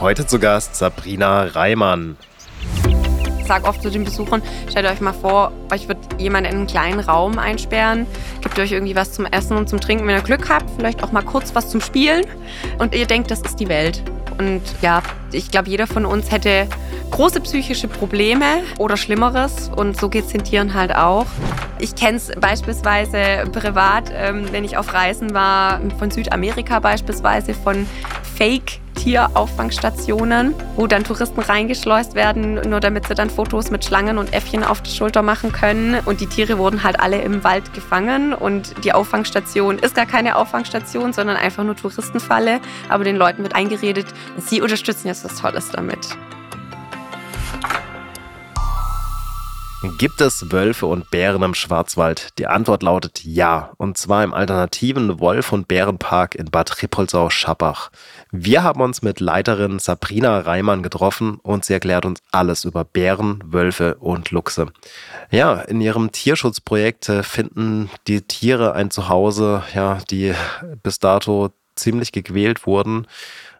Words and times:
Heute 0.00 0.26
zu 0.26 0.40
Gast 0.40 0.74
Sabrina 0.74 1.44
Reimann. 1.44 2.16
Ich 3.38 3.46
sage 3.46 3.66
oft 3.66 3.80
zu 3.80 3.90
den 3.90 4.04
Besuchern, 4.04 4.42
stellt 4.68 4.86
euch 4.86 5.00
mal 5.00 5.12
vor, 5.12 5.52
euch 5.72 5.86
wird 5.86 5.98
jemand 6.18 6.46
in 6.46 6.54
einen 6.54 6.66
kleinen 6.66 6.98
Raum 6.98 7.38
einsperren, 7.38 8.06
gibt 8.40 8.58
euch 8.58 8.72
irgendwie 8.72 8.96
was 8.96 9.12
zum 9.12 9.24
Essen 9.26 9.56
und 9.56 9.68
zum 9.68 9.80
Trinken, 9.80 10.06
wenn 10.06 10.16
ihr 10.16 10.22
Glück 10.22 10.48
habt, 10.48 10.68
vielleicht 10.76 11.04
auch 11.04 11.12
mal 11.12 11.22
kurz 11.22 11.54
was 11.54 11.68
zum 11.68 11.80
Spielen 11.80 12.24
und 12.78 12.94
ihr 12.94 13.06
denkt, 13.06 13.30
das 13.30 13.42
ist 13.42 13.60
die 13.60 13.68
Welt. 13.68 14.02
Und 14.38 14.62
ja, 14.82 15.00
ich 15.30 15.50
glaube, 15.50 15.68
jeder 15.68 15.86
von 15.86 16.06
uns 16.06 16.32
hätte 16.32 16.66
große 17.10 17.40
psychische 17.42 17.86
Probleme 17.86 18.62
oder 18.78 18.96
Schlimmeres 18.96 19.70
und 19.76 20.00
so 20.00 20.08
geht 20.08 20.24
es 20.24 20.32
den 20.32 20.42
Tieren 20.42 20.74
halt 20.74 20.94
auch. 20.96 21.26
Ich 21.78 21.94
kenne 21.94 22.16
es 22.16 22.32
beispielsweise 22.40 23.44
privat, 23.52 24.10
ähm, 24.12 24.48
wenn 24.50 24.64
ich 24.64 24.76
auf 24.76 24.92
Reisen 24.92 25.34
war, 25.34 25.80
von 25.98 26.10
Südamerika 26.10 26.80
beispielsweise, 26.80 27.54
von 27.54 27.86
Fake 28.36 28.80
Tierauffangstationen, 28.94 30.54
wo 30.76 30.86
dann 30.86 31.04
Touristen 31.04 31.40
reingeschleust 31.40 32.14
werden, 32.14 32.54
nur 32.68 32.80
damit 32.80 33.06
sie 33.06 33.14
dann 33.14 33.28
Fotos 33.28 33.70
mit 33.70 33.84
Schlangen 33.84 34.18
und 34.18 34.32
Äffchen 34.32 34.64
auf 34.64 34.82
der 34.82 34.90
Schulter 34.90 35.22
machen 35.22 35.52
können. 35.52 36.00
Und 36.04 36.20
die 36.20 36.26
Tiere 36.26 36.58
wurden 36.58 36.82
halt 36.82 37.00
alle 37.00 37.20
im 37.20 37.44
Wald 37.44 37.74
gefangen. 37.74 38.32
Und 38.32 38.84
die 38.84 38.92
Auffangstation 38.92 39.78
ist 39.78 39.94
gar 39.94 40.06
keine 40.06 40.36
Auffangstation, 40.36 41.12
sondern 41.12 41.36
einfach 41.36 41.64
nur 41.64 41.76
Touristenfalle. 41.76 42.60
Aber 42.88 43.04
den 43.04 43.16
Leuten 43.16 43.42
wird 43.42 43.54
eingeredet, 43.54 44.06
sie 44.38 44.60
unterstützen 44.60 45.08
jetzt 45.08 45.24
was 45.24 45.36
Tolles 45.36 45.70
damit. 45.70 46.08
Gibt 49.98 50.22
es 50.22 50.50
Wölfe 50.50 50.86
und 50.86 51.10
Bären 51.10 51.42
im 51.42 51.54
Schwarzwald? 51.54 52.38
Die 52.38 52.46
Antwort 52.46 52.82
lautet 52.82 53.22
ja, 53.22 53.72
und 53.76 53.98
zwar 53.98 54.24
im 54.24 54.32
alternativen 54.32 55.20
Wolf- 55.20 55.52
und 55.52 55.68
Bärenpark 55.68 56.34
in 56.34 56.50
Bad 56.50 56.82
Rippoldsau-Schappach. 56.82 57.90
Wir 58.36 58.64
haben 58.64 58.80
uns 58.80 59.00
mit 59.00 59.20
Leiterin 59.20 59.78
Sabrina 59.78 60.40
Reimann 60.40 60.82
getroffen 60.82 61.38
und 61.44 61.64
sie 61.64 61.72
erklärt 61.72 62.04
uns 62.04 62.20
alles 62.32 62.64
über 62.64 62.84
Bären, 62.84 63.38
Wölfe 63.46 63.94
und 64.00 64.32
Luchse. 64.32 64.72
Ja, 65.30 65.60
in 65.60 65.80
ihrem 65.80 66.10
Tierschutzprojekt 66.10 67.08
äh, 67.10 67.22
finden 67.22 67.90
die 68.08 68.22
Tiere 68.22 68.72
ein 68.72 68.90
Zuhause, 68.90 69.62
ja, 69.72 69.98
die 70.10 70.34
bis 70.82 70.98
dato 70.98 71.50
ziemlich 71.76 72.10
gequält 72.10 72.66
wurden. 72.66 73.06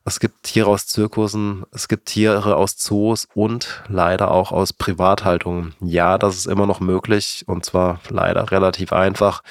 Es 0.04 0.18
gibt 0.18 0.42
Tiere 0.42 0.70
aus 0.70 0.88
Zirkussen, 0.88 1.62
es 1.70 1.86
gibt 1.86 2.06
Tiere 2.06 2.56
aus 2.56 2.76
Zoos 2.76 3.28
und 3.32 3.84
leider 3.86 4.32
auch 4.32 4.50
aus 4.50 4.72
Privathaltungen. 4.72 5.74
Ja, 5.82 6.18
das 6.18 6.34
ist 6.34 6.46
immer 6.46 6.66
noch 6.66 6.80
möglich 6.80 7.44
und 7.46 7.64
zwar 7.64 8.00
leider 8.08 8.50
relativ 8.50 8.92
einfach. 8.92 9.44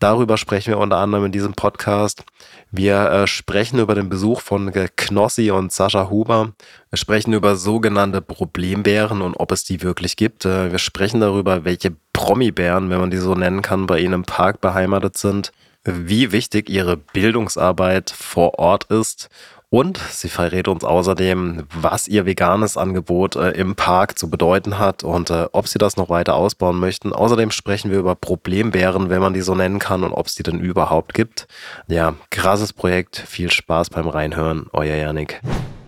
Darüber 0.00 0.38
sprechen 0.38 0.70
wir 0.70 0.78
unter 0.78 0.96
anderem 0.96 1.26
in 1.26 1.32
diesem 1.32 1.52
Podcast. 1.52 2.24
Wir 2.70 3.10
äh, 3.10 3.26
sprechen 3.26 3.78
über 3.78 3.94
den 3.94 4.08
Besuch 4.08 4.40
von 4.40 4.72
Knossi 4.72 5.50
und 5.50 5.72
Sascha 5.72 6.08
Huber. 6.08 6.52
Wir 6.88 6.96
sprechen 6.96 7.34
über 7.34 7.54
sogenannte 7.54 8.22
Problembären 8.22 9.20
und 9.20 9.34
ob 9.34 9.52
es 9.52 9.62
die 9.62 9.82
wirklich 9.82 10.16
gibt. 10.16 10.46
Äh, 10.46 10.72
wir 10.72 10.78
sprechen 10.78 11.20
darüber, 11.20 11.66
welche 11.66 11.94
Promi-Bären, 12.14 12.88
wenn 12.88 12.98
man 12.98 13.10
die 13.10 13.18
so 13.18 13.34
nennen 13.34 13.60
kann, 13.60 13.86
bei 13.86 14.00
ihnen 14.00 14.14
im 14.14 14.22
Park 14.22 14.62
beheimatet 14.62 15.18
sind, 15.18 15.52
wie 15.84 16.32
wichtig 16.32 16.70
ihre 16.70 16.96
Bildungsarbeit 16.96 18.08
vor 18.08 18.58
Ort 18.58 18.84
ist 18.84 19.28
und 19.70 19.98
sie 20.10 20.28
verrät 20.28 20.66
uns 20.66 20.82
außerdem, 20.84 21.66
was 21.72 22.08
ihr 22.08 22.26
veganes 22.26 22.76
Angebot 22.76 23.36
äh, 23.36 23.50
im 23.52 23.76
Park 23.76 24.18
zu 24.18 24.28
bedeuten 24.28 24.78
hat 24.78 25.04
und 25.04 25.30
äh, 25.30 25.46
ob 25.52 25.68
sie 25.68 25.78
das 25.78 25.96
noch 25.96 26.10
weiter 26.10 26.34
ausbauen 26.34 26.78
möchten. 26.78 27.12
Außerdem 27.12 27.52
sprechen 27.52 27.92
wir 27.92 27.98
über 28.00 28.16
Problembären, 28.16 29.10
wenn 29.10 29.20
man 29.20 29.32
die 29.32 29.40
so 29.40 29.54
nennen 29.54 29.78
kann 29.78 30.02
und 30.02 30.12
ob 30.12 30.26
es 30.26 30.34
die 30.34 30.42
denn 30.42 30.58
überhaupt 30.58 31.14
gibt. 31.14 31.46
Ja, 31.86 32.14
krasses 32.30 32.72
Projekt. 32.72 33.16
Viel 33.16 33.50
Spaß 33.50 33.90
beim 33.90 34.08
Reinhören. 34.08 34.66
Euer 34.72 34.96
Janik. 34.96 35.40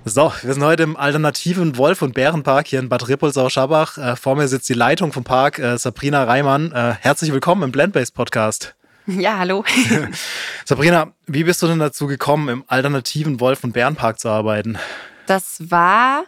So, 0.05 0.33
wir 0.43 0.55
sind 0.55 0.65
heute 0.65 0.85
im 0.85 0.97
alternativen 0.97 1.77
Wolf- 1.77 2.03
und 2.03 2.15
Bärenpark 2.15 2.69
hier 2.69 2.81
in 2.81 2.89
Bad 2.89 3.09
Rippolsau-Schabach. 3.09 3.99
Äh, 3.99 4.17
vor 4.17 4.37
mir 4.37 4.47
sitzt 4.47 4.69
die 4.69 4.75
Leitung 4.75 5.13
vom 5.13 5.25
Park, 5.25 5.59
äh, 5.59 5.77
Sabrina 5.77 6.23
Reimann. 6.23 6.71
Äh, 6.73 6.95
herzlich 7.01 7.33
willkommen 7.33 7.65
im 7.65 7.73
Blendbase 7.73 8.13
Podcast. 8.13 8.75
Ja, 9.19 9.39
hallo. 9.39 9.65
Sabrina, 10.65 11.13
wie 11.27 11.45
bist 11.45 11.63
du 11.63 11.67
denn 11.67 11.79
dazu 11.79 12.07
gekommen, 12.07 12.49
im 12.49 12.65
alternativen 12.67 13.41
Wolf- 13.41 13.65
und 13.65 13.73
Bärenpark 13.73 14.19
zu 14.19 14.29
arbeiten? 14.29 14.79
Das 15.27 15.71
war 15.71 16.25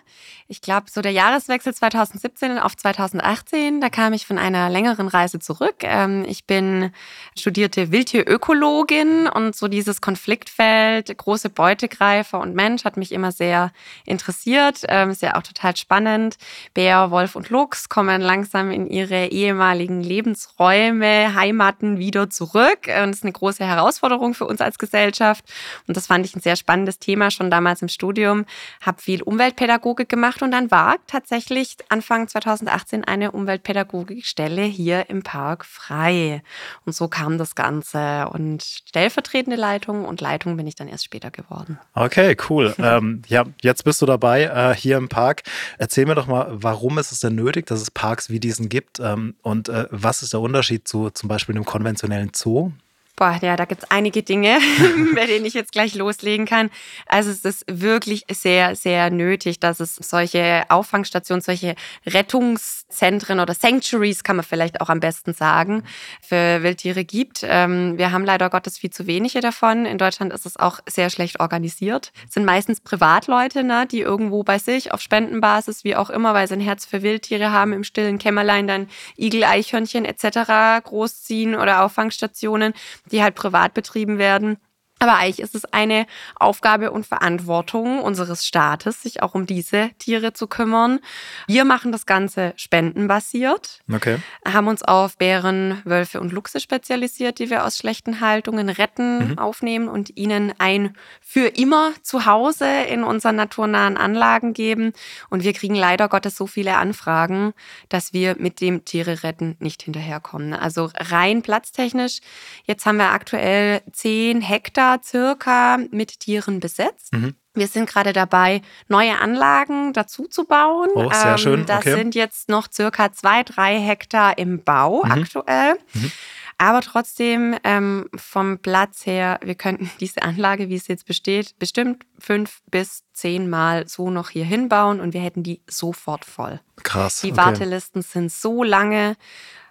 ich 0.46 0.60
glaube, 0.60 0.90
so 0.90 1.00
der 1.00 1.12
Jahreswechsel 1.12 1.72
2017 1.72 2.58
auf 2.58 2.76
2018, 2.76 3.80
da 3.80 3.88
kam 3.88 4.12
ich 4.12 4.26
von 4.26 4.36
einer 4.36 4.68
längeren 4.68 5.08
Reise 5.08 5.38
zurück. 5.38 5.76
Ähm, 5.80 6.26
ich 6.28 6.44
bin 6.44 6.92
studierte 7.36 7.90
Wildtierökologin 7.90 9.26
und 9.26 9.56
so 9.56 9.68
dieses 9.68 10.02
Konfliktfeld, 10.02 11.16
große 11.16 11.48
Beutegreifer 11.48 12.40
und 12.40 12.54
Mensch 12.54 12.84
hat 12.84 12.98
mich 12.98 13.12
immer 13.12 13.32
sehr 13.32 13.72
interessiert. 14.04 14.82
Ähm, 14.88 15.10
ist 15.10 15.22
ja 15.22 15.36
auch 15.36 15.42
total 15.42 15.76
spannend. 15.76 16.36
Bär, 16.74 17.10
Wolf 17.10 17.36
und 17.36 17.48
Luchs 17.48 17.88
kommen 17.88 18.20
langsam 18.20 18.70
in 18.70 18.86
ihre 18.86 19.28
ehemaligen 19.28 20.02
Lebensräume, 20.02 21.34
Heimaten 21.34 21.98
wieder 21.98 22.28
zurück. 22.28 22.86
Und 22.86 23.08
das 23.08 23.16
ist 23.16 23.24
eine 23.24 23.32
große 23.32 23.64
Herausforderung 23.64 24.34
für 24.34 24.44
uns 24.44 24.60
als 24.60 24.78
Gesellschaft. 24.78 25.44
Und 25.88 25.96
das 25.96 26.06
fand 26.06 26.26
ich 26.26 26.36
ein 26.36 26.40
sehr 26.40 26.56
spannendes 26.56 26.98
Thema 26.98 27.30
schon 27.30 27.50
damals 27.50 27.80
im 27.80 27.88
Studium. 27.88 28.44
Habe 28.82 29.00
viel 29.00 29.22
Umweltpädagogik 29.22 30.10
gemacht 30.10 30.33
und 30.42 30.50
dann 30.50 30.70
war 30.70 30.96
tatsächlich 31.06 31.76
Anfang 31.88 32.28
2018 32.28 33.04
eine 33.04 33.32
Umweltpädagogikstelle 33.32 34.62
hier 34.62 35.08
im 35.08 35.22
Park 35.22 35.64
frei. 35.64 36.42
Und 36.84 36.94
so 36.94 37.08
kam 37.08 37.38
das 37.38 37.54
Ganze. 37.54 38.28
Und 38.30 38.62
stellvertretende 38.62 39.56
Leitung 39.56 40.04
und 40.04 40.20
Leitung 40.20 40.56
bin 40.56 40.66
ich 40.66 40.74
dann 40.74 40.88
erst 40.88 41.04
später 41.04 41.30
geworden. 41.30 41.78
Okay, 41.94 42.36
cool. 42.48 42.74
ähm, 42.78 43.22
ja, 43.26 43.44
jetzt 43.62 43.84
bist 43.84 44.00
du 44.02 44.06
dabei 44.06 44.44
äh, 44.44 44.74
hier 44.74 44.96
im 44.96 45.08
Park. 45.08 45.42
Erzähl 45.78 46.06
mir 46.06 46.14
doch 46.14 46.26
mal, 46.26 46.48
warum 46.50 46.98
ist 46.98 47.12
es 47.12 47.20
denn 47.20 47.34
nötig, 47.34 47.66
dass 47.66 47.80
es 47.80 47.90
Parks 47.90 48.30
wie 48.30 48.40
diesen 48.40 48.68
gibt? 48.68 49.00
Ähm, 49.00 49.34
und 49.42 49.68
äh, 49.68 49.86
was 49.90 50.22
ist 50.22 50.32
der 50.32 50.40
Unterschied 50.40 50.86
zu 50.88 51.10
zum 51.10 51.28
Beispiel 51.28 51.54
einem 51.54 51.64
konventionellen 51.64 52.30
Zoo? 52.34 52.72
Boah, 53.16 53.38
ja, 53.40 53.54
da 53.54 53.64
gibt's 53.64 53.84
einige 53.90 54.24
Dinge, 54.24 54.58
bei 55.14 55.26
denen 55.26 55.46
ich 55.46 55.54
jetzt 55.54 55.70
gleich 55.70 55.94
loslegen 55.94 56.46
kann. 56.46 56.68
Also 57.06 57.30
es 57.30 57.44
ist 57.44 57.64
wirklich 57.68 58.24
sehr, 58.28 58.74
sehr 58.74 59.08
nötig, 59.10 59.60
dass 59.60 59.78
es 59.78 59.94
solche 59.94 60.64
Auffangstationen, 60.68 61.40
solche 61.40 61.76
Rettungszentren 62.06 63.38
oder 63.38 63.54
Sanctuaries, 63.54 64.24
kann 64.24 64.34
man 64.34 64.44
vielleicht 64.44 64.80
auch 64.80 64.88
am 64.88 64.98
besten 64.98 65.32
sagen, 65.32 65.84
für 66.22 66.64
Wildtiere 66.64 67.04
gibt. 67.04 67.42
Ähm, 67.44 67.98
wir 67.98 68.10
haben 68.10 68.24
leider 68.24 68.50
Gottes 68.50 68.78
viel 68.78 68.90
zu 68.90 69.06
wenige 69.06 69.40
davon. 69.40 69.86
In 69.86 69.98
Deutschland 69.98 70.32
ist 70.32 70.44
es 70.44 70.56
auch 70.56 70.80
sehr 70.88 71.08
schlecht 71.08 71.38
organisiert. 71.38 72.10
Es 72.26 72.34
sind 72.34 72.44
meistens 72.44 72.80
Privatleute, 72.80 73.62
ne, 73.62 73.86
die 73.86 74.00
irgendwo 74.00 74.42
bei 74.42 74.58
sich 74.58 74.90
auf 74.90 75.00
Spendenbasis, 75.00 75.84
wie 75.84 75.94
auch 75.94 76.10
immer, 76.10 76.34
weil 76.34 76.48
sie 76.48 76.54
ein 76.54 76.60
Herz 76.60 76.84
für 76.84 77.02
Wildtiere 77.02 77.52
haben, 77.52 77.72
im 77.72 77.84
stillen 77.84 78.18
Kämmerlein 78.18 78.66
dann 78.66 78.88
Igel, 79.16 79.44
Eichhörnchen 79.44 80.04
etc. 80.04 80.82
großziehen 80.82 81.54
oder 81.54 81.84
Auffangstationen 81.84 82.74
die 83.10 83.22
halt 83.22 83.34
privat 83.34 83.74
betrieben 83.74 84.18
werden. 84.18 84.58
Aber 85.00 85.16
eigentlich 85.16 85.40
ist 85.40 85.54
es 85.54 85.64
eine 85.66 86.06
Aufgabe 86.36 86.92
und 86.92 87.04
Verantwortung 87.04 88.00
unseres 88.00 88.46
Staates, 88.46 89.02
sich 89.02 89.22
auch 89.22 89.34
um 89.34 89.44
diese 89.44 89.90
Tiere 89.98 90.32
zu 90.32 90.46
kümmern. 90.46 91.00
Wir 91.48 91.64
machen 91.64 91.90
das 91.90 92.06
Ganze 92.06 92.54
spendenbasiert, 92.56 93.80
okay. 93.92 94.18
haben 94.46 94.68
uns 94.68 94.82
auf 94.82 95.18
Bären, 95.18 95.82
Wölfe 95.84 96.20
und 96.20 96.32
Luchse 96.32 96.60
spezialisiert, 96.60 97.40
die 97.40 97.50
wir 97.50 97.66
aus 97.66 97.76
schlechten 97.76 98.20
Haltungen 98.20 98.68
retten, 98.68 99.30
mhm. 99.30 99.38
aufnehmen 99.38 99.88
und 99.88 100.16
ihnen 100.16 100.54
ein 100.58 100.96
für 101.20 101.48
immer 101.48 101.92
Zuhause 102.02 102.68
in 102.88 103.02
unseren 103.02 103.36
naturnahen 103.36 103.96
Anlagen 103.96 104.54
geben. 104.54 104.92
Und 105.28 105.42
wir 105.42 105.52
kriegen 105.54 105.74
leider 105.74 106.08
Gottes 106.08 106.36
so 106.36 106.46
viele 106.46 106.76
Anfragen, 106.76 107.52
dass 107.88 108.12
wir 108.12 108.36
mit 108.38 108.60
dem 108.60 108.84
Tiere 108.84 109.24
retten 109.24 109.56
nicht 109.58 109.82
hinterherkommen. 109.82 110.54
Also 110.54 110.90
rein 110.94 111.42
platztechnisch. 111.42 112.20
Jetzt 112.64 112.86
haben 112.86 112.96
wir 112.96 113.10
aktuell 113.10 113.82
zehn 113.92 114.40
Hektar 114.40 114.83
circa 115.02 115.78
mit 115.90 116.20
Tieren 116.20 116.60
besetzt. 116.60 117.12
Mhm. 117.12 117.34
Wir 117.54 117.68
sind 117.68 117.88
gerade 117.88 118.12
dabei, 118.12 118.62
neue 118.88 119.18
Anlagen 119.20 119.92
dazu 119.92 120.26
zu 120.26 120.44
bauen. 120.44 120.88
Oh, 120.94 121.10
sehr 121.12 121.32
ähm, 121.32 121.38
schön. 121.38 121.66
Das 121.66 121.78
okay. 121.80 121.94
sind 121.94 122.14
jetzt 122.14 122.48
noch 122.48 122.66
circa 122.70 123.12
zwei, 123.12 123.44
drei 123.44 123.78
Hektar 123.78 124.38
im 124.38 124.62
Bau 124.62 125.04
mhm. 125.04 125.12
aktuell. 125.12 125.76
Mhm. 125.92 126.12
Aber 126.58 126.80
trotzdem 126.80 127.56
ähm, 127.64 128.08
vom 128.14 128.58
Platz 128.58 129.06
her, 129.06 129.38
wir 129.42 129.54
könnten 129.54 129.90
diese 130.00 130.22
Anlage, 130.22 130.68
wie 130.68 130.76
es 130.76 130.88
jetzt 130.88 131.06
besteht, 131.06 131.58
bestimmt 131.58 132.04
fünf 132.18 132.60
bis 132.70 133.04
zehn 133.12 133.48
Mal 133.48 133.88
so 133.88 134.10
noch 134.10 134.30
hier 134.30 134.44
hinbauen 134.44 135.00
und 135.00 135.14
wir 135.14 135.20
hätten 135.20 135.42
die 135.42 135.62
sofort 135.68 136.24
voll. 136.24 136.60
Krass. 136.82 137.20
Die 137.20 137.32
okay. 137.32 137.36
Wartelisten 137.36 138.02
sind 138.02 138.32
so 138.32 138.62
lange. 138.62 139.16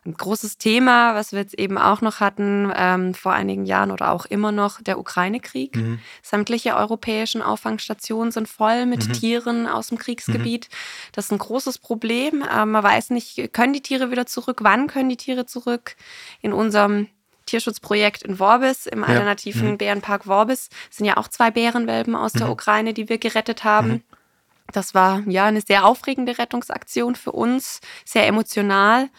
Ein 0.06 0.16
großes 0.16 0.58
Thema, 0.58 1.16
was 1.16 1.32
wir 1.32 1.40
jetzt 1.40 1.58
eben 1.58 1.78
auch 1.78 2.02
noch 2.02 2.20
hatten 2.20 2.72
ähm, 2.76 3.14
vor 3.14 3.32
einigen 3.32 3.66
Jahren 3.66 3.90
oder 3.90 4.12
auch 4.12 4.26
immer 4.26 4.52
noch, 4.52 4.82
der 4.82 5.00
Ukraine-Krieg. 5.00 5.78
Mhm. 5.78 6.00
Sämtliche 6.22 6.76
europäischen 6.76 7.42
Auffangstationen 7.42 8.32
sind 8.32 8.50
voll 8.50 8.86
mit 8.86 9.08
mhm. 9.08 9.14
Tieren 9.14 9.68
aus 9.68 9.88
dem 9.88 9.98
Kriegsgebiet. 9.98 10.68
Mhm. 10.70 10.76
Das 11.14 11.26
ist 11.26 11.32
ein 11.32 11.38
großes 11.38 11.78
Problem. 11.78 12.44
Ähm, 12.54 12.72
man 12.72 12.84
weiß 12.84 13.12
nicht, 13.12 13.54
können 13.54 13.72
die 13.72 13.82
Tiere 13.82 14.12
wieder 14.12 14.26
zurück? 14.26 14.60
Wann 14.62 14.88
können 14.88 15.08
die 15.08 15.18
Tiere 15.18 15.46
zurück? 15.46 15.96
In 16.42 16.52
unserem 16.52 17.08
Tierschutzprojekt 17.46 18.24
in 18.24 18.40
Worbis, 18.40 18.86
im 18.86 19.04
alternativen 19.04 19.66
ja. 19.66 19.72
Mhm. 19.72 19.78
Bärenpark 19.78 20.28
Worbis, 20.28 20.70
sind 20.90 21.06
ja 21.06 21.18
auch 21.18 21.28
zwei 21.28 21.52
Bärenwelpen 21.52 22.16
aus 22.16 22.34
der 22.34 22.48
mhm. 22.48 22.54
Ukraine, 22.54 22.94
die 22.94 23.10
wir 23.10 23.18
gerettet 23.18 23.64
haben. 23.64 24.04
Das 24.74 24.94
war 24.94 25.22
ja 25.28 25.46
eine 25.46 25.62
sehr 25.62 25.86
aufregende 25.86 26.38
Rettungsaktion 26.38 27.16
für 27.16 27.32
uns, 27.32 27.80
sehr 28.06 28.28
emotional. 28.28 29.10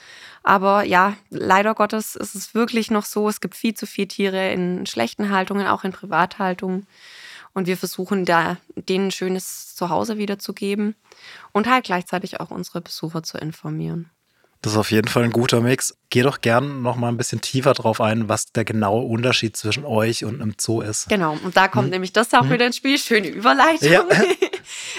Aber 0.43 0.85
ja, 0.85 1.15
leider 1.31 1.75
Gottes 1.75 2.15
ist 2.17 2.35
es 2.35 2.55
wirklich 2.55 2.91
noch 2.91 3.07
so, 3.07 3.29
es 3.29 3.41
gibt 3.41 3.55
viel 3.55 3.75
zu 3.75 3.87
viele 3.87 4.09
Tiere 4.09 4.53
in 4.53 4.85
schlechten 4.85 5.31
Haltungen, 5.31 5.67
auch 5.67 5.85
in 5.85 5.93
Privathaltungen. 5.93 6.87
Und 7.55 7.67
wir 7.67 7.77
versuchen 7.77 8.25
da 8.25 8.59
denen 8.75 9.07
ein 9.07 9.11
schönes 9.13 9.75
Zuhause 9.75 10.19
wiederzugeben 10.19 10.97
und 11.53 11.69
halt 11.69 11.85
gleichzeitig 11.85 12.41
auch 12.41 12.51
unsere 12.51 12.81
Besucher 12.81 13.23
zu 13.23 13.39
informieren. 13.39 14.11
Das 14.65 14.73
ist 14.73 14.79
auf 14.79 14.91
jeden 14.91 15.09
Fall 15.09 15.25
ein 15.25 15.31
guter 15.31 15.61
Mix. 15.61 15.95
Geh 16.09 16.23
doch 16.23 16.41
gern 16.41 16.81
noch 16.81 16.97
mal 16.97 17.09
ein 17.09 17.19
bisschen 17.19 17.43
tiefer 17.43 17.75
drauf 17.75 18.01
ein, 18.01 18.31
was 18.31 18.47
der 18.47 18.65
genaue 18.65 19.05
Unterschied 19.05 19.57
zwischen 19.59 19.85
euch 19.85 20.25
und 20.25 20.41
einem 20.41 20.55
Zoo 20.59 20.81
ist. 20.81 21.09
Genau, 21.11 21.37
und 21.45 21.55
da 21.55 21.69
kommt 21.69 21.85
hm. 21.85 21.91
nämlich 21.91 22.15
das 22.15 22.33
auch 22.33 22.45
hm. 22.45 22.51
wieder 22.51 22.67
ins 22.67 22.77
Spiel. 22.77 22.99
Schöne 22.99 23.29
Überleitung. 23.29 23.91
Ja. 23.91 24.05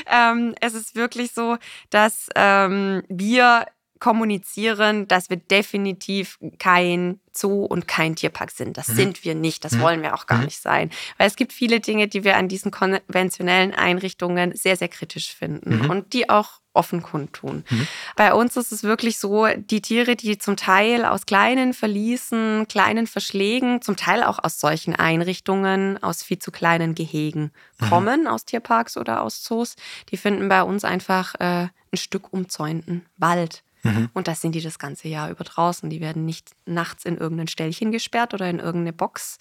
ähm, 0.08 0.56
es 0.62 0.74
ist 0.74 0.96
wirklich 0.96 1.32
so, 1.32 1.58
dass 1.90 2.30
ähm, 2.36 3.04
wir 3.10 3.66
kommunizieren, 4.00 5.08
dass 5.08 5.30
wir 5.30 5.38
definitiv 5.38 6.38
kein 6.60 7.20
Zoo 7.32 7.66
und 7.66 7.88
kein 7.88 8.16
Tierpark 8.16 8.52
sind. 8.52 8.78
Das 8.78 8.90
mhm. 8.90 8.96
sind 8.96 9.24
wir 9.24 9.36
nicht. 9.36 9.64
Das 9.66 9.74
mhm. 9.74 9.82
wollen 9.82 10.02
wir 10.02 10.16
auch 10.16 10.26
gar 10.26 10.40
mhm. 10.40 10.46
nicht 10.46 10.62
sein. 10.62 10.90
Weil 11.18 11.28
es 11.28 11.36
gibt 11.36 11.54
viele 11.54 11.80
Dinge, 11.80 12.08
die 12.08 12.24
wir 12.24 12.38
an 12.38 12.48
diesen 12.48 12.72
konventionellen 12.72 13.74
Einrichtungen 13.74 14.56
sehr, 14.56 14.78
sehr 14.78 14.88
kritisch 14.88 15.34
finden 15.34 15.80
mhm. 15.80 15.90
und 15.90 16.14
die 16.14 16.30
auch 16.30 16.62
offen 16.76 17.02
kundtun. 17.02 17.64
Mhm. 17.70 17.88
Bei 18.16 18.34
uns 18.34 18.58
ist 18.58 18.72
es 18.72 18.84
wirklich 18.84 19.18
so, 19.18 19.48
die 19.48 19.82
Tiere, 19.82 20.16
die 20.16 20.38
zum 20.38 20.58
Teil 20.58 21.06
aus 21.06 21.26
kleinen 21.26 21.74
Verliesen, 21.74 22.68
kleinen 22.68 23.08
Verschlägen, 23.08 23.82
zum 23.82 23.96
Teil 23.96 24.24
auch 24.24 24.44
aus 24.44 24.60
solchen 24.60 24.94
Einrichtungen, 24.94 26.02
aus 26.04 26.22
viel 26.22 26.40
zu 26.40 26.52
kleinen 26.52 26.94
Gehegen 26.94 27.52
mhm. 27.80 27.90
kommen, 27.90 28.28
aus 28.28 28.46
Tierparks 28.46 28.98
oder 28.98 29.22
aus 29.22 29.42
Zoos, 29.42 29.76
die 30.12 30.18
finden 30.18 30.50
bei 30.50 30.64
uns 30.64 30.84
einfach 30.84 31.36
äh, 31.36 31.68
ein 31.92 31.98
Stück 31.98 32.34
umzäunten 32.34 33.06
Wald. 33.18 33.64
Mhm. 33.86 34.10
Und 34.14 34.28
das 34.28 34.42
sind 34.42 34.54
die 34.54 34.62
das 34.62 34.80
ganze 34.80 35.08
Jahr 35.08 35.30
über 35.30 35.44
draußen. 35.44 35.90
Die 35.90 36.02
werden 36.02 36.26
nicht 36.26 36.52
nachts 36.66 37.06
in 37.06 37.18
irgendein 37.18 37.48
Ställchen 37.48 37.92
gesperrt 37.92 38.34
oder 38.34 38.50
in 38.50 38.60
irgendeine 38.60 38.94
Box. 38.94 39.38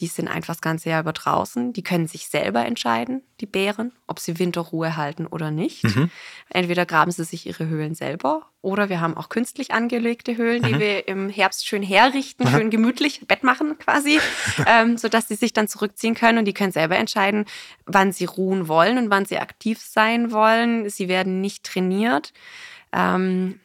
Die 0.00 0.06
sind 0.06 0.28
einfach 0.28 0.54
das 0.54 0.60
ganze 0.60 0.90
Jahr 0.90 1.00
über 1.00 1.12
draußen. 1.12 1.72
Die 1.72 1.82
können 1.82 2.06
sich 2.06 2.28
selber 2.28 2.64
entscheiden, 2.64 3.22
die 3.40 3.46
Bären, 3.46 3.92
ob 4.06 4.20
sie 4.20 4.38
Winterruhe 4.38 4.96
halten 4.96 5.26
oder 5.26 5.50
nicht. 5.50 5.84
Mhm. 5.84 6.10
Entweder 6.48 6.86
graben 6.86 7.10
sie 7.10 7.24
sich 7.24 7.46
ihre 7.46 7.66
Höhlen 7.66 7.94
selber 7.94 8.46
oder 8.62 8.90
wir 8.90 9.00
haben 9.00 9.16
auch 9.16 9.30
künstlich 9.30 9.72
angelegte 9.72 10.36
Höhlen, 10.36 10.62
die 10.62 10.74
mhm. 10.74 10.80
wir 10.80 11.08
im 11.08 11.28
Herbst 11.30 11.66
schön 11.66 11.82
herrichten, 11.82 12.44
mhm. 12.44 12.50
schön 12.50 12.70
gemütlich 12.70 13.26
Bett 13.26 13.42
machen 13.42 13.78
quasi, 13.78 14.20
ähm, 14.66 14.98
sodass 14.98 15.28
sie 15.28 15.34
sich 15.34 15.52
dann 15.52 15.66
zurückziehen 15.66 16.14
können 16.14 16.38
und 16.38 16.44
die 16.44 16.52
können 16.52 16.72
selber 16.72 16.96
entscheiden, 16.96 17.46
wann 17.86 18.12
sie 18.12 18.26
ruhen 18.26 18.68
wollen 18.68 18.98
und 18.98 19.10
wann 19.10 19.24
sie 19.24 19.38
aktiv 19.38 19.80
sein 19.80 20.30
wollen. 20.30 20.90
Sie 20.90 21.08
werden 21.08 21.40
nicht 21.40 21.64
trainiert. 21.64 22.32
Ähm, 22.92 23.60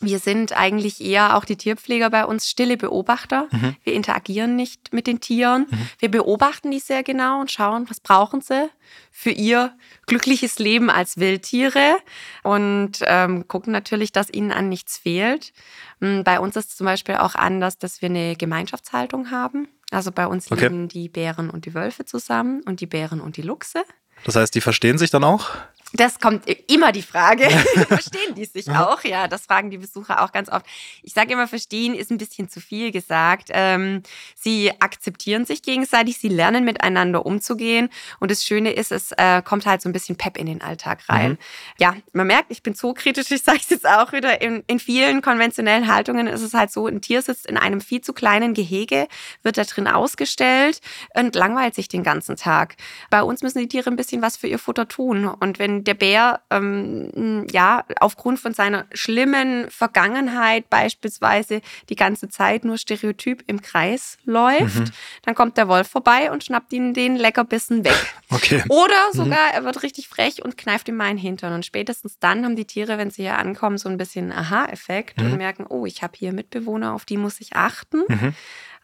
wir 0.00 0.18
sind 0.18 0.52
eigentlich 0.52 1.00
eher 1.00 1.36
auch 1.36 1.44
die 1.44 1.56
Tierpfleger 1.56 2.10
bei 2.10 2.26
uns 2.26 2.48
stille 2.48 2.76
Beobachter. 2.76 3.48
Mhm. 3.50 3.76
Wir 3.82 3.94
interagieren 3.94 4.54
nicht 4.54 4.92
mit 4.92 5.06
den 5.06 5.20
Tieren. 5.20 5.66
Mhm. 5.70 5.88
Wir 5.98 6.10
beobachten 6.10 6.70
die 6.70 6.80
sehr 6.80 7.02
genau 7.02 7.40
und 7.40 7.50
schauen, 7.50 7.88
was 7.88 8.00
brauchen 8.00 8.42
sie 8.42 8.68
für 9.10 9.30
ihr 9.30 9.74
glückliches 10.06 10.58
Leben 10.58 10.90
als 10.90 11.16
Wildtiere 11.16 11.96
und 12.42 12.98
ähm, 13.02 13.48
gucken 13.48 13.72
natürlich, 13.72 14.12
dass 14.12 14.30
ihnen 14.30 14.52
an 14.52 14.68
nichts 14.68 14.98
fehlt. 14.98 15.52
Hm, 16.00 16.24
bei 16.24 16.40
uns 16.40 16.56
ist 16.56 16.70
es 16.70 16.76
zum 16.76 16.84
Beispiel 16.84 17.16
auch 17.16 17.34
anders, 17.34 17.78
dass 17.78 18.02
wir 18.02 18.10
eine 18.10 18.36
Gemeinschaftshaltung 18.36 19.30
haben. 19.30 19.68
Also 19.90 20.12
bei 20.12 20.26
uns 20.26 20.50
okay. 20.50 20.62
leben 20.62 20.88
die 20.88 21.08
Bären 21.08 21.48
und 21.48 21.64
die 21.64 21.74
Wölfe 21.74 22.04
zusammen 22.04 22.62
und 22.66 22.80
die 22.80 22.86
Bären 22.86 23.20
und 23.20 23.36
die 23.36 23.42
Luchse. 23.42 23.82
Das 24.24 24.36
heißt, 24.36 24.54
die 24.54 24.60
verstehen 24.60 24.98
sich 24.98 25.10
dann 25.10 25.24
auch? 25.24 25.50
Das 25.92 26.18
kommt 26.18 26.44
immer 26.68 26.92
die 26.92 27.02
Frage. 27.02 27.48
verstehen 27.88 28.34
die 28.34 28.44
sich 28.44 28.70
auch? 28.70 29.04
Ja, 29.04 29.28
das 29.28 29.46
fragen 29.46 29.70
die 29.70 29.78
Besucher 29.78 30.22
auch 30.22 30.32
ganz 30.32 30.48
oft. 30.48 30.66
Ich 31.02 31.12
sage 31.12 31.32
immer, 31.32 31.46
verstehen 31.46 31.94
ist 31.94 32.10
ein 32.10 32.18
bisschen 32.18 32.48
zu 32.48 32.60
viel 32.60 32.90
gesagt. 32.90 33.50
Ähm, 33.52 34.02
sie 34.34 34.72
akzeptieren 34.80 35.46
sich 35.46 35.62
gegenseitig, 35.62 36.18
sie 36.18 36.28
lernen 36.28 36.64
miteinander 36.64 37.24
umzugehen. 37.24 37.88
Und 38.18 38.30
das 38.30 38.44
Schöne 38.44 38.72
ist, 38.72 38.90
es 38.90 39.12
äh, 39.12 39.42
kommt 39.42 39.64
halt 39.66 39.80
so 39.80 39.88
ein 39.88 39.92
bisschen 39.92 40.16
Pep 40.16 40.36
in 40.36 40.46
den 40.46 40.60
Alltag 40.60 41.08
rein. 41.08 41.32
Mhm. 41.32 41.38
Ja, 41.78 41.96
man 42.12 42.26
merkt, 42.26 42.50
ich 42.50 42.62
bin 42.62 42.74
so 42.74 42.92
kritisch, 42.92 43.30
ich 43.30 43.42
sage 43.42 43.60
es 43.62 43.70
jetzt 43.70 43.88
auch 43.88 44.12
wieder. 44.12 44.42
In, 44.42 44.64
in 44.66 44.80
vielen 44.80 45.22
konventionellen 45.22 45.86
Haltungen 45.86 46.26
ist 46.26 46.42
es 46.42 46.52
halt 46.52 46.72
so, 46.72 46.88
ein 46.88 47.00
Tier 47.00 47.22
sitzt 47.22 47.46
in 47.46 47.56
einem 47.56 47.80
viel 47.80 48.00
zu 48.00 48.12
kleinen 48.12 48.54
Gehege, 48.54 49.06
wird 49.42 49.56
da 49.56 49.64
drin 49.64 49.86
ausgestellt 49.86 50.80
und 51.14 51.34
langweilt 51.36 51.74
sich 51.74 51.88
den 51.88 52.02
ganzen 52.02 52.36
Tag. 52.36 52.76
Bei 53.08 53.22
uns 53.22 53.42
müssen 53.42 53.60
die 53.60 53.68
Tiere 53.68 53.88
ein 53.88 53.96
bisschen 53.96 54.20
was 54.20 54.36
für 54.36 54.48
ihr 54.48 54.58
Futter 54.58 54.88
tun. 54.88 55.26
Und 55.26 55.58
wenn 55.58 55.85
der 55.86 55.94
Bär 55.94 56.40
ähm, 56.50 57.46
ja 57.50 57.84
aufgrund 58.00 58.38
von 58.40 58.54
seiner 58.54 58.86
schlimmen 58.92 59.70
Vergangenheit 59.70 60.68
beispielsweise 60.68 61.60
die 61.88 61.96
ganze 61.96 62.28
Zeit 62.28 62.64
nur 62.64 62.78
stereotyp 62.78 63.44
im 63.46 63.62
Kreis 63.62 64.18
läuft, 64.24 64.80
mhm. 64.80 64.90
dann 65.22 65.34
kommt 65.34 65.56
der 65.56 65.68
Wolf 65.68 65.88
vorbei 65.88 66.30
und 66.30 66.44
schnappt 66.44 66.72
ihn 66.72 66.94
den 66.94 67.16
Leckerbissen 67.16 67.84
weg. 67.84 67.94
Okay. 68.28 68.60
Oder 68.68 69.10
mhm. 69.12 69.16
sogar, 69.16 69.50
mhm. 69.50 69.54
er 69.54 69.64
wird 69.64 69.84
richtig 69.84 70.08
frech 70.08 70.44
und 70.44 70.58
kneift 70.58 70.88
ihm 70.88 70.96
meinen 70.96 71.16
Hintern. 71.16 71.52
Und 71.52 71.64
spätestens 71.64 72.18
dann 72.18 72.44
haben 72.44 72.56
die 72.56 72.64
Tiere, 72.64 72.98
wenn 72.98 73.08
sie 73.08 73.22
hier 73.22 73.38
ankommen, 73.38 73.78
so 73.78 73.88
ein 73.88 73.98
bisschen 73.98 74.32
Aha-Effekt 74.32 75.20
mhm. 75.20 75.26
und 75.26 75.36
merken, 75.38 75.64
oh, 75.68 75.86
ich 75.86 76.02
habe 76.02 76.14
hier 76.16 76.32
Mitbewohner, 76.32 76.92
auf 76.92 77.04
die 77.04 77.18
muss 77.18 77.40
ich 77.40 77.54
achten. 77.54 78.02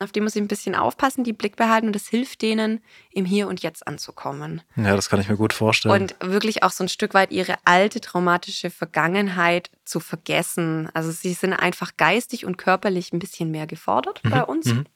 Auf 0.02 0.12
die 0.12 0.20
muss 0.20 0.37
ich 0.37 0.43
ein 0.43 0.49
bisschen 0.49 0.75
aufpassen, 0.75 1.25
die 1.25 1.32
Blick 1.32 1.56
behalten 1.56 1.87
und 1.87 1.94
das 1.94 2.06
hilft 2.06 2.43
denen, 2.43 2.81
im 3.10 3.25
Hier 3.25 3.49
und 3.49 3.62
Jetzt 3.62 3.87
anzukommen. 3.87 4.62
Ja, 4.76 4.94
das 4.96 5.08
kann 5.08 5.20
ich 5.20 5.28
mir 5.28 5.37
gut 5.37 5.52
vorstellen. 5.52 6.02
Und 6.02 6.16
wirklich 6.20 6.62
auch 6.62 6.70
so 6.70 6.84
ein 6.84 6.88
Stück 6.88 7.14
weit 7.14 7.31
ihre 7.31 7.56
alte 7.64 8.00
traumatische 8.00 8.70
Vergangenheit 8.70 9.70
zu 9.84 10.00
vergessen. 10.00 10.88
Also 10.94 11.10
sie 11.10 11.32
sind 11.32 11.52
einfach 11.52 11.96
geistig 11.96 12.44
und 12.44 12.58
körperlich 12.58 13.12
ein 13.12 13.19
bisschen 13.19 13.50
mehr 13.50 13.66
gefordert 13.66 14.20
mhm. 14.25 14.31
bei 14.31 14.44
uns 14.44 14.66
mhm. 14.66 14.87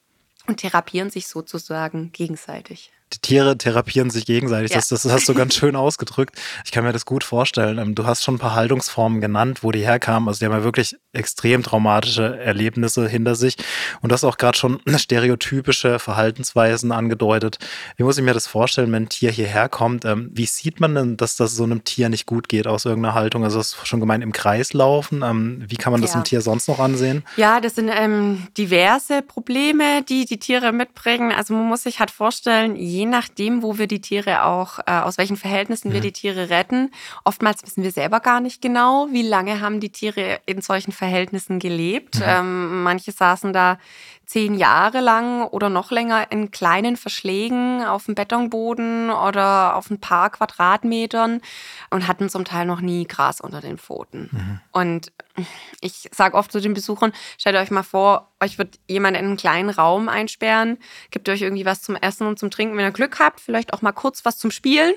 und 0.47 0.59
therapieren 0.59 1.11
sich 1.11 1.27
sozusagen 1.27 2.13
gegenseitig 2.13 2.93
die 3.13 3.19
Tiere 3.19 3.57
therapieren 3.57 4.11
sich 4.11 4.27
gegenseitig. 4.27 4.71
Ja. 4.73 4.79
Das, 4.79 4.89
das 4.89 5.05
hast 5.05 5.29
du 5.29 5.35
ganz 5.35 5.55
schön 5.55 5.77
ausgedrückt. 5.77 6.37
Ich 6.65 6.73
kann 6.73 6.85
mir 6.85 6.93
das 6.93 7.07
gut 7.07 7.23
vorstellen. 7.23 7.79
Ähm, 7.79 7.95
du 7.95 8.05
hast 8.05 8.25
schon 8.25 8.35
ein 8.35 8.39
paar 8.39 8.55
Haltungsformen 8.55 9.21
genannt, 9.21 9.63
wo 9.63 9.71
die 9.71 9.85
herkamen. 9.85 10.29
Also 10.29 10.41
die 10.41 10.47
haben 10.47 10.53
ja 10.53 10.65
wirklich 10.65 10.97
extrem 11.13 11.63
traumatische 11.63 12.39
Erlebnisse 12.39 13.09
hinter 13.09 13.35
sich. 13.35 13.57
Und 14.01 14.11
du 14.11 14.15
hast 14.15 14.25
auch 14.25 14.39
gerade 14.39 14.59
schon 14.59 14.81
stereotypische 14.97 15.99
Verhaltensweisen 15.99 16.91
angedeutet. 16.91 17.59
Wie 17.97 18.03
muss 18.03 18.19
ich 18.19 18.25
mir 18.25 18.35
das 18.35 18.47
vorstellen, 18.47 18.91
wenn 18.93 19.05
ein 19.05 19.09
Tier 19.09 19.31
hierher 19.31 19.69
kommt? 19.69 20.05
Ähm, 20.05 20.31
wie 20.33 20.47
sieht 20.47 20.81
man 20.81 20.95
denn, 20.95 21.17
dass 21.17 21.37
das 21.37 21.55
so 21.55 21.65
einem 21.65 21.85
Tier 21.85 22.09
nicht 22.09 22.27
gut 22.27 22.49
geht 22.49 22.67
aus 22.67 22.85
irgendeiner 22.85 23.15
Haltung? 23.15 23.45
Also 23.45 23.59
das 23.59 23.75
ist 23.75 23.87
schon 23.87 24.01
gemeint 24.01 24.25
im 24.25 24.33
Kreis 24.33 24.73
laufen. 24.73 25.23
Ähm, 25.23 25.65
wie 25.69 25.77
kann 25.77 25.93
man 25.93 26.03
das 26.03 26.13
ja. 26.13 26.19
im 26.19 26.25
Tier 26.25 26.41
sonst 26.41 26.69
noch 26.69 26.81
ansehen? 26.81 27.25
Ja, 27.37 27.61
das 27.61 27.77
sind 27.77 27.91
ähm, 27.95 28.49
diverse 28.59 29.23
Probleme, 29.23 30.03
die 30.03 30.25
die 30.25 30.39
Tiere 30.39 30.73
mitbringen. 30.73 31.33
Also 31.33 31.55
man 31.55 31.69
muss 31.69 31.85
sich 31.85 32.01
halt 32.01 32.11
vorstellen, 32.11 32.75
je 32.97 33.07
nachdem, 33.07 33.63
wo 33.63 33.79
wir 33.79 33.87
die 33.87 34.01
Tiere 34.01 34.45
auch, 34.45 34.79
äh, 34.87 34.93
aus 34.93 35.19
welchen 35.19 35.37
Verhältnissen 35.37 35.93
wir 35.93 36.01
mhm. 36.01 36.05
die 36.05 36.13
Tiere 36.13 36.51
retten. 36.51 36.91
Oftmals 37.25 37.63
wissen 37.63 37.83
wir 37.83 37.91
selber 37.93 38.21
gar 38.21 38.41
nicht 38.41 38.63
genau, 38.63 39.09
wie 39.11 39.23
lange 39.23 39.61
haben 39.61 39.81
die 39.81 39.91
Tiere 39.91 40.41
in 40.47 40.63
solchen 40.63 40.93
Verhältnissen 40.93 41.59
gelebt. 41.59 42.17
Mhm. 42.17 42.25
Ähm, 42.27 42.83
manche 42.83 43.13
saßen 43.13 43.53
da 43.53 43.79
zehn 44.27 44.55
Jahre 44.55 45.01
lang 45.01 45.47
oder 45.47 45.71
noch 45.71 45.93
länger 45.93 46.31
in 46.33 46.51
kleinen 46.51 46.97
Verschlägen 46.97 47.85
auf 47.85 48.07
dem 48.07 48.17
Betonboden 48.17 49.11
oder 49.11 49.77
auf 49.77 49.89
ein 49.89 50.01
paar 50.01 50.31
Quadratmetern 50.31 51.41
und 51.91 52.09
hatten 52.09 52.29
zum 52.29 52.45
Teil 52.45 52.67
noch 52.67 52.81
nie 52.81 53.07
Gras 53.07 53.41
unter 53.41 53.61
den 53.61 53.79
Pfoten. 53.79 54.29
Mhm. 54.33 54.61
Und 54.73 55.13
ich 55.81 56.09
sage 56.13 56.37
oft 56.37 56.51
zu 56.51 56.61
den 56.61 56.75
Besuchern, 56.75 57.13
stellt 57.39 57.57
euch 57.57 57.71
mal 57.71 57.85
vor, 57.85 58.33
euch 58.41 58.59
wird 58.59 58.81
jemand 58.89 59.17
in 59.17 59.25
einen 59.25 59.37
kleinen 59.37 59.71
Raum 59.71 60.09
einsperren, 60.09 60.79
gibt 61.13 61.29
euch 61.29 61.43
irgendwie 61.43 61.65
was 61.65 61.83
zum 61.83 61.95
Essen 61.95 62.27
und 62.27 62.39
zum 62.39 62.51
Trinken, 62.51 62.77
wenn 62.77 62.85
ihr 62.85 62.91
Glück 62.91 63.21
habt, 63.21 63.41
vielleicht 63.41 63.73
auch 63.73 63.83
mal 63.83 63.93
kurz 63.93 64.25
was 64.25 64.39
zum 64.39 64.51
Spielen 64.51 64.95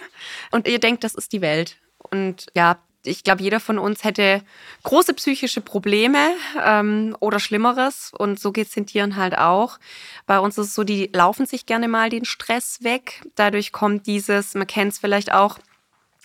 und 0.49 0.67
ihr 0.67 0.79
denkt, 0.79 1.03
das 1.03 1.13
ist 1.13 1.33
die 1.33 1.41
Welt. 1.41 1.77
Und 1.99 2.47
ja, 2.55 2.79
ich 3.09 3.23
glaube, 3.23 3.41
jeder 3.41 3.59
von 3.59 3.79
uns 3.79 4.03
hätte 4.03 4.41
große 4.83 5.13
psychische 5.15 5.61
Probleme 5.61 6.31
ähm, 6.63 7.15
oder 7.19 7.39
Schlimmeres. 7.39 8.11
Und 8.17 8.39
so 8.39 8.51
geht 8.51 8.67
es 8.67 8.73
den 8.73 8.85
Tieren 8.85 9.15
halt 9.15 9.37
auch. 9.37 9.79
Bei 10.25 10.39
uns 10.39 10.57
ist 10.57 10.67
es 10.67 10.75
so, 10.75 10.83
die 10.83 11.09
laufen 11.13 11.45
sich 11.45 11.65
gerne 11.65 11.87
mal 11.87 12.09
den 12.09 12.25
Stress 12.25 12.83
weg. 12.83 13.21
Dadurch 13.35 13.71
kommt 13.71 14.07
dieses, 14.07 14.53
man 14.53 14.67
kennt 14.67 14.93
es 14.93 14.99
vielleicht 14.99 15.31
auch, 15.31 15.59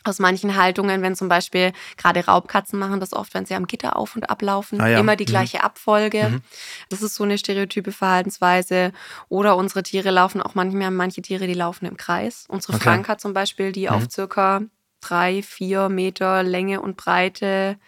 aus 0.05 0.19
manchen 0.19 0.55
Haltungen, 0.57 1.01
wenn 1.01 1.17
zum 1.17 1.29
Beispiel 1.29 1.73
gerade 1.97 2.27
Raubkatzen 2.27 2.79
machen 2.79 3.01
das 3.01 3.15
oft, 3.15 3.33
wenn 3.33 3.47
sie 3.47 3.55
am 3.55 3.67
Gitter 3.67 3.97
auf 3.97 4.15
und 4.15 4.29
ablaufen, 4.29 4.79
ah 4.81 4.89
ja. 4.89 5.01
immer 5.01 5.17
die 5.17 5.25
mhm. 5.25 5.29
gleiche 5.29 5.59
mhm. 5.59 5.65
Abfolge. 5.65 6.29
Mhm. 6.29 6.43
Das 6.91 7.01
ist 7.01 7.15
so 7.15 7.25
eine 7.25 7.39
stereotype 7.39 7.91
Verhaltensweise. 7.91 8.93
Oder 9.31 9.57
unsere 9.57 9.83
Tiere 9.83 10.11
laufen 10.11 10.43
auch 10.43 10.55
manchmal, 10.55 10.91
manche 10.91 11.23
Tiere, 11.23 11.47
die 11.47 11.55
laufen 11.55 11.87
im 11.87 11.97
Kreis. 11.97 12.45
Unsere 12.49 12.75
okay. 12.75 12.85
Franka 12.85 13.17
zum 13.17 13.33
Beispiel, 13.33 13.73
die 13.73 13.87
mhm. 13.87 13.95
auf 13.95 14.11
circa 14.11 14.61
drei, 15.09 15.43
vier 15.43 15.89
Meter 15.89 16.43
Länge 16.43 16.81
und 16.81 16.97
Breite 16.97 17.79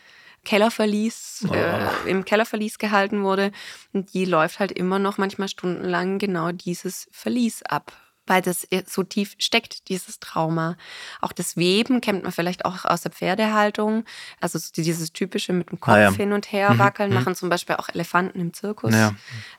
Kellerverlies, 0.47 1.45
oh. 1.51 1.53
äh, 1.53 2.11
im 2.11 2.25
Kellerverlies 2.25 2.79
gehalten 2.79 3.23
wurde. 3.23 3.51
Und 3.93 4.15
die 4.15 4.25
läuft 4.25 4.61
halt 4.61 4.73
immer 4.73 4.99
noch 4.99 5.19
manchmal 5.19 5.49
stundenlang 5.49 6.19
genau 6.19 6.53
dieses 6.53 7.09
Verlies 7.11 7.63
ab. 7.63 7.93
weil 8.29 8.43
das 8.43 8.67
so 8.87 9.05
tief 9.05 9.37
steckt, 9.39 9.89
dieses 9.89 10.19
Trauma. 10.19 10.77
Auch 11.21 11.33
das 11.33 11.57
Weben 11.57 12.01
kennt 12.01 12.25
man 12.25 12.33
vielleicht 12.33 12.65
auch 12.65 12.85
aus 12.85 13.03
der 13.03 13.13
Pferdehaltung. 13.13 14.05
Also 14.41 14.59
dieses 14.77 15.13
typische 15.13 15.53
mit 15.53 15.71
dem 15.71 15.79
Kopf 15.79 15.95
ah, 15.95 16.01
ja. 16.01 16.13
hin 16.13 16.33
und 16.33 16.51
her 16.51 16.75
mhm. 16.75 16.79
wackeln, 16.81 17.11
mhm. 17.11 17.17
machen 17.17 17.37
zum 17.37 17.49
Beispiel 17.49 17.77
auch 17.77 17.89
Elefanten 17.89 18.41
im 18.41 18.53
Zirkus, 18.53 18.95
ja. 18.95 19.15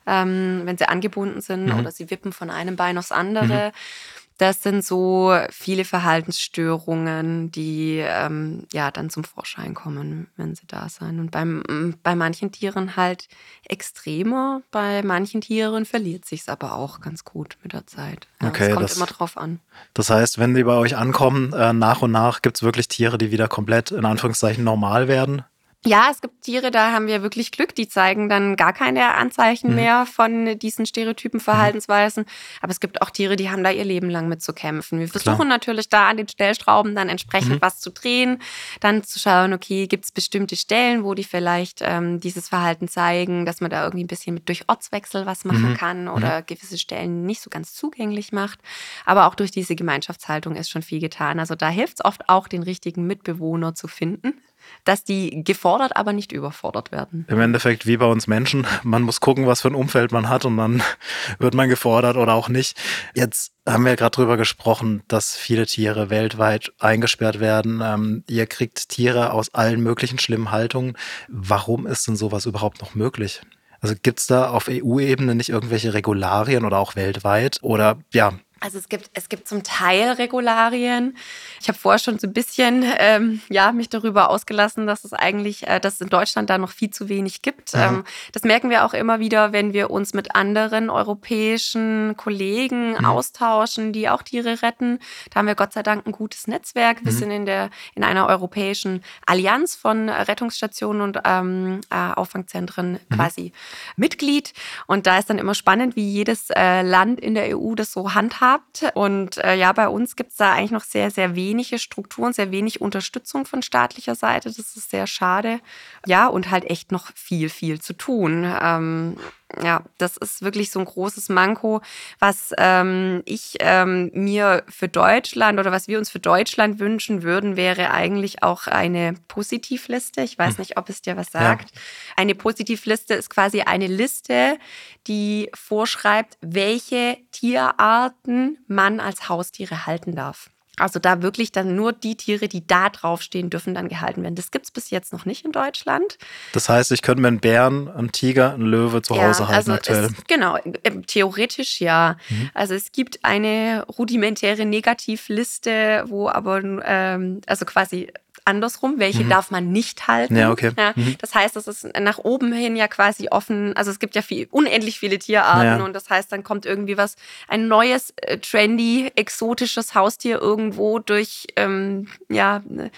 ähm, 0.06 0.62
wenn 0.64 0.76
sie 0.76 0.86
angebunden 0.86 1.40
sind 1.40 1.66
mhm. 1.66 1.78
oder 1.78 1.92
sie 1.92 2.10
wippen 2.10 2.32
von 2.32 2.50
einem 2.50 2.76
Bein 2.76 2.98
aufs 2.98 3.12
andere. 3.12 3.68
Mhm. 3.68 4.27
Das 4.38 4.62
sind 4.62 4.84
so 4.84 5.36
viele 5.50 5.84
Verhaltensstörungen, 5.84 7.50
die 7.50 7.98
ähm, 7.98 8.66
ja 8.72 8.92
dann 8.92 9.10
zum 9.10 9.24
Vorschein 9.24 9.74
kommen, 9.74 10.28
wenn 10.36 10.54
sie 10.54 10.66
da 10.66 10.88
sind. 10.88 11.18
Und 11.18 11.32
beim, 11.32 11.96
bei 12.04 12.14
manchen 12.14 12.52
Tieren 12.52 12.96
halt 12.96 13.28
extremer, 13.64 14.62
bei 14.70 15.02
manchen 15.02 15.40
Tieren 15.40 15.84
verliert 15.84 16.24
sich 16.24 16.42
es 16.42 16.48
aber 16.48 16.76
auch 16.76 17.00
ganz 17.00 17.24
gut 17.24 17.58
mit 17.64 17.72
der 17.72 17.86
Zeit. 17.88 18.28
Ja, 18.40 18.48
okay, 18.48 18.68
es 18.68 18.74
kommt 18.74 18.84
das, 18.84 18.96
immer 18.96 19.06
drauf 19.06 19.36
an. 19.36 19.58
Das 19.92 20.08
heißt, 20.08 20.38
wenn 20.38 20.54
die 20.54 20.62
bei 20.62 20.74
euch 20.74 20.96
ankommen, 20.96 21.52
äh, 21.52 21.72
nach 21.72 22.02
und 22.02 22.12
nach 22.12 22.40
gibt 22.40 22.56
es 22.56 22.62
wirklich 22.62 22.86
Tiere, 22.86 23.18
die 23.18 23.32
wieder 23.32 23.48
komplett 23.48 23.90
in 23.90 24.04
Anführungszeichen 24.04 24.62
normal 24.62 25.08
werden? 25.08 25.42
Ja, 25.86 26.08
es 26.10 26.20
gibt 26.20 26.42
Tiere, 26.42 26.72
da 26.72 26.90
haben 26.90 27.06
wir 27.06 27.22
wirklich 27.22 27.52
Glück, 27.52 27.72
die 27.72 27.88
zeigen 27.88 28.28
dann 28.28 28.56
gar 28.56 28.72
keine 28.72 29.14
Anzeichen 29.14 29.70
mhm. 29.70 29.76
mehr 29.76 30.06
von 30.06 30.58
diesen 30.58 30.86
stereotypen 30.86 31.38
Verhaltensweisen. 31.38 32.24
Mhm. 32.24 32.58
Aber 32.62 32.72
es 32.72 32.80
gibt 32.80 33.00
auch 33.00 33.10
Tiere, 33.10 33.36
die 33.36 33.48
haben 33.48 33.62
da 33.62 33.70
ihr 33.70 33.84
Leben 33.84 34.10
lang 34.10 34.28
mit 34.28 34.42
zu 34.42 34.52
kämpfen. 34.52 34.98
Wir 34.98 35.06
versuchen 35.06 35.36
Klar. 35.36 35.48
natürlich 35.48 35.88
da 35.88 36.08
an 36.08 36.16
den 36.16 36.26
Stellstrauben 36.26 36.96
dann 36.96 37.08
entsprechend 37.08 37.52
mhm. 37.52 37.62
was 37.62 37.78
zu 37.78 37.90
drehen, 37.90 38.42
dann 38.80 39.04
zu 39.04 39.20
schauen, 39.20 39.52
okay, 39.52 39.86
gibt 39.86 40.04
es 40.04 40.10
bestimmte 40.10 40.56
Stellen, 40.56 41.04
wo 41.04 41.14
die 41.14 41.22
vielleicht 41.22 41.78
ähm, 41.82 42.18
dieses 42.18 42.48
Verhalten 42.48 42.88
zeigen, 42.88 43.46
dass 43.46 43.60
man 43.60 43.70
da 43.70 43.84
irgendwie 43.84 44.04
ein 44.04 44.08
bisschen 44.08 44.34
mit 44.34 44.48
durch 44.48 44.68
Ortswechsel 44.68 45.26
was 45.26 45.44
machen 45.44 45.70
mhm. 45.70 45.76
kann 45.76 46.02
mhm. 46.02 46.10
oder 46.10 46.42
gewisse 46.42 46.76
Stellen 46.76 47.24
nicht 47.24 47.40
so 47.40 47.50
ganz 47.50 47.72
zugänglich 47.72 48.32
macht. 48.32 48.58
Aber 49.04 49.26
auch 49.26 49.36
durch 49.36 49.52
diese 49.52 49.76
Gemeinschaftshaltung 49.76 50.56
ist 50.56 50.70
schon 50.70 50.82
viel 50.82 50.98
getan. 50.98 51.38
Also 51.38 51.54
da 51.54 51.68
hilft 51.68 52.00
es 52.00 52.04
oft 52.04 52.28
auch, 52.28 52.48
den 52.48 52.64
richtigen 52.64 53.06
Mitbewohner 53.06 53.76
zu 53.76 53.86
finden 53.86 54.34
dass 54.84 55.04
die 55.04 55.44
gefordert, 55.44 55.96
aber 55.96 56.12
nicht 56.12 56.32
überfordert 56.32 56.92
werden. 56.92 57.26
Im 57.28 57.40
Endeffekt 57.40 57.86
wie 57.86 57.96
bei 57.96 58.06
uns 58.06 58.26
Menschen. 58.26 58.66
Man 58.82 59.02
muss 59.02 59.20
gucken, 59.20 59.46
was 59.46 59.62
für 59.62 59.68
ein 59.68 59.74
Umfeld 59.74 60.12
man 60.12 60.28
hat 60.28 60.44
und 60.44 60.56
dann 60.56 60.82
wird 61.38 61.54
man 61.54 61.68
gefordert 61.68 62.16
oder 62.16 62.34
auch 62.34 62.48
nicht. 62.48 62.76
Jetzt 63.14 63.52
haben 63.66 63.84
wir 63.84 63.96
gerade 63.96 64.12
drüber 64.14 64.36
gesprochen, 64.36 65.02
dass 65.08 65.36
viele 65.36 65.66
Tiere 65.66 66.10
weltweit 66.10 66.72
eingesperrt 66.78 67.40
werden. 67.40 67.80
Ähm, 67.82 68.24
ihr 68.28 68.46
kriegt 68.46 68.88
Tiere 68.88 69.32
aus 69.32 69.54
allen 69.54 69.80
möglichen 69.80 70.18
schlimmen 70.18 70.50
Haltungen. 70.50 70.96
Warum 71.28 71.86
ist 71.86 72.06
denn 72.06 72.16
sowas 72.16 72.46
überhaupt 72.46 72.80
noch 72.80 72.94
möglich? 72.94 73.42
Also 73.80 73.94
gibt 74.00 74.18
es 74.18 74.26
da 74.26 74.50
auf 74.50 74.68
EU-Ebene 74.68 75.34
nicht 75.34 75.50
irgendwelche 75.50 75.94
Regularien 75.94 76.64
oder 76.64 76.78
auch 76.78 76.96
weltweit? 76.96 77.58
Oder 77.62 77.98
ja, 78.12 78.32
also 78.60 78.78
es 78.78 78.88
gibt, 78.88 79.10
es 79.14 79.28
gibt 79.28 79.46
zum 79.46 79.62
Teil 79.62 80.12
Regularien. 80.12 81.16
Ich 81.60 81.68
habe 81.68 81.78
vorher 81.78 81.98
schon 81.98 82.18
so 82.18 82.26
ein 82.26 82.32
bisschen 82.32 82.84
ähm, 82.98 83.40
ja, 83.48 83.72
mich 83.72 83.88
darüber 83.88 84.30
ausgelassen, 84.30 84.86
dass 84.86 85.04
es 85.04 85.12
eigentlich, 85.12 85.68
äh, 85.68 85.78
dass 85.80 85.94
es 85.94 86.00
in 86.00 86.08
Deutschland 86.08 86.50
da 86.50 86.58
noch 86.58 86.70
viel 86.70 86.90
zu 86.90 87.08
wenig 87.08 87.42
gibt. 87.42 87.74
Mhm. 87.74 87.80
Ähm, 87.80 88.04
das 88.32 88.42
merken 88.42 88.70
wir 88.70 88.84
auch 88.84 88.94
immer 88.94 89.20
wieder, 89.20 89.52
wenn 89.52 89.72
wir 89.72 89.90
uns 89.90 90.12
mit 90.12 90.34
anderen 90.34 90.90
europäischen 90.90 92.16
Kollegen 92.16 92.92
mhm. 92.92 93.04
austauschen, 93.04 93.92
die 93.92 94.08
auch 94.08 94.22
Tiere 94.22 94.62
retten. 94.62 94.98
Da 95.30 95.38
haben 95.38 95.46
wir 95.46 95.54
Gott 95.54 95.72
sei 95.72 95.82
Dank 95.82 96.06
ein 96.06 96.12
gutes 96.12 96.48
Netzwerk. 96.48 97.04
Wir 97.04 97.12
mhm. 97.12 97.16
sind 97.16 97.30
in, 97.30 97.46
der, 97.46 97.70
in 97.94 98.02
einer 98.02 98.26
europäischen 98.26 99.04
Allianz 99.26 99.76
von 99.76 100.08
Rettungsstationen 100.08 101.02
und 101.02 101.18
ähm, 101.24 101.80
äh, 101.90 101.94
Auffangzentren 101.94 102.92
mhm. 102.92 103.14
quasi 103.14 103.52
Mitglied. 103.96 104.52
Und 104.86 105.06
da 105.06 105.18
ist 105.18 105.30
dann 105.30 105.38
immer 105.38 105.54
spannend, 105.54 105.94
wie 105.94 106.08
jedes 106.08 106.50
äh, 106.50 106.82
Land 106.82 107.20
in 107.20 107.34
der 107.34 107.56
EU 107.56 107.74
das 107.74 107.92
so 107.92 108.14
handhabt 108.14 108.47
habt. 108.52 108.90
Und 108.94 109.38
äh, 109.38 109.54
ja, 109.54 109.72
bei 109.72 109.88
uns 109.88 110.16
gibt 110.16 110.30
es 110.30 110.36
da 110.36 110.52
eigentlich 110.52 110.70
noch 110.70 110.84
sehr, 110.84 111.10
sehr 111.10 111.34
wenige 111.34 111.78
Strukturen, 111.78 112.32
sehr 112.32 112.50
wenig 112.50 112.80
Unterstützung 112.80 113.44
von 113.44 113.62
staatlicher 113.62 114.14
Seite. 114.14 114.48
Das 114.48 114.58
ist 114.58 114.90
sehr 114.90 115.06
schade. 115.06 115.60
Ja, 116.06 116.26
und 116.26 116.50
halt 116.50 116.64
echt 116.64 116.92
noch 116.92 117.12
viel, 117.14 117.48
viel 117.48 117.80
zu 117.80 117.92
tun. 117.92 118.50
Ähm, 118.60 119.16
ja, 119.62 119.82
das 119.96 120.16
ist 120.18 120.42
wirklich 120.42 120.70
so 120.70 120.78
ein 120.78 120.84
großes 120.84 121.30
Manko, 121.30 121.80
was 122.18 122.52
ähm, 122.58 123.22
ich 123.24 123.56
ähm, 123.60 124.10
mir 124.12 124.62
für 124.68 124.88
Deutschland 124.88 125.58
oder 125.58 125.72
was 125.72 125.88
wir 125.88 125.98
uns 125.98 126.10
für 126.10 126.20
Deutschland 126.20 126.78
wünschen 126.78 127.22
würden, 127.22 127.56
wäre 127.56 127.90
eigentlich 127.90 128.42
auch 128.42 128.66
eine 128.66 129.14
Positivliste. 129.26 130.20
Ich 130.22 130.38
weiß 130.38 130.56
hm. 130.56 130.60
nicht, 130.60 130.76
ob 130.76 130.88
es 130.90 131.00
dir 131.00 131.16
was 131.16 131.32
sagt. 131.32 131.70
Ja. 131.74 131.80
Eine 132.16 132.34
Positivliste 132.34 133.14
ist 133.14 133.30
quasi 133.30 133.62
eine 133.62 133.86
Liste, 133.86 134.58
die 135.06 135.48
vorschreibt, 135.54 136.36
welche 136.42 137.16
Tierarten 137.32 138.58
man 138.66 139.00
als 139.00 139.30
Haustiere 139.30 139.86
halten 139.86 140.14
darf. 140.14 140.50
Also 140.78 140.98
da 140.98 141.22
wirklich 141.22 141.52
dann 141.52 141.74
nur 141.74 141.92
die 141.92 142.16
Tiere, 142.16 142.48
die 142.48 142.66
da 142.66 142.88
draufstehen, 142.88 143.50
dürfen 143.50 143.74
dann 143.74 143.88
gehalten 143.88 144.22
werden. 144.22 144.34
Das 144.34 144.50
gibt 144.50 144.66
es 144.66 144.70
bis 144.70 144.90
jetzt 144.90 145.12
noch 145.12 145.24
nicht 145.24 145.44
in 145.44 145.52
Deutschland. 145.52 146.18
Das 146.52 146.68
heißt, 146.68 146.92
ich 146.92 147.02
könnte 147.02 147.22
mir 147.22 147.28
einen 147.28 147.40
Bären, 147.40 147.88
einen 147.88 148.12
Tiger, 148.12 148.54
einen 148.54 148.66
Löwe 148.66 149.02
zu 149.02 149.14
Hause 149.14 149.42
ja, 149.42 149.48
halten 149.48 149.70
also 149.70 149.72
aktuell. 149.72 150.04
Es, 150.04 150.12
genau, 150.26 150.58
theoretisch 151.06 151.80
ja. 151.80 152.16
Mhm. 152.28 152.50
Also 152.54 152.74
es 152.74 152.92
gibt 152.92 153.24
eine 153.24 153.84
rudimentäre 153.98 154.64
Negativliste, 154.64 156.04
wo 156.06 156.28
aber, 156.28 156.62
ähm, 156.84 157.40
also 157.46 157.64
quasi 157.64 158.12
andersrum, 158.48 158.94
welche 158.98 159.24
mhm. 159.24 159.30
darf 159.30 159.50
man 159.50 159.70
nicht 159.70 160.08
halten. 160.08 160.36
Ja, 160.36 160.50
okay. 160.50 160.72
Ja, 160.76 160.92
mhm. 160.96 161.16
Das 161.20 161.34
heißt, 161.34 161.56
es 161.56 161.68
ist 161.68 161.86
nach 162.00 162.18
oben 162.18 162.52
hin 162.52 162.74
ja 162.74 162.88
quasi 162.88 163.28
offen. 163.28 163.76
Also 163.76 163.90
es 163.90 163.98
gibt 163.98 164.16
ja 164.16 164.22
viel, 164.22 164.48
unendlich 164.50 164.98
viele 164.98 165.18
Tierarten 165.18 165.78
ja. 165.78 165.84
und 165.84 165.92
das 165.92 166.08
heißt, 166.10 166.32
dann 166.32 166.42
kommt 166.42 166.66
irgendwie 166.66 166.96
was, 166.96 167.14
ein 167.46 167.68
neues, 167.68 168.14
äh, 168.16 168.38
trendy, 168.38 169.12
exotisches 169.14 169.94
Haustier 169.94 170.40
irgendwo 170.40 170.98
durch, 170.98 171.46
ähm, 171.56 172.08
ja, 172.28 172.62
ne, 172.66 172.90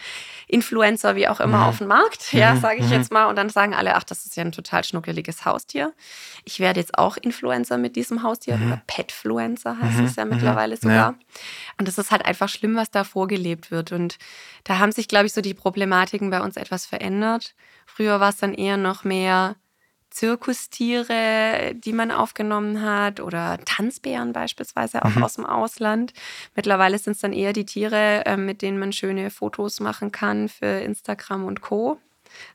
Influencer, 0.46 1.14
wie 1.16 1.28
auch 1.28 1.40
immer, 1.40 1.58
mhm. 1.58 1.64
auf 1.64 1.78
den 1.78 1.86
Markt, 1.86 2.32
ja, 2.32 2.54
mhm. 2.54 2.60
sage 2.60 2.80
ich 2.80 2.86
mhm. 2.86 2.92
jetzt 2.92 3.12
mal. 3.12 3.26
Und 3.26 3.36
dann 3.36 3.48
sagen 3.48 3.74
alle, 3.74 3.94
ach, 3.96 4.04
das 4.04 4.26
ist 4.26 4.36
ja 4.36 4.44
ein 4.44 4.52
total 4.52 4.84
schnuckeliges 4.84 5.44
Haustier. 5.44 5.92
Ich 6.44 6.60
werde 6.60 6.80
jetzt 6.80 6.98
auch 6.98 7.16
Influencer 7.16 7.78
mit 7.78 7.96
diesem 7.96 8.22
Haustier, 8.22 8.56
mhm. 8.56 8.66
oder 8.66 8.82
Petfluencer 8.86 9.78
heißt 9.78 10.00
es 10.00 10.16
ja 10.16 10.24
mittlerweile 10.24 10.76
sogar. 10.76 11.14
Und 11.78 11.88
das 11.88 11.98
ist 11.98 12.10
halt 12.10 12.24
einfach 12.24 12.48
schlimm, 12.48 12.76
was 12.76 12.90
da 12.90 13.04
vorgelebt 13.04 13.70
wird. 13.70 13.92
Und 13.92 14.18
da 14.64 14.78
haben 14.78 14.92
sich, 14.92 15.08
glaube 15.08 15.26
ich, 15.26 15.32
so 15.32 15.39
die 15.42 15.54
Problematiken 15.54 16.30
bei 16.30 16.40
uns 16.40 16.56
etwas 16.56 16.86
verändert. 16.86 17.54
Früher 17.86 18.20
war 18.20 18.30
es 18.30 18.38
dann 18.38 18.54
eher 18.54 18.76
noch 18.76 19.04
mehr 19.04 19.56
Zirkustiere, 20.10 21.72
die 21.74 21.92
man 21.92 22.10
aufgenommen 22.10 22.82
hat 22.82 23.20
oder 23.20 23.58
Tanzbären 23.64 24.32
beispielsweise 24.32 25.04
auch 25.04 25.14
mhm. 25.14 25.22
aus 25.22 25.34
dem 25.34 25.46
Ausland. 25.46 26.12
Mittlerweile 26.56 26.98
sind 26.98 27.12
es 27.12 27.20
dann 27.20 27.32
eher 27.32 27.52
die 27.52 27.64
Tiere, 27.64 28.26
äh, 28.26 28.36
mit 28.36 28.60
denen 28.62 28.78
man 28.78 28.92
schöne 28.92 29.30
Fotos 29.30 29.78
machen 29.78 30.10
kann 30.10 30.48
für 30.48 30.80
Instagram 30.80 31.44
und 31.44 31.60
Co. 31.60 31.98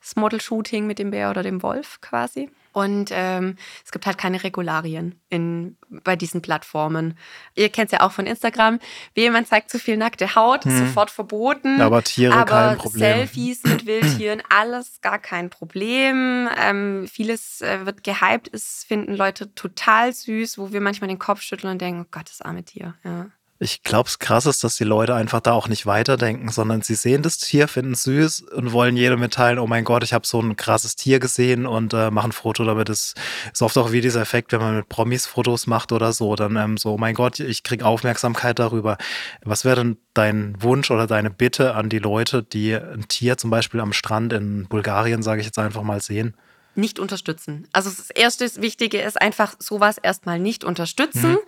Das 0.01 0.15
Model-Shooting 0.15 0.88
mit 0.88 1.00
dem 1.00 1.12
Bär 1.12 1.30
oder 1.30 1.44
dem 1.44 1.63
Wolf 1.63 2.00
quasi. 2.01 2.50
Und 2.75 3.10
ähm, 3.13 3.56
es 3.86 3.94
gibt 3.94 4.06
halt 4.06 4.18
keine 4.18 4.44
Regularien 4.44 5.18
in, 5.30 5.77
bei 5.88 6.18
diesen 6.18 6.42
Plattformen. 6.42 7.18
Ihr 7.56 7.70
kennt 7.70 7.86
es 7.86 7.98
ja 7.98 8.06
auch 8.06 8.12
von 8.12 8.27
Instagram. 8.27 8.80
Wie 9.13 9.22
jemand 9.22 9.48
zeigt 9.48 9.70
zu 9.70 9.80
viel 9.80 9.96
nackte 9.96 10.36
Haut, 10.36 10.65
hm. 10.65 10.88
sofort 10.88 11.10
verboten. 11.10 11.80
Aber 11.80 12.04
Tiere 12.04 12.34
Aber 12.34 12.51
kein 12.51 12.77
Problem. 12.77 13.00
Selfies 13.00 13.63
mit 13.63 13.86
Wildtieren, 13.86 14.44
alles 14.50 15.00
gar 15.00 15.20
kein 15.20 15.50
Problem. 15.50 16.50
Ähm, 16.62 17.08
vieles 17.10 17.62
äh, 17.62 17.86
wird 17.86 18.04
gehypt, 18.04 18.50
es 18.51 18.84
finden 18.86 19.15
Leute 19.15 19.56
total 19.56 20.12
süß, 20.12 20.58
wo 20.58 20.74
wir 20.74 20.82
manchmal 20.82 21.08
den 21.08 21.18
Kopf 21.18 21.39
schütteln 21.39 21.72
und 21.72 21.82
denken, 21.82 22.01
oh 22.01 22.08
Gott, 22.12 22.30
das 22.30 22.42
arme 22.42 22.65
Tier. 22.65 22.96
Ja. 23.06 23.27
Ich 23.57 23.83
glaube, 23.83 24.09
es 24.09 24.19
krass 24.19 24.45
ist, 24.47 24.65
dass 24.65 24.75
die 24.75 24.83
Leute 24.83 25.15
einfach 25.15 25.39
da 25.39 25.53
auch 25.53 25.69
nicht 25.69 25.85
weiterdenken, 25.85 26.50
sondern 26.50 26.81
sie 26.81 26.95
sehen 26.95 27.21
das 27.21 27.38
Tier, 27.38 27.69
finden 27.69 27.93
es 27.93 28.03
süß 28.03 28.41
und 28.41 28.74
wollen 28.74 28.97
jedem 28.97 29.21
mitteilen, 29.21 29.59
oh 29.59 29.67
mein 29.67 29.85
Gott, 29.85 30.03
ich 30.03 30.12
habe 30.12 30.27
so 30.27 30.41
ein 30.41 30.57
krasses 30.57 30.97
Tier 30.97 31.21
gesehen 31.21 31.65
und 31.65 31.93
äh, 31.93 32.12
machen 32.12 32.31
ein 32.31 32.33
Foto 32.33 32.65
damit. 32.65 32.89
Das 32.89 33.13
ist 33.53 33.62
oft 33.62 33.77
auch 33.77 33.93
wie 33.93 34.01
dieser 34.01 34.19
Effekt, 34.19 34.51
wenn 34.51 34.59
man 34.59 34.75
mit 34.75 34.89
Promis 34.89 35.25
Fotos 35.25 35.67
macht 35.67 35.93
oder 35.93 36.12
so, 36.12 36.35
dann 36.35 36.57
ähm, 36.57 36.75
so, 36.75 36.95
oh 36.95 36.97
mein 36.97 37.15
Gott, 37.15 37.39
ich 37.39 37.63
kriege 37.63 37.85
Aufmerksamkeit 37.85 38.59
darüber. 38.59 38.97
Was 39.45 39.63
wäre 39.63 39.77
denn 39.77 39.97
dein 40.13 40.62
Wunsch 40.62 40.91
oder 40.91 41.07
deine 41.07 41.29
Bitte 41.29 41.75
an 41.75 41.88
die 41.88 42.00
Leute, 42.00 42.43
die 42.43 42.75
ein 42.75 43.07
Tier 43.07 43.38
zum 43.38 43.51
Beispiel 43.51 43.79
am 43.79 43.93
Strand 43.93 44.33
in 44.33 44.67
Bulgarien, 44.67 45.24
sage 45.24 45.39
ich 45.39 45.45
jetzt 45.47 45.59
einfach 45.59 45.83
mal, 45.83 46.01
sehen? 46.01 46.35
Nicht 46.77 47.00
unterstützen. 47.00 47.67
Also 47.74 47.89
das 47.89 48.10
erste 48.10 48.62
Wichtige 48.62 49.01
ist 49.01 49.22
einfach 49.22 49.55
sowas 49.60 49.98
erstmal 49.98 50.39
nicht 50.39 50.63
unterstützen. 50.63 51.32
Mhm. 51.32 51.39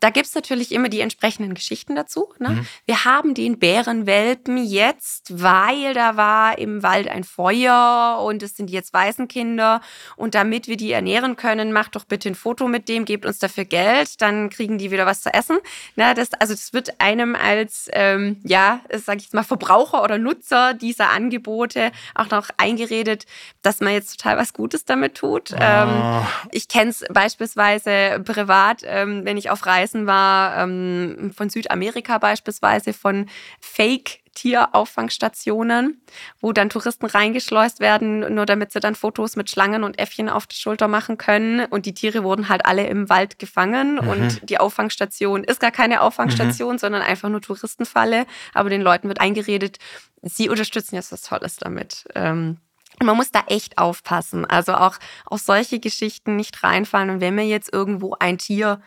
Da 0.00 0.10
gibt's 0.10 0.34
natürlich 0.34 0.72
immer 0.72 0.88
die 0.88 1.00
entsprechenden 1.00 1.54
Geschichten 1.54 1.94
dazu. 1.94 2.32
Ne? 2.38 2.50
Mhm. 2.50 2.66
Wir 2.86 3.04
haben 3.04 3.34
den 3.34 3.58
Bärenwelpen 3.58 4.56
jetzt, 4.56 5.42
weil 5.42 5.94
da 5.94 6.16
war 6.16 6.58
im 6.58 6.82
Wald 6.82 7.08
ein 7.08 7.24
Feuer 7.24 8.20
und 8.24 8.42
es 8.42 8.56
sind 8.56 8.70
jetzt 8.70 8.92
Waisenkinder. 8.92 9.80
Und 10.16 10.34
damit 10.34 10.68
wir 10.68 10.76
die 10.76 10.92
ernähren 10.92 11.36
können, 11.36 11.72
macht 11.72 11.96
doch 11.96 12.04
bitte 12.04 12.28
ein 12.28 12.34
Foto 12.34 12.68
mit 12.68 12.88
dem, 12.88 13.04
gebt 13.04 13.26
uns 13.26 13.38
dafür 13.38 13.64
Geld, 13.64 14.20
dann 14.20 14.50
kriegen 14.50 14.78
die 14.78 14.90
wieder 14.90 15.06
was 15.06 15.22
zu 15.22 15.32
essen. 15.32 15.58
Na, 15.96 16.14
das, 16.14 16.32
also 16.34 16.52
das 16.54 16.72
wird 16.72 17.00
einem 17.00 17.36
als, 17.36 17.88
ähm, 17.92 18.40
ja, 18.44 18.80
sage 18.92 19.18
ich 19.18 19.24
jetzt 19.24 19.34
mal, 19.34 19.44
Verbraucher 19.44 20.02
oder 20.02 20.18
Nutzer 20.18 20.74
dieser 20.74 21.10
Angebote 21.10 21.92
auch 22.14 22.30
noch 22.30 22.48
eingeredet, 22.56 23.26
dass 23.62 23.80
man 23.80 23.92
jetzt 23.92 24.18
total 24.18 24.36
was 24.36 24.52
gut 24.52 24.61
Gutes 24.62 24.84
damit 24.84 25.16
tut. 25.16 25.50
Ähm, 25.50 25.58
Ah. 25.58 26.26
ich 26.52 26.68
kenne 26.68 26.90
es 26.90 27.04
beispielsweise 27.12 28.20
privat, 28.24 28.82
ähm, 28.84 29.24
wenn 29.24 29.36
ich 29.36 29.50
auf 29.50 29.66
Reisen 29.66 30.06
war, 30.06 30.56
ähm, 30.56 31.32
von 31.36 31.50
Südamerika 31.50 32.18
beispielsweise, 32.18 32.92
von 32.92 33.26
Fake. 33.60 34.20
Tierauffangstationen, 34.34 36.00
wo 36.40 36.52
dann 36.52 36.70
Touristen 36.70 37.04
reingeschleust 37.04 37.80
werden, 37.80 38.34
nur 38.34 38.46
damit 38.46 38.72
sie 38.72 38.80
dann 38.80 38.94
Fotos 38.94 39.36
mit 39.36 39.50
Schlangen 39.50 39.84
und 39.84 39.98
Äffchen 39.98 40.30
auf 40.30 40.46
der 40.46 40.56
Schulter 40.56 40.88
machen 40.88 41.18
können. 41.18 41.66
Und 41.66 41.84
die 41.84 41.92
Tiere 41.92 42.24
wurden 42.24 42.48
halt 42.48 42.64
alle 42.64 42.86
im 42.86 43.10
Wald 43.10 43.38
gefangen. 43.38 43.96
Mhm. 43.96 44.08
Und 44.08 44.48
die 44.48 44.58
Auffangstation 44.58 45.44
ist 45.44 45.60
gar 45.60 45.70
keine 45.70 46.00
Auffangstation, 46.00 46.78
sondern 46.78 47.02
einfach 47.02 47.28
nur 47.28 47.42
Touristenfalle. 47.42 48.24
Aber 48.54 48.70
den 48.70 48.80
Leuten 48.80 49.08
wird 49.08 49.20
eingeredet, 49.20 49.76
sie 50.22 50.48
unterstützen 50.48 50.94
jetzt 50.94 51.12
was 51.12 51.20
Tolles 51.20 51.56
damit. 51.56 52.04
Ähm, 52.14 52.56
man 53.04 53.16
muss 53.16 53.30
da 53.30 53.44
echt 53.48 53.78
aufpassen. 53.78 54.44
Also 54.44 54.74
auch 54.74 54.96
auf 55.26 55.40
solche 55.40 55.80
Geschichten 55.80 56.36
nicht 56.36 56.62
reinfallen. 56.62 57.10
Und 57.10 57.20
wenn 57.20 57.34
man 57.34 57.46
jetzt 57.46 57.72
irgendwo 57.72 58.16
ein 58.18 58.38
Tier 58.38 58.80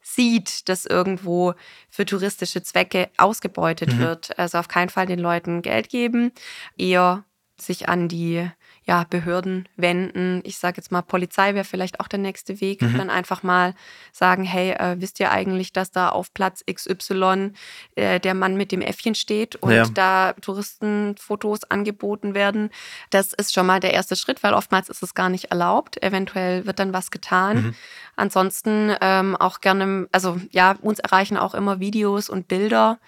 sieht, 0.00 0.68
das 0.68 0.84
irgendwo 0.84 1.54
für 1.88 2.04
touristische 2.04 2.62
Zwecke 2.62 3.10
ausgebeutet 3.16 3.98
wird, 3.98 4.38
also 4.38 4.58
auf 4.58 4.68
keinen 4.68 4.90
Fall 4.90 5.06
den 5.06 5.18
Leuten 5.18 5.62
Geld 5.62 5.88
geben, 5.88 6.32
eher 6.76 7.24
sich 7.58 7.88
an 7.88 8.08
die 8.08 8.50
ja, 8.86 9.04
Behörden 9.08 9.66
wenden. 9.76 10.40
Ich 10.44 10.58
sage 10.58 10.76
jetzt 10.76 10.92
mal, 10.92 11.00
Polizei 11.02 11.54
wäre 11.54 11.64
vielleicht 11.64 12.00
auch 12.00 12.08
der 12.08 12.18
nächste 12.18 12.60
Weg. 12.60 12.80
Dann 12.80 13.08
einfach 13.08 13.42
mal 13.42 13.74
sagen, 14.12 14.44
hey, 14.44 14.72
äh, 14.72 14.96
wisst 15.00 15.20
ihr 15.20 15.30
eigentlich, 15.30 15.72
dass 15.72 15.90
da 15.90 16.10
auf 16.10 16.34
Platz 16.34 16.62
XY 16.70 17.52
äh, 17.94 18.20
der 18.20 18.34
Mann 18.34 18.56
mit 18.56 18.72
dem 18.72 18.82
Äffchen 18.82 19.14
steht 19.14 19.56
und 19.56 19.72
Ja. 19.72 19.86
da 19.86 20.34
Touristenfotos 20.34 21.64
angeboten 21.64 22.34
werden? 22.34 22.70
Das 23.10 23.32
ist 23.32 23.54
schon 23.54 23.66
mal 23.66 23.80
der 23.80 23.94
erste 23.94 24.16
Schritt, 24.16 24.42
weil 24.42 24.54
oftmals 24.54 24.88
ist 24.88 25.02
es 25.02 25.14
gar 25.14 25.28
nicht 25.30 25.46
erlaubt. 25.46 26.02
Eventuell 26.02 26.66
wird 26.66 26.78
dann 26.78 26.92
was 26.92 27.10
getan. 27.10 27.74
Ansonsten 28.16 28.94
ähm, 29.00 29.34
auch 29.36 29.60
gerne, 29.60 30.08
also 30.12 30.40
ja, 30.50 30.76
uns 30.82 30.98
erreichen 31.00 31.36
auch 31.36 31.54
immer 31.54 31.80
Videos 31.80 32.28
und 32.28 32.48
Bilder 32.48 32.98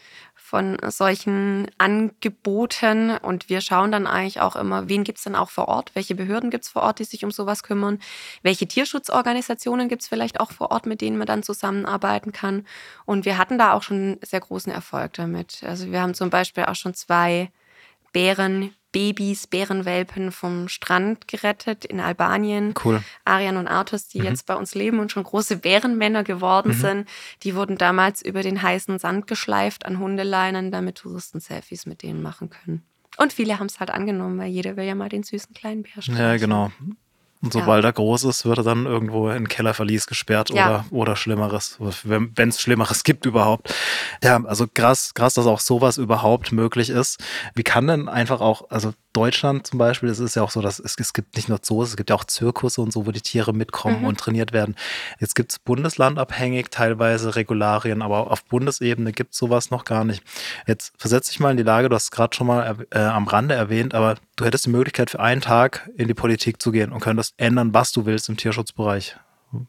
von 0.46 0.76
solchen 0.90 1.66
Angeboten 1.76 3.10
und 3.16 3.48
wir 3.48 3.60
schauen 3.60 3.90
dann 3.90 4.06
eigentlich 4.06 4.40
auch 4.40 4.54
immer, 4.54 4.88
wen 4.88 5.02
gibt 5.02 5.18
es 5.18 5.24
denn 5.24 5.34
auch 5.34 5.50
vor 5.50 5.66
Ort, 5.66 5.90
welche 5.94 6.14
Behörden 6.14 6.50
gibt 6.50 6.62
es 6.62 6.70
vor 6.70 6.82
Ort, 6.82 7.00
die 7.00 7.04
sich 7.04 7.24
um 7.24 7.32
sowas 7.32 7.64
kümmern, 7.64 7.98
welche 8.42 8.68
Tierschutzorganisationen 8.68 9.88
gibt 9.88 10.02
es 10.02 10.08
vielleicht 10.08 10.38
auch 10.38 10.52
vor 10.52 10.70
Ort, 10.70 10.86
mit 10.86 11.00
denen 11.00 11.18
man 11.18 11.26
dann 11.26 11.42
zusammenarbeiten 11.42 12.30
kann. 12.30 12.64
Und 13.06 13.24
wir 13.24 13.38
hatten 13.38 13.58
da 13.58 13.72
auch 13.72 13.82
schon 13.82 14.18
sehr 14.22 14.38
großen 14.38 14.70
Erfolg 14.70 15.14
damit. 15.14 15.64
Also 15.64 15.90
wir 15.90 16.00
haben 16.00 16.14
zum 16.14 16.30
Beispiel 16.30 16.66
auch 16.66 16.76
schon 16.76 16.94
zwei 16.94 17.50
Bären, 18.16 18.72
Babys, 18.92 19.46
Bärenwelpen 19.46 20.32
vom 20.32 20.68
Strand 20.68 21.28
gerettet 21.28 21.84
in 21.84 22.00
Albanien. 22.00 22.72
Cool. 22.82 23.02
Arian 23.26 23.58
und 23.58 23.68
Artus, 23.68 24.08
die 24.08 24.20
jetzt 24.20 24.46
bei 24.46 24.54
uns 24.54 24.74
leben 24.74 25.00
und 25.00 25.12
schon 25.12 25.22
große 25.22 25.58
Bärenmänner 25.58 26.24
geworden 26.24 26.72
sind, 26.72 27.06
die 27.42 27.54
wurden 27.54 27.76
damals 27.76 28.22
über 28.22 28.40
den 28.40 28.62
heißen 28.62 28.98
Sand 28.98 29.26
geschleift 29.26 29.84
an 29.84 29.98
Hundeleinen, 29.98 30.70
damit 30.70 30.96
Touristen 30.96 31.40
Selfies 31.40 31.84
mit 31.84 32.02
denen 32.02 32.22
machen 32.22 32.48
können. 32.48 32.86
Und 33.18 33.34
viele 33.34 33.58
haben 33.58 33.66
es 33.66 33.80
halt 33.80 33.90
angenommen, 33.90 34.38
weil 34.38 34.48
jeder 34.48 34.78
will 34.78 34.86
ja 34.86 34.94
mal 34.94 35.10
den 35.10 35.22
süßen 35.22 35.52
kleinen 35.52 35.82
Bär 35.82 36.00
streicheln. 36.00 36.18
Ja, 36.18 36.36
genau. 36.38 36.72
Und 37.42 37.52
sobald 37.52 37.84
er 37.84 37.92
groß 37.92 38.24
ist, 38.24 38.44
wird 38.44 38.58
er 38.58 38.64
dann 38.64 38.86
irgendwo 38.86 39.28
in 39.30 39.46
Kellerverlies 39.48 40.06
gesperrt 40.06 40.50
Ja. 40.50 40.66
oder, 40.66 40.84
oder 40.90 41.16
Schlimmeres, 41.16 41.78
wenn 42.04 42.48
es 42.48 42.60
Schlimmeres 42.60 43.04
gibt 43.04 43.26
überhaupt. 43.26 43.74
Ja, 44.22 44.42
also 44.44 44.66
krass, 44.72 45.12
krass, 45.14 45.34
dass 45.34 45.46
auch 45.46 45.60
sowas 45.60 45.98
überhaupt 45.98 46.52
möglich 46.52 46.90
ist. 46.90 47.22
Wie 47.54 47.62
kann 47.62 47.86
denn 47.86 48.08
einfach 48.08 48.40
auch, 48.40 48.70
also 48.70 48.92
Deutschland 49.16 49.66
zum 49.66 49.78
Beispiel, 49.78 50.10
es 50.10 50.18
ist 50.18 50.36
ja 50.36 50.42
auch 50.42 50.50
so, 50.50 50.60
dass 50.60 50.78
es, 50.78 50.94
es 50.98 51.12
gibt 51.14 51.36
nicht 51.36 51.48
nur 51.48 51.62
Zoos, 51.62 51.88
es 51.88 51.96
gibt 51.96 52.10
ja 52.10 52.16
auch 52.16 52.24
Zirkusse 52.24 52.82
und 52.82 52.92
so, 52.92 53.06
wo 53.06 53.12
die 53.12 53.22
Tiere 53.22 53.54
mitkommen 53.54 54.04
und 54.04 54.20
trainiert 54.20 54.52
werden. 54.52 54.76
Jetzt 55.20 55.34
gibt 55.34 55.52
es 55.52 55.58
bundeslandabhängig 55.58 56.66
teilweise 56.70 57.34
Regularien, 57.34 58.02
aber 58.02 58.30
auf 58.30 58.44
Bundesebene 58.44 59.12
gibt 59.12 59.32
es 59.32 59.38
sowas 59.38 59.70
noch 59.70 59.84
gar 59.86 60.04
nicht. 60.04 60.22
Jetzt 60.66 60.92
versetz 60.98 61.28
dich 61.28 61.40
mal 61.40 61.50
in 61.50 61.56
die 61.56 61.62
Lage, 61.62 61.88
du 61.88 61.96
hast 61.96 62.04
es 62.04 62.10
gerade 62.10 62.36
schon 62.36 62.46
mal 62.46 62.86
äh, 62.90 62.98
am 62.98 63.26
Rande 63.26 63.54
erwähnt, 63.54 63.94
aber 63.94 64.16
du 64.36 64.44
hättest 64.44 64.66
die 64.66 64.70
Möglichkeit 64.70 65.10
für 65.10 65.20
einen 65.20 65.40
Tag 65.40 65.88
in 65.96 66.08
die 66.08 66.14
Politik 66.14 66.60
zu 66.60 66.70
gehen 66.70 66.92
und 66.92 67.00
könntest 67.00 67.34
ändern, 67.38 67.72
was 67.72 67.92
du 67.92 68.04
willst 68.04 68.28
im 68.28 68.36
Tierschutzbereich. 68.36 69.16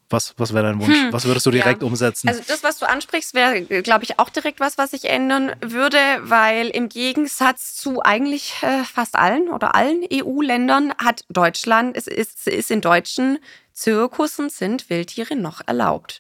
Was, 0.10 0.34
was 0.38 0.54
wäre 0.54 0.64
dein 0.66 0.82
Wunsch? 0.82 0.98
Was 1.12 1.26
würdest 1.26 1.46
du 1.46 1.52
direkt 1.52 1.82
Ja. 1.82 1.88
umsetzen? 1.88 2.28
Also 2.30 2.42
das, 2.48 2.64
was 2.64 2.80
du 2.80 2.88
ansprichst, 2.88 3.34
wäre, 3.34 3.62
glaube 3.84 4.04
ich, 4.04 4.20
auch 4.20 4.30
direkt 4.30 4.60
was, 4.60 4.78
was 4.78 4.94
ich 4.94 5.06
ändern 5.06 5.54
würde, 5.62 5.98
weil 6.22 6.68
im 6.70 6.90
Gegensatz 6.90 7.76
zu 7.76 8.02
eigentlich 8.02 8.56
äh, 8.62 8.84
fast 8.84 9.16
allen 9.16 9.50
oder 9.50 9.76
allen 9.76 10.04
EU-Ländern 10.12 10.94
hat 10.98 11.24
Deutschland, 11.30 11.96
es 11.98 12.08
ist, 12.08 12.40
es 12.46 12.48
ist 12.48 12.72
in 12.72 12.82
deutschen 12.82 13.40
Zirkussen 13.74 14.50
sind 14.50 14.90
Wildtiere 14.90 15.36
noch 15.36 15.62
erlaubt. 15.68 16.20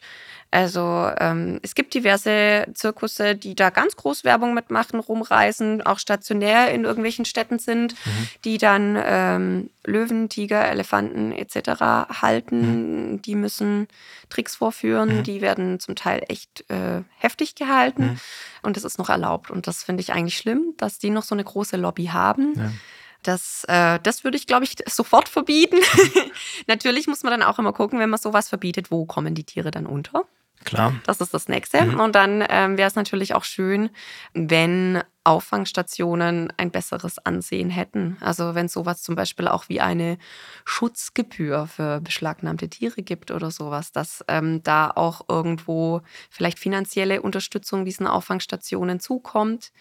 Also 0.49 1.11
ähm, 1.19 1.59
es 1.61 1.75
gibt 1.75 1.93
diverse 1.93 2.67
Zirkusse, 2.73 3.35
die 3.35 3.53
da 3.53 3.69
ganz 3.69 3.97
groß 3.97 4.23
Werbung 4.23 4.53
mitmachen, 4.53 4.99
rumreisen, 4.99 5.81
auch 5.81 5.99
stationär 5.99 6.71
in 6.73 6.85
irgendwelchen 6.85 7.25
Städten 7.25 7.59
sind, 7.59 7.95
die 8.45 8.57
dann 8.57 8.97
ähm, 9.03 9.69
Löwen, 9.85 10.29
Tiger, 10.29 10.65
Elefanten 10.69 11.33
etc. 11.33 12.21
halten. 12.21 13.21
Die 13.23 13.35
müssen 13.35 13.87
Tricks 14.29 14.55
vorführen, 14.55 15.23
die 15.23 15.41
werden 15.41 15.81
zum 15.81 15.95
Teil 15.95 16.23
echt 16.29 16.69
äh, 16.69 17.01
heftig 17.17 17.55
gehalten 17.55 18.19
und 18.61 18.77
das 18.77 18.85
ist 18.85 18.97
noch 18.97 19.09
erlaubt. 19.09 19.51
Und 19.51 19.67
das 19.67 19.83
finde 19.83 20.01
ich 20.01 20.13
eigentlich 20.13 20.37
schlimm, 20.37 20.73
dass 20.77 20.97
die 20.97 21.09
noch 21.09 21.23
so 21.23 21.35
eine 21.35 21.43
große 21.43 21.77
Lobby 21.77 22.05
haben. 22.05 22.53
Ja. 22.55 22.71
Das, 23.23 23.65
äh, 23.67 23.99
das 24.03 24.23
würde 24.23 24.37
ich, 24.37 24.47
glaube 24.47 24.63
ich, 24.63 24.75
sofort 24.87 25.27
verbieten. 25.27 25.77
Natürlich 26.67 27.07
muss 27.07 27.23
man 27.23 27.31
dann 27.31 27.43
auch 27.43 27.59
immer 27.59 27.73
gucken, 27.73 27.99
wenn 27.99 28.09
man 28.09 28.19
sowas 28.19 28.47
verbietet, 28.47 28.91
wo 28.91 29.05
kommen 29.05 29.35
die 29.35 29.43
Tiere 29.43 29.71
dann 29.71 29.85
unter. 29.85 30.25
Klar. 30.63 30.95
Das 31.05 31.21
ist 31.21 31.33
das 31.33 31.47
Nächste. 31.47 31.79
Und 31.97 32.15
dann 32.15 32.43
ähm, 32.49 32.77
wäre 32.77 32.87
es 32.87 32.95
natürlich 32.95 33.33
auch 33.33 33.43
schön, 33.43 33.89
wenn 34.33 35.01
Auffangstationen 35.23 36.53
ein 36.55 36.71
besseres 36.71 37.19
Ansehen 37.19 37.69
hätten. 37.69 38.17
Also 38.21 38.55
wenn 38.55 38.69
sowas 38.69 39.01
zum 39.01 39.15
Beispiel 39.15 39.47
auch 39.49 39.67
wie 39.67 39.81
eine 39.81 40.17
Schutzgebühr 40.63 41.67
für 41.67 41.99
beschlagnahmte 41.99 42.69
Tiere 42.69 43.01
gibt 43.01 43.31
oder 43.31 43.51
sowas, 43.51 43.91
dass 43.91 44.23
ähm, 44.29 44.63
da 44.63 44.89
auch 44.89 45.21
irgendwo 45.27 46.01
vielleicht 46.29 46.59
finanzielle 46.59 47.21
Unterstützung 47.21 47.83
diesen 47.83 48.07
Auffangstationen 48.07 49.01
zukommt. 49.01 49.73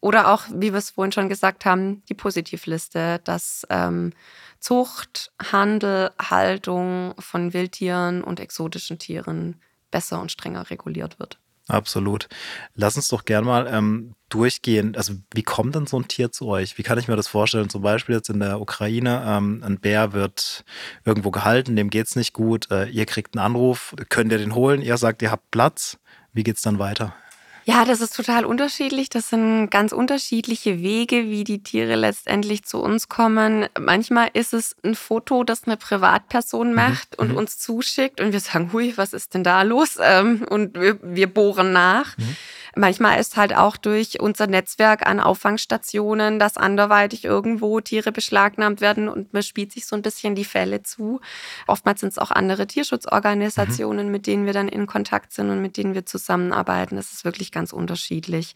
Oder 0.00 0.32
auch, 0.32 0.44
wie 0.52 0.72
wir 0.72 0.78
es 0.78 0.90
vorhin 0.90 1.12
schon 1.12 1.28
gesagt 1.28 1.64
haben, 1.64 2.02
die 2.08 2.14
Positivliste, 2.14 3.20
dass 3.22 3.64
ähm, 3.70 4.12
Zucht, 4.58 5.32
Handel, 5.52 6.10
Haltung 6.20 7.14
von 7.20 7.52
Wildtieren 7.52 8.24
und 8.24 8.40
exotischen 8.40 8.98
Tieren 8.98 9.60
besser 9.90 10.20
und 10.20 10.32
strenger 10.32 10.70
reguliert 10.70 11.18
wird. 11.18 11.38
Absolut. 11.68 12.28
Lass 12.74 12.96
uns 12.96 13.08
doch 13.08 13.26
gern 13.26 13.44
mal 13.44 13.66
ähm, 13.70 14.14
durchgehen. 14.30 14.96
Also, 14.96 15.14
wie 15.34 15.42
kommt 15.42 15.74
denn 15.74 15.86
so 15.86 15.98
ein 15.98 16.08
Tier 16.08 16.32
zu 16.32 16.48
euch? 16.48 16.78
Wie 16.78 16.82
kann 16.82 16.98
ich 16.98 17.08
mir 17.08 17.16
das 17.16 17.28
vorstellen? 17.28 17.68
Zum 17.68 17.82
Beispiel 17.82 18.14
jetzt 18.14 18.30
in 18.30 18.40
der 18.40 18.58
Ukraine, 18.60 19.22
ähm, 19.26 19.62
ein 19.62 19.78
Bär 19.78 20.14
wird 20.14 20.64
irgendwo 21.04 21.30
gehalten, 21.30 21.76
dem 21.76 21.90
geht's 21.90 22.16
nicht 22.16 22.32
gut. 22.32 22.70
Äh, 22.70 22.86
ihr 22.86 23.04
kriegt 23.04 23.36
einen 23.36 23.44
Anruf, 23.44 23.94
könnt 24.08 24.32
ihr 24.32 24.38
den 24.38 24.54
holen? 24.54 24.80
Ihr 24.80 24.96
sagt, 24.96 25.20
ihr 25.20 25.30
habt 25.30 25.50
Platz. 25.50 25.98
Wie 26.32 26.42
geht's 26.42 26.62
dann 26.62 26.78
weiter? 26.78 27.14
Ja, 27.68 27.84
das 27.84 28.00
ist 28.00 28.16
total 28.16 28.46
unterschiedlich. 28.46 29.10
Das 29.10 29.28
sind 29.28 29.68
ganz 29.68 29.92
unterschiedliche 29.92 30.80
Wege, 30.80 31.28
wie 31.28 31.44
die 31.44 31.62
Tiere 31.62 31.96
letztendlich 31.96 32.64
zu 32.64 32.78
uns 32.80 33.10
kommen. 33.10 33.66
Manchmal 33.78 34.30
ist 34.32 34.54
es 34.54 34.74
ein 34.82 34.94
Foto, 34.94 35.44
das 35.44 35.64
eine 35.64 35.76
Privatperson 35.76 36.72
macht 36.72 37.18
und 37.18 37.36
uns 37.36 37.58
zuschickt 37.58 38.22
und 38.22 38.32
wir 38.32 38.40
sagen, 38.40 38.72
hui, 38.72 38.94
was 38.96 39.12
ist 39.12 39.34
denn 39.34 39.44
da 39.44 39.60
los? 39.60 39.98
Ähm, 40.00 40.46
Und 40.48 40.80
wir, 40.80 40.98
wir 41.02 41.26
bohren 41.26 41.72
nach. 41.74 42.16
Manchmal 42.78 43.18
ist 43.18 43.36
halt 43.36 43.56
auch 43.56 43.76
durch 43.76 44.20
unser 44.20 44.46
Netzwerk 44.46 45.04
an 45.04 45.18
Auffangstationen, 45.18 46.38
dass 46.38 46.56
anderweitig 46.56 47.24
irgendwo 47.24 47.80
Tiere 47.80 48.12
beschlagnahmt 48.12 48.80
werden 48.80 49.08
und 49.08 49.32
man 49.32 49.42
spielt 49.42 49.72
sich 49.72 49.84
so 49.84 49.96
ein 49.96 50.02
bisschen 50.02 50.36
die 50.36 50.44
Fälle 50.44 50.84
zu. 50.84 51.20
Oftmals 51.66 51.98
sind 51.98 52.10
es 52.10 52.18
auch 52.18 52.30
andere 52.30 52.68
Tierschutzorganisationen, 52.68 54.12
mit 54.12 54.28
denen 54.28 54.46
wir 54.46 54.52
dann 54.52 54.68
in 54.68 54.86
Kontakt 54.86 55.32
sind 55.32 55.50
und 55.50 55.60
mit 55.60 55.76
denen 55.76 55.94
wir 55.94 56.06
zusammenarbeiten. 56.06 56.94
Das 56.94 57.10
ist 57.10 57.24
wirklich 57.24 57.50
ganz 57.50 57.72
unterschiedlich. 57.72 58.54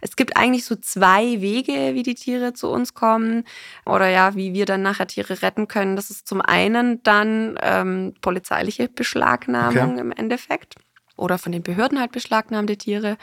Es 0.00 0.16
gibt 0.16 0.36
eigentlich 0.36 0.64
so 0.64 0.74
zwei 0.74 1.40
Wege, 1.40 1.94
wie 1.94 2.02
die 2.02 2.16
Tiere 2.16 2.54
zu 2.54 2.70
uns 2.70 2.94
kommen 2.94 3.44
oder 3.86 4.08
ja, 4.08 4.34
wie 4.34 4.52
wir 4.52 4.66
dann 4.66 4.82
nachher 4.82 5.06
Tiere 5.06 5.42
retten 5.42 5.68
können. 5.68 5.94
Das 5.94 6.10
ist 6.10 6.26
zum 6.26 6.40
einen 6.40 7.04
dann 7.04 7.56
ähm, 7.62 8.14
polizeiliche 8.20 8.88
Beschlagnahmung 8.88 9.92
Okay. 9.92 10.00
im 10.00 10.10
Endeffekt 10.10 10.74
oder 11.20 11.38
von 11.38 11.52
den 11.52 11.62
Behörden 11.62 12.00
halt 12.00 12.12
beschlagnahmte 12.12 12.76
Tiere, 12.76 13.16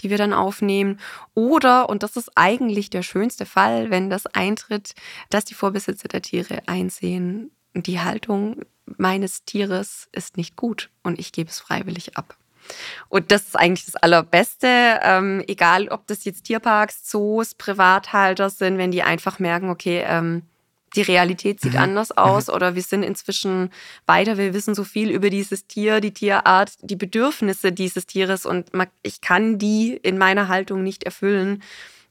die 0.00 0.10
wir 0.10 0.18
dann 0.18 0.32
aufnehmen. 0.32 0.98
Oder, 1.34 1.88
und 1.88 2.02
das 2.02 2.16
ist 2.16 2.30
eigentlich 2.34 2.90
der 2.90 3.02
schönste 3.02 3.46
Fall, 3.46 3.90
wenn 3.90 4.10
das 4.10 4.26
eintritt, 4.26 4.94
dass 5.30 5.44
die 5.44 5.54
Vorbesitzer 5.54 6.08
der 6.08 6.22
Tiere 6.22 6.62
einsehen, 6.66 7.50
die 7.74 8.00
Haltung 8.00 8.62
meines 8.84 9.44
Tieres 9.44 10.08
ist 10.12 10.36
nicht 10.36 10.56
gut 10.56 10.90
und 11.02 11.18
ich 11.18 11.32
gebe 11.32 11.50
es 11.50 11.58
freiwillig 11.58 12.16
ab. 12.16 12.36
Und 13.08 13.30
das 13.30 13.42
ist 13.42 13.56
eigentlich 13.56 13.86
das 13.86 13.96
Allerbeste, 13.96 14.98
ähm, 15.02 15.42
egal 15.46 15.88
ob 15.88 16.06
das 16.06 16.24
jetzt 16.24 16.44
Tierparks, 16.44 17.04
Zoos, 17.04 17.54
Privathalter 17.54 18.50
sind, 18.50 18.78
wenn 18.78 18.90
die 18.90 19.02
einfach 19.02 19.38
merken, 19.38 19.70
okay, 19.70 20.04
ähm, 20.06 20.42
die 20.94 21.02
Realität 21.02 21.60
sieht 21.60 21.74
mhm. 21.74 21.80
anders 21.80 22.10
mhm. 22.10 22.18
aus 22.18 22.48
oder 22.48 22.74
wir 22.74 22.82
sind 22.82 23.02
inzwischen 23.02 23.70
weiter, 24.06 24.38
wir 24.38 24.54
wissen 24.54 24.74
so 24.74 24.84
viel 24.84 25.10
über 25.10 25.30
dieses 25.30 25.66
Tier, 25.66 26.00
die 26.00 26.12
Tierart, 26.12 26.72
die 26.82 26.96
Bedürfnisse 26.96 27.72
dieses 27.72 28.06
Tieres 28.06 28.46
und 28.46 28.70
ich 29.02 29.20
kann 29.20 29.58
die 29.58 29.98
in 30.02 30.18
meiner 30.18 30.48
Haltung 30.48 30.82
nicht 30.82 31.04
erfüllen, 31.04 31.62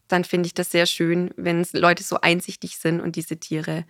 dann 0.07 0.23
finde 0.23 0.47
ich 0.47 0.53
das 0.53 0.71
sehr 0.71 0.85
schön, 0.85 1.31
wenn 1.35 1.65
Leute 1.73 2.03
so 2.03 2.19
einsichtig 2.21 2.77
sind 2.77 3.01
und 3.01 3.15
diese 3.15 3.37
Tiere 3.37 3.85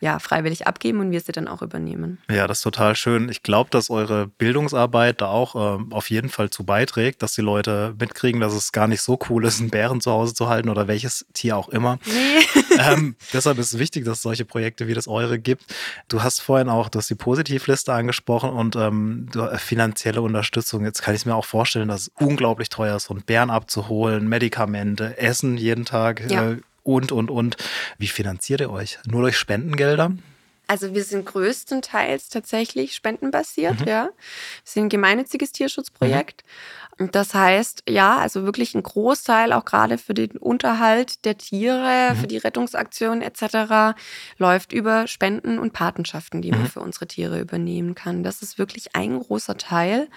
ja, 0.00 0.18
freiwillig 0.18 0.66
abgeben 0.66 1.00
und 1.00 1.10
wir 1.10 1.20
sie 1.20 1.32
dann 1.32 1.48
auch 1.48 1.62
übernehmen. 1.62 2.18
Ja, 2.30 2.46
das 2.46 2.58
ist 2.58 2.62
total 2.62 2.94
schön. 2.94 3.28
Ich 3.28 3.42
glaube, 3.42 3.70
dass 3.70 3.90
eure 3.90 4.28
Bildungsarbeit 4.28 5.20
da 5.20 5.26
auch 5.26 5.54
äh, 5.54 5.82
auf 5.90 6.10
jeden 6.10 6.28
Fall 6.28 6.50
zu 6.50 6.64
beiträgt, 6.64 7.22
dass 7.22 7.34
die 7.34 7.40
Leute 7.40 7.94
mitkriegen, 7.98 8.40
dass 8.40 8.54
es 8.54 8.72
gar 8.72 8.86
nicht 8.86 9.02
so 9.02 9.18
cool 9.28 9.44
ist, 9.44 9.60
einen 9.60 9.70
Bären 9.70 10.00
zu 10.00 10.10
Hause 10.10 10.34
zu 10.34 10.48
halten 10.48 10.68
oder 10.68 10.86
welches 10.86 11.26
Tier 11.32 11.56
auch 11.56 11.68
immer. 11.68 11.98
Nee. 12.04 12.62
ähm, 12.78 13.16
deshalb 13.32 13.58
ist 13.58 13.74
es 13.74 13.78
wichtig, 13.78 14.04
dass 14.04 14.18
es 14.18 14.22
solche 14.22 14.44
Projekte 14.44 14.86
wie 14.86 14.94
das 14.94 15.08
eure 15.08 15.38
gibt. 15.38 15.64
Du 16.08 16.22
hast 16.22 16.40
vorhin 16.40 16.68
auch, 16.68 16.88
du 16.88 16.98
hast 16.98 17.10
die 17.10 17.16
Positivliste 17.16 17.92
angesprochen 17.92 18.50
und 18.50 18.76
ähm, 18.76 19.28
äh, 19.34 19.58
finanzielle 19.58 20.22
Unterstützung. 20.22 20.84
Jetzt 20.84 21.02
kann 21.02 21.14
ich 21.14 21.26
mir 21.26 21.34
auch 21.34 21.44
vorstellen, 21.44 21.88
dass 21.88 22.02
es 22.02 22.12
unglaublich 22.20 22.68
teuer 22.68 22.96
ist, 22.96 23.04
so 23.04 23.14
einen 23.14 23.24
Bären 23.24 23.50
abzuholen, 23.50 24.28
Medikamente, 24.28 25.18
Essen 25.18 25.56
jeden 25.56 25.84
Tag. 25.84 26.30
Ja. 26.30 26.52
Äh, 26.52 26.56
und, 26.88 27.12
und, 27.12 27.30
und. 27.30 27.56
Wie 27.98 28.06
finanziert 28.06 28.60
ihr 28.60 28.70
euch? 28.70 28.98
Nur 29.06 29.20
durch 29.20 29.36
Spendengelder? 29.36 30.12
Also 30.66 30.94
wir 30.94 31.04
sind 31.04 31.26
größtenteils 31.26 32.30
tatsächlich 32.30 32.94
spendenbasiert, 32.94 33.80
mhm. 33.80 33.86
ja. 33.86 34.04
Wir 34.04 34.12
sind 34.64 34.84
ein 34.84 34.88
gemeinnütziges 34.88 35.52
Tierschutzprojekt. 35.52 36.44
Mhm. 36.44 36.87
Das 36.98 37.32
heißt, 37.32 37.84
ja, 37.88 38.18
also 38.18 38.42
wirklich 38.44 38.74
ein 38.74 38.82
Großteil 38.82 39.52
auch 39.52 39.64
gerade 39.64 39.98
für 39.98 40.14
den 40.14 40.32
Unterhalt 40.36 41.24
der 41.24 41.38
Tiere, 41.38 42.10
mhm. 42.10 42.16
für 42.16 42.26
die 42.26 42.38
Rettungsaktionen 42.38 43.22
etc. 43.22 43.96
läuft 44.36 44.72
über 44.72 45.06
Spenden 45.06 45.60
und 45.60 45.72
Patenschaften, 45.72 46.42
die 46.42 46.50
mhm. 46.50 46.58
man 46.58 46.66
für 46.66 46.80
unsere 46.80 47.06
Tiere 47.06 47.40
übernehmen 47.40 47.94
kann. 47.94 48.24
Das 48.24 48.42
ist 48.42 48.58
wirklich 48.58 48.96
ein 48.96 49.20
großer 49.20 49.56
Teil. 49.56 50.08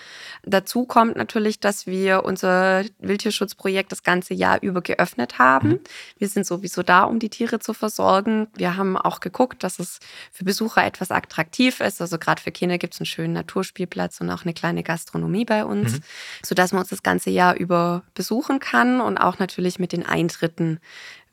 Dazu 0.43 0.85
kommt 0.85 1.17
natürlich, 1.17 1.59
dass 1.59 1.85
wir 1.85 2.25
unser 2.25 2.83
Wildtierschutzprojekt 2.97 3.91
das 3.91 4.01
ganze 4.01 4.33
Jahr 4.33 4.57
über 4.63 4.81
geöffnet 4.81 5.37
haben. 5.37 5.69
Mhm. 5.69 5.79
Wir 6.17 6.29
sind 6.29 6.47
sowieso 6.47 6.81
da, 6.81 7.03
um 7.03 7.19
die 7.19 7.29
Tiere 7.29 7.59
zu 7.59 7.75
versorgen. 7.75 8.47
Wir 8.55 8.75
haben 8.75 8.97
auch 8.97 9.19
geguckt, 9.19 9.63
dass 9.63 9.77
es 9.77 9.99
für 10.31 10.45
Besucher 10.45 10.83
etwas 10.83 11.11
attraktiv 11.11 11.79
ist. 11.79 12.01
Also 12.01 12.17
gerade 12.17 12.41
für 12.41 12.51
Kinder 12.51 12.79
gibt 12.79 12.95
es 12.95 12.99
einen 12.99 13.05
schönen 13.05 13.33
Naturspielplatz 13.33 14.19
und 14.19 14.31
auch 14.31 14.45
eine 14.45 14.55
kleine 14.55 14.81
Gastronomie 14.81 15.45
bei 15.45 15.63
uns, 15.63 15.93
mhm. 15.93 15.99
sodass 16.43 16.70
dass 16.71 16.73
man 16.73 16.81
uns 16.81 16.89
das 16.89 17.03
ganze 17.03 17.29
Jahr 17.29 17.55
über 17.55 18.03
besuchen 18.13 18.59
kann 18.59 19.01
und 19.01 19.17
auch 19.17 19.39
natürlich 19.39 19.77
mit 19.77 19.91
den 19.91 20.05
Eintritten 20.05 20.79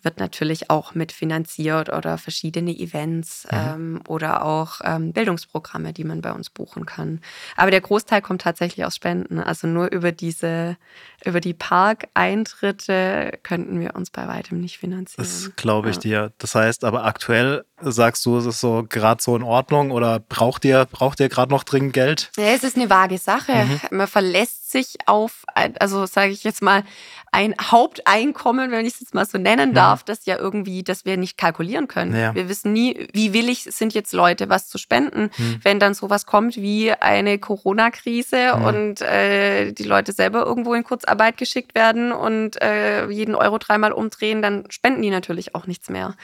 wird 0.02 0.18
natürlich 0.18 0.70
auch 0.70 0.94
mitfinanziert 0.94 1.92
oder 1.92 2.18
verschiedene 2.18 2.70
Events 2.70 3.46
mhm. 3.50 3.58
ähm, 3.58 4.00
oder 4.06 4.44
auch 4.44 4.80
ähm, 4.84 5.12
Bildungsprogramme, 5.12 5.92
die 5.92 6.04
man 6.04 6.20
bei 6.20 6.32
uns 6.32 6.50
buchen 6.50 6.86
kann. 6.86 7.20
Aber 7.56 7.70
der 7.70 7.80
Großteil 7.80 8.22
kommt 8.22 8.42
tatsächlich 8.42 8.84
aus 8.84 8.96
Spenden. 8.96 9.40
Also 9.40 9.66
nur 9.66 9.90
über 9.90 10.12
diese, 10.12 10.76
über 11.24 11.40
die 11.40 11.54
Parkeintritte 11.54 13.38
könnten 13.42 13.80
wir 13.80 13.96
uns 13.96 14.10
bei 14.10 14.28
weitem 14.28 14.60
nicht 14.60 14.78
finanzieren. 14.78 15.24
Das 15.24 15.54
glaube 15.56 15.90
ich 15.90 15.96
ja. 15.96 16.02
dir. 16.02 16.32
Das 16.38 16.54
heißt, 16.54 16.84
aber 16.84 17.04
aktuell 17.04 17.64
sagst 17.80 18.24
du, 18.26 18.38
es 18.38 18.46
ist 18.46 18.60
so 18.60 18.84
gerade 18.88 19.22
so 19.22 19.36
in 19.36 19.42
Ordnung 19.42 19.90
oder 19.90 20.20
braucht 20.20 20.64
ihr, 20.64 20.86
braucht 20.90 21.20
ihr 21.20 21.28
gerade 21.28 21.50
noch 21.50 21.64
dringend 21.64 21.92
Geld? 21.92 22.30
Ja, 22.36 22.46
es 22.46 22.64
ist 22.64 22.76
eine 22.76 22.90
vage 22.90 23.18
Sache. 23.18 23.52
Mhm. 23.52 23.80
Man 23.90 24.06
verlässt 24.06 24.70
sich 24.70 24.96
auf, 25.06 25.44
also 25.54 26.06
sage 26.06 26.32
ich 26.32 26.44
jetzt 26.44 26.62
mal, 26.62 26.84
ein 27.32 27.54
Haupteinkommen, 27.60 28.70
wenn 28.70 28.86
ich 28.86 28.94
es 28.94 29.00
jetzt 29.00 29.14
mal 29.14 29.26
so 29.26 29.38
nennen 29.38 29.74
darf, 29.74 30.00
ja. 30.00 30.04
das 30.06 30.24
ja 30.24 30.38
irgendwie, 30.38 30.82
das 30.82 31.04
wir 31.04 31.16
nicht 31.16 31.36
kalkulieren 31.36 31.88
können. 31.88 32.16
Ja. 32.16 32.34
Wir 32.34 32.48
wissen 32.48 32.72
nie, 32.72 33.08
wie 33.12 33.32
willig 33.32 33.64
sind 33.64 33.94
jetzt 33.94 34.12
Leute, 34.12 34.48
was 34.48 34.68
zu 34.68 34.78
spenden, 34.78 35.30
hm. 35.34 35.60
wenn 35.62 35.78
dann 35.78 35.94
sowas 35.94 36.26
kommt 36.26 36.56
wie 36.56 36.92
eine 36.92 37.38
Corona-Krise 37.38 38.54
hm. 38.54 38.64
und 38.64 39.02
äh, 39.02 39.72
die 39.72 39.84
Leute 39.84 40.12
selber 40.12 40.46
irgendwo 40.46 40.74
in 40.74 40.84
Kurzarbeit 40.84 41.36
geschickt 41.36 41.74
werden 41.74 42.12
und 42.12 42.60
äh, 42.62 43.08
jeden 43.08 43.34
Euro 43.34 43.58
dreimal 43.58 43.92
umdrehen, 43.92 44.40
dann 44.40 44.64
spenden 44.70 45.02
die 45.02 45.10
natürlich 45.10 45.54
auch 45.54 45.66
nichts 45.66 45.90
mehr. 45.90 46.14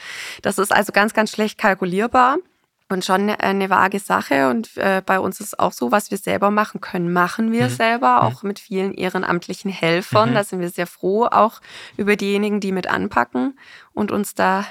Das 0.41 0.57
ist 0.57 0.71
also 0.71 0.91
ganz, 0.91 1.13
ganz 1.13 1.31
schlecht 1.31 1.44
kalkulierbar 1.49 2.37
und 2.89 3.03
schon 3.03 3.29
eine 3.29 3.69
vage 3.69 3.99
Sache. 3.99 4.49
Und 4.49 4.77
äh, 4.77 5.01
bei 5.05 5.19
uns 5.19 5.39
ist 5.39 5.59
auch 5.59 5.71
so, 5.71 5.91
was 5.91 6.11
wir 6.11 6.17
selber 6.17 6.51
machen 6.51 6.81
können, 6.81 7.11
machen 7.11 7.51
wir 7.51 7.65
mhm. 7.65 7.69
selber, 7.69 8.21
mhm. 8.21 8.27
auch 8.27 8.43
mit 8.43 8.59
vielen 8.59 8.93
ehrenamtlichen 8.93 9.71
Helfern. 9.71 10.31
Mhm. 10.31 10.33
Da 10.35 10.43
sind 10.43 10.59
wir 10.59 10.69
sehr 10.69 10.87
froh, 10.87 11.25
auch 11.25 11.61
über 11.97 12.15
diejenigen, 12.15 12.59
die 12.59 12.71
mit 12.71 12.87
anpacken 12.87 13.57
und 13.93 14.11
uns 14.11 14.35
da 14.35 14.65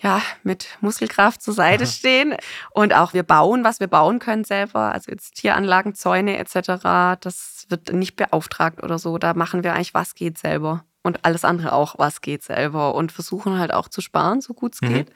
ja, 0.00 0.22
mit 0.44 0.78
Muskelkraft 0.80 1.42
zur 1.42 1.54
Seite 1.54 1.84
Aha. 1.84 1.90
stehen. 1.90 2.36
Und 2.70 2.94
auch 2.94 3.14
wir 3.14 3.24
bauen, 3.24 3.64
was 3.64 3.80
wir 3.80 3.88
bauen 3.88 4.20
können 4.20 4.44
selber. 4.44 4.92
Also 4.92 5.10
jetzt 5.10 5.34
Tieranlagen, 5.34 5.94
Zäune 5.94 6.38
etc. 6.38 7.18
Das 7.20 7.66
wird 7.68 7.92
nicht 7.92 8.14
beauftragt 8.14 8.82
oder 8.82 8.98
so. 8.98 9.18
Da 9.18 9.34
machen 9.34 9.64
wir 9.64 9.74
eigentlich, 9.74 9.94
was 9.94 10.14
geht 10.14 10.38
selber. 10.38 10.84
Und 11.02 11.24
alles 11.24 11.44
andere 11.44 11.72
auch, 11.72 11.98
was 11.98 12.20
geht 12.20 12.44
selber. 12.44 12.94
Und 12.94 13.10
versuchen 13.10 13.58
halt 13.58 13.72
auch 13.72 13.88
zu 13.88 14.00
sparen, 14.00 14.40
so 14.40 14.54
gut 14.54 14.74
es 14.74 14.80
mhm. 14.82 14.94
geht. 14.94 15.12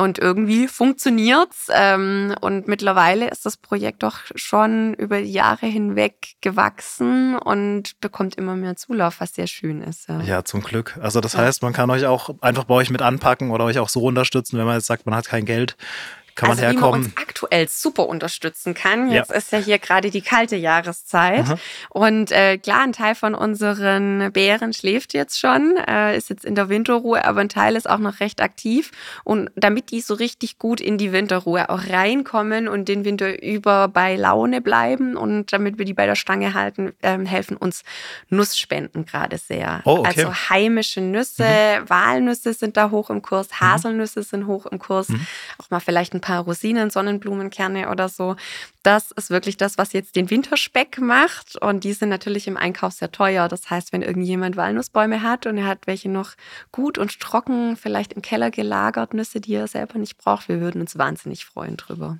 Und 0.00 0.18
irgendwie 0.18 0.66
funktioniert's. 0.66 1.68
Ähm, 1.72 2.34
und 2.40 2.68
mittlerweile 2.68 3.28
ist 3.28 3.44
das 3.44 3.56
Projekt 3.56 4.02
doch 4.02 4.20
schon 4.34 4.94
über 4.94 5.20
die 5.20 5.32
Jahre 5.32 5.66
hinweg 5.66 6.36
gewachsen 6.40 7.36
und 7.36 8.00
bekommt 8.00 8.36
immer 8.36 8.56
mehr 8.56 8.76
Zulauf, 8.76 9.20
was 9.20 9.34
sehr 9.34 9.46
schön 9.46 9.82
ist. 9.82 10.08
Ja, 10.08 10.20
ja 10.22 10.44
zum 10.44 10.62
Glück. 10.62 10.98
Also 11.02 11.20
das 11.20 11.34
ja. 11.34 11.40
heißt, 11.40 11.62
man 11.62 11.72
kann 11.72 11.90
euch 11.90 12.06
auch 12.06 12.30
einfach 12.40 12.64
bei 12.64 12.74
euch 12.74 12.90
mit 12.90 13.02
anpacken 13.02 13.50
oder 13.50 13.64
euch 13.64 13.78
auch 13.78 13.88
so 13.88 14.02
unterstützen, 14.04 14.58
wenn 14.58 14.66
man 14.66 14.76
jetzt 14.76 14.86
sagt, 14.86 15.04
man 15.04 15.14
hat 15.14 15.26
kein 15.26 15.44
Geld 15.44 15.76
kann 16.34 16.50
also 16.50 16.62
man 16.62 16.72
herkommen. 16.72 17.00
Wie 17.00 17.08
man 17.08 17.12
uns 17.12 17.16
aktuell 17.16 17.68
super 17.68 18.08
unterstützen 18.08 18.74
kann. 18.74 19.10
Jetzt 19.10 19.30
ja. 19.30 19.36
ist 19.36 19.52
ja 19.52 19.58
hier 19.58 19.78
gerade 19.78 20.10
die 20.10 20.20
kalte 20.20 20.56
Jahreszeit. 20.56 21.40
Aha. 21.40 21.58
Und 21.90 22.32
äh, 22.32 22.58
klar, 22.58 22.82
ein 22.82 22.92
Teil 22.92 23.14
von 23.14 23.34
unseren 23.34 24.32
Bären 24.32 24.72
schläft 24.72 25.14
jetzt 25.14 25.38
schon, 25.38 25.76
äh, 25.76 26.16
ist 26.16 26.30
jetzt 26.30 26.44
in 26.44 26.54
der 26.54 26.68
Winterruhe, 26.68 27.24
aber 27.24 27.40
ein 27.40 27.48
Teil 27.48 27.76
ist 27.76 27.88
auch 27.88 27.98
noch 27.98 28.20
recht 28.20 28.40
aktiv. 28.40 28.90
Und 29.24 29.50
damit 29.56 29.90
die 29.90 30.00
so 30.00 30.14
richtig 30.14 30.58
gut 30.58 30.80
in 30.80 30.98
die 30.98 31.12
Winterruhe 31.12 31.68
auch 31.70 31.88
reinkommen 31.88 32.68
und 32.68 32.88
den 32.88 33.04
Winter 33.04 33.42
über 33.42 33.88
bei 33.88 34.16
Laune 34.16 34.60
bleiben 34.60 35.16
und 35.16 35.52
damit 35.52 35.78
wir 35.78 35.84
die 35.84 35.94
bei 35.94 36.06
der 36.06 36.14
Stange 36.14 36.54
halten, 36.54 36.92
äh, 37.02 37.18
helfen 37.24 37.56
uns 37.56 37.82
Nussspenden 38.28 39.06
gerade 39.06 39.38
sehr. 39.38 39.80
Oh, 39.84 39.98
okay. 39.98 40.08
Also 40.08 40.50
heimische 40.50 41.00
Nüsse, 41.00 41.44
mhm. 41.44 41.90
Walnüsse 41.90 42.52
sind 42.54 42.76
da 42.76 42.90
hoch 42.90 43.10
im 43.10 43.22
Kurs, 43.22 43.48
mhm. 43.48 43.60
Haselnüsse 43.60 44.20
mhm. 44.20 44.24
sind 44.24 44.46
hoch 44.46 44.66
im 44.66 44.78
Kurs. 44.78 45.08
Mhm. 45.08 45.26
Auch 45.58 45.70
mal 45.70 45.80
vielleicht 45.80 46.14
ein 46.14 46.19
paar 46.20 46.30
paar 46.30 46.44
Rosinen, 46.44 46.90
Sonnenblumenkerne 46.90 47.90
oder 47.90 48.08
so. 48.08 48.36
Das 48.82 49.10
ist 49.10 49.30
wirklich 49.30 49.56
das, 49.56 49.76
was 49.78 49.92
jetzt 49.92 50.16
den 50.16 50.30
Winterspeck 50.30 51.00
macht. 51.00 51.56
Und 51.60 51.84
die 51.84 51.92
sind 51.92 52.08
natürlich 52.08 52.46
im 52.46 52.56
Einkauf 52.56 52.92
sehr 52.92 53.12
teuer. 53.12 53.48
Das 53.48 53.68
heißt, 53.68 53.92
wenn 53.92 54.02
irgendjemand 54.02 54.56
Walnussbäume 54.56 55.22
hat 55.22 55.46
und 55.46 55.58
er 55.58 55.66
hat 55.66 55.86
welche 55.86 56.08
noch 56.08 56.32
gut 56.72 56.98
und 56.98 57.20
trocken, 57.20 57.76
vielleicht 57.76 58.12
im 58.14 58.22
Keller 58.22 58.50
gelagert, 58.50 59.12
Nüsse, 59.12 59.40
die 59.40 59.54
er 59.54 59.66
selber 59.66 59.98
nicht 59.98 60.16
braucht, 60.16 60.48
wir 60.48 60.60
würden 60.60 60.80
uns 60.80 60.96
wahnsinnig 60.96 61.44
freuen 61.44 61.76
drüber. 61.76 62.18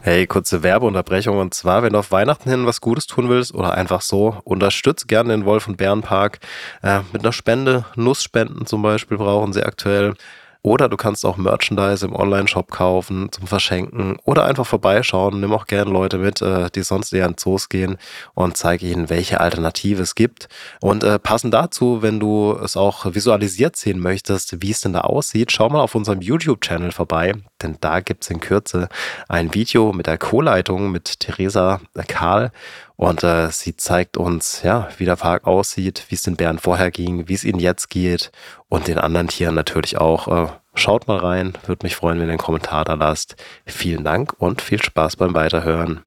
Hey, 0.00 0.26
kurze 0.26 0.64
Werbeunterbrechung. 0.64 1.38
Und 1.38 1.54
zwar, 1.54 1.84
wenn 1.84 1.92
du 1.92 2.00
auf 2.00 2.10
Weihnachten 2.10 2.50
hin 2.50 2.66
was 2.66 2.80
Gutes 2.80 3.06
tun 3.06 3.28
willst 3.28 3.54
oder 3.54 3.74
einfach 3.74 4.00
so, 4.00 4.40
unterstützt 4.42 5.06
gerne 5.06 5.30
den 5.30 5.44
Wolf- 5.44 5.68
und 5.68 5.76
Bärenpark 5.76 6.40
äh, 6.82 7.00
mit 7.12 7.22
einer 7.22 7.32
Spende. 7.32 7.84
Nussspenden 7.94 8.66
zum 8.66 8.82
Beispiel 8.82 9.18
brauchen 9.18 9.52
sie 9.52 9.62
aktuell. 9.62 10.14
Oder 10.64 10.88
du 10.88 10.96
kannst 10.96 11.26
auch 11.26 11.36
Merchandise 11.36 12.06
im 12.06 12.14
Online-Shop 12.14 12.70
kaufen 12.70 13.32
zum 13.32 13.48
Verschenken 13.48 14.16
oder 14.24 14.44
einfach 14.44 14.64
vorbeischauen. 14.64 15.40
Nimm 15.40 15.52
auch 15.52 15.66
gerne 15.66 15.90
Leute 15.90 16.18
mit, 16.18 16.40
äh, 16.40 16.70
die 16.70 16.82
sonst 16.82 17.12
eher 17.12 17.26
in 17.26 17.36
Zoos 17.36 17.68
gehen 17.68 17.96
und 18.34 18.56
zeige 18.56 18.86
ihnen, 18.86 19.10
welche 19.10 19.40
Alternative 19.40 20.02
es 20.02 20.14
gibt. 20.14 20.48
Und 20.80 21.02
äh, 21.02 21.18
passend 21.18 21.52
dazu, 21.52 22.02
wenn 22.02 22.20
du 22.20 22.56
es 22.62 22.76
auch 22.76 23.12
visualisiert 23.12 23.74
sehen 23.74 23.98
möchtest, 23.98 24.62
wie 24.62 24.70
es 24.70 24.80
denn 24.80 24.92
da 24.92 25.00
aussieht, 25.00 25.50
schau 25.50 25.68
mal 25.68 25.80
auf 25.80 25.96
unserem 25.96 26.20
YouTube-Channel 26.20 26.92
vorbei, 26.92 27.34
denn 27.60 27.76
da 27.80 27.98
gibt 27.98 28.22
es 28.22 28.30
in 28.30 28.38
Kürze 28.38 28.88
ein 29.28 29.54
Video 29.54 29.92
mit 29.92 30.06
der 30.06 30.18
Co-Leitung 30.18 30.92
mit 30.92 31.18
Theresa 31.18 31.80
Karl 32.06 32.52
und 32.96 33.24
äh, 33.24 33.50
sie 33.50 33.76
zeigt 33.76 34.16
uns, 34.16 34.62
ja, 34.62 34.88
wie 34.98 35.04
der 35.04 35.16
Park 35.16 35.46
aussieht, 35.46 36.06
wie 36.08 36.14
es 36.14 36.22
den 36.22 36.36
Bären 36.36 36.58
vorher 36.58 36.90
ging, 36.90 37.28
wie 37.28 37.34
es 37.34 37.44
ihnen 37.44 37.58
jetzt 37.58 37.90
geht 37.90 38.30
und 38.68 38.86
den 38.86 38.98
anderen 38.98 39.28
Tieren 39.28 39.54
natürlich 39.54 39.98
auch. 39.98 40.28
Äh, 40.28 40.52
schaut 40.74 41.08
mal 41.08 41.18
rein, 41.18 41.52
würde 41.66 41.84
mich 41.84 41.96
freuen, 41.96 42.18
wenn 42.18 42.26
ihr 42.26 42.32
einen 42.32 42.38
Kommentar 42.38 42.84
da 42.84 42.94
lasst. 42.94 43.36
Vielen 43.66 44.04
Dank 44.04 44.34
und 44.38 44.62
viel 44.62 44.82
Spaß 44.82 45.16
beim 45.16 45.34
Weiterhören. 45.34 46.02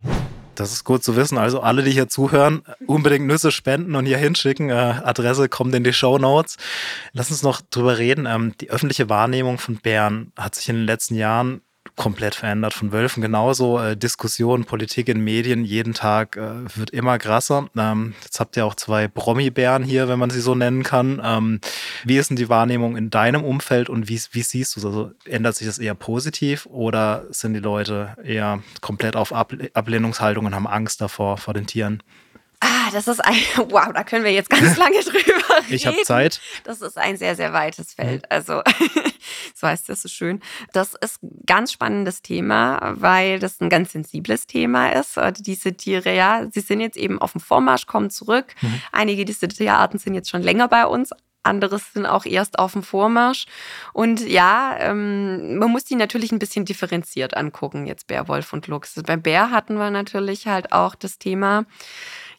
Das 0.56 0.72
ist 0.72 0.86
gut 0.86 1.04
zu 1.04 1.16
wissen. 1.16 1.38
Also 1.38 1.60
alle, 1.60 1.84
die 1.84 1.92
hier 1.92 2.08
zuhören, 2.08 2.64
unbedingt 2.88 3.28
Nüsse 3.28 3.52
spenden 3.52 3.96
und 3.96 4.06
hier 4.06 4.18
hinschicken. 4.18 4.70
Äh, 4.70 4.74
Adresse 5.04 5.50
kommt 5.50 5.76
in 5.76 5.84
die 5.84 5.94
Show 5.94 6.18
Notes. 6.18 6.58
Lass 7.12 7.30
uns 7.30 7.44
noch 7.44 7.62
drüber 7.62 7.98
reden. 7.98 8.26
Ähm, 8.26 8.54
die 8.62 8.70
öffentliche 8.70 9.10
Wahrnehmung 9.10 9.58
von 9.58 9.78
Bären 9.78 10.32
hat 10.38 10.56
sich 10.56 10.70
in 10.70 10.78
den 10.78 10.86
letzten 10.86 11.16
Jahren 11.16 11.62
komplett 11.96 12.36
verändert. 12.36 12.74
Von 12.74 12.92
Wölfen 12.92 13.22
genauso. 13.22 13.80
Äh, 13.80 13.98
Diskussion, 13.98 14.66
Politik 14.66 15.08
in 15.08 15.24
Medien, 15.24 15.64
jeden 15.64 15.94
Tag 15.94 16.38
äh, 16.38 16.76
wird 16.76 16.90
immer 16.90 17.18
krasser. 17.18 17.70
Ähm, 17.78 18.14
jetzt 18.24 18.40
habt 18.40 18.58
ihr 18.58 18.66
auch 18.66 18.76
zwei 18.76 19.08
Bromibären 19.08 19.84
hier, 19.84 20.08
wenn 20.08 20.20
man 20.20 20.30
sie 20.30 20.42
so 20.42 20.56
nennen 20.56 20.84
kann. 20.84 21.22
Ähm, 21.24 21.60
wie 22.04 22.18
ist 22.18 22.30
denn 22.30 22.38
die 22.38 22.50
Wahrnehmung 22.50 22.98
in 22.98 23.10
deinem 23.10 23.44
Umfeld 23.44 23.90
und 23.90 24.10
wie, 24.10 24.20
wie 24.32 24.42
siehst 24.42 24.76
du 24.76 24.80
es? 24.80 24.86
Also 24.86 25.12
ändert 25.26 25.56
sich 25.56 25.68
das 25.68 25.80
eher 25.80 25.96
positiv 25.96 26.66
oder 26.66 27.26
sind 27.30 27.54
die 27.54 27.60
Leute 27.60 28.16
eher 28.24 28.62
komplett 28.82 29.16
auf 29.16 29.34
Ablehnungshaltung 29.34 30.46
und 30.46 30.56
haben 30.56 30.68
Angst 30.68 31.02
davor, 31.02 31.38
vor 31.38 31.54
den 31.54 31.68
Tieren? 31.68 32.04
Ah, 32.66 32.90
das 32.92 33.08
ist 33.08 33.24
ein, 33.24 33.36
wow, 33.70 33.92
da 33.94 34.04
können 34.04 34.24
wir 34.24 34.32
jetzt 34.32 34.50
ganz 34.50 34.76
lange 34.78 35.00
drüber 35.02 35.58
reden. 35.58 35.74
Ich 35.74 35.86
habe 35.86 36.02
Zeit. 36.04 36.42
Das 36.64 36.82
ist 36.82 36.98
ein 36.98 37.18
sehr, 37.18 37.36
sehr 37.36 37.54
weites 37.54 37.94
Feld. 37.94 38.24
Mhm. 38.24 38.28
Also, 38.30 38.62
so 39.54 39.68
heißt 39.68 39.88
das 39.90 40.02
so 40.02 40.10
schön. 40.10 40.42
Das 40.74 40.96
ist 40.96 41.22
ein 41.24 41.42
ganz 41.46 41.72
spannendes 41.72 42.22
Thema, 42.22 42.94
weil 42.96 43.40
das 43.40 43.62
ein 43.62 43.70
ganz 43.70 43.92
sensibles 43.92 44.48
Thema 44.48 44.90
ist. 44.90 45.20
Diese 45.40 45.74
Tiere, 45.74 46.16
ja, 46.16 46.48
sie 46.52 46.62
sind 46.62 46.80
jetzt 46.80 46.98
eben 46.98 47.20
auf 47.20 47.34
dem 47.34 47.42
Vormarsch, 47.42 47.86
kommen 47.86 48.10
zurück. 48.10 48.56
Mhm. 48.62 48.82
Einige 48.92 49.26
dieser 49.26 49.48
Tierarten 49.48 50.00
sind 50.00 50.16
jetzt 50.16 50.30
schon 50.30 50.42
länger 50.42 50.68
bei 50.68 50.88
uns, 50.88 51.12
andere 51.46 51.78
sind 51.78 52.06
auch 52.06 52.26
erst 52.26 52.58
auf 52.58 52.74
dem 52.74 52.84
Vormarsch. 52.84 53.46
Und 53.94 54.28
ja, 54.28 54.76
ähm, 54.80 55.58
man 55.58 55.70
muss 55.70 55.86
die 55.86 55.96
natürlich 55.96 56.32
ein 56.32 56.40
bisschen 56.40 56.66
differenziert 56.66 57.38
angucken, 57.38 57.86
jetzt 57.86 58.08
Bär, 58.08 58.28
Wolf 58.28 58.52
und 58.54 58.68
Luchs. 58.68 59.00
Beim 59.06 59.22
Bär 59.22 59.52
hatten 59.52 59.76
wir 59.76 59.92
natürlich 59.92 60.48
halt 60.48 60.72
auch 60.72 60.96
das 60.96 61.20
Thema, 61.20 61.66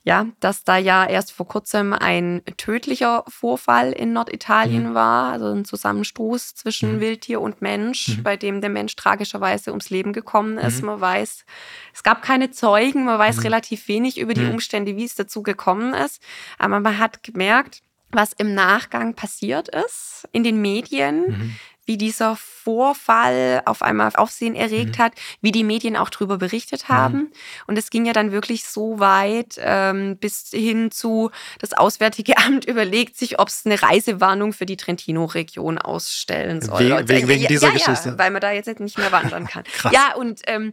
ja, 0.07 0.29
dass 0.39 0.63
da 0.63 0.77
ja 0.77 1.05
erst 1.05 1.33
vor 1.33 1.49
kurzem 1.49 1.93
ein 1.93 2.41
tödlicher 2.57 3.25
Vorfall 3.27 3.91
in 3.91 4.13
Norditalien 4.13 4.91
mhm. 4.91 4.95
war, 4.95 5.33
also 5.33 5.47
ein 5.47 5.65
Zusammenstoß 5.65 6.55
zwischen 6.55 6.95
mhm. 6.95 7.01
Wildtier 7.01 7.41
und 7.41 7.61
Mensch, 7.61 8.17
mhm. 8.17 8.23
bei 8.23 8.37
dem 8.37 8.61
der 8.61 8.71
Mensch 8.71 8.95
tragischerweise 8.95 9.73
ums 9.73 9.91
Leben 9.91 10.13
gekommen 10.13 10.59
ist. 10.59 10.81
Mhm. 10.81 10.87
Man 10.87 11.01
weiß, 11.01 11.45
es 11.93 12.03
gab 12.05 12.23
keine 12.23 12.53
Zeugen, 12.53 13.05
man 13.05 13.19
weiß 13.19 13.39
mhm. 13.39 13.43
relativ 13.43 13.89
wenig 13.89 14.21
über 14.21 14.33
die 14.33 14.43
mhm. 14.43 14.53
Umstände, 14.53 14.97
wie 14.97 15.05
es 15.05 15.17
dazu 15.17 15.43
gekommen 15.43 15.93
ist, 15.93 16.23
aber 16.57 16.79
man 16.79 16.99
hat 17.01 17.25
gemerkt, 17.25 17.83
was 18.13 18.33
im 18.33 18.55
Nachgang 18.55 19.15
passiert 19.15 19.69
ist 19.69 20.29
in 20.31 20.45
den 20.45 20.61
Medien, 20.63 21.57
wie 21.87 21.97
dieser 21.97 22.37
Vorfall 22.37 23.63
auf 23.65 23.81
einmal 23.81 24.11
Aufsehen 24.15 24.55
erregt 24.55 24.99
mhm. 24.99 25.03
hat, 25.03 25.13
wie 25.41 25.53
die 25.53 25.65
Medien 25.65 25.97
auch 25.97 26.11
darüber 26.11 26.37
berichtet 26.37 26.89
mhm. 26.89 26.93
haben. 26.93 27.19
Mhm. 27.19 27.33
Und 27.69 27.79
es 27.79 27.91
ging 27.91 28.05
ja 28.05 28.13
dann 28.13 28.33
wirklich 28.33 28.65
so 28.65 28.99
weit 28.99 29.55
ähm, 29.59 30.17
bis 30.19 30.51
hin 30.51 30.91
zu, 30.91 31.31
das 31.61 31.73
Auswärtige 31.73 32.37
Amt 32.47 32.65
überlegt 32.65 33.17
sich, 33.17 33.39
ob 33.39 33.49
es 33.49 33.65
eine 33.65 33.81
Reisewarnung 33.81 34.53
für 34.53 34.67
die 34.67 34.77
Trentino-Region 34.77 35.79
ausstellen 35.79 36.61
soll. 36.61 36.81
Wegen, 36.81 37.09
wegen, 37.09 37.29
wegen 37.29 37.47
dieser 37.47 37.69
ja, 37.69 37.73
Geschichte. 37.75 38.11
Ja, 38.11 38.19
weil 38.19 38.31
man 38.31 38.41
da 38.41 38.51
jetzt 38.51 38.67
nicht 38.81 38.99
mehr 38.99 39.13
wandern 39.13 39.47
kann. 39.47 39.65
ja, 39.93 40.15
und 40.15 40.43
ähm, 40.47 40.73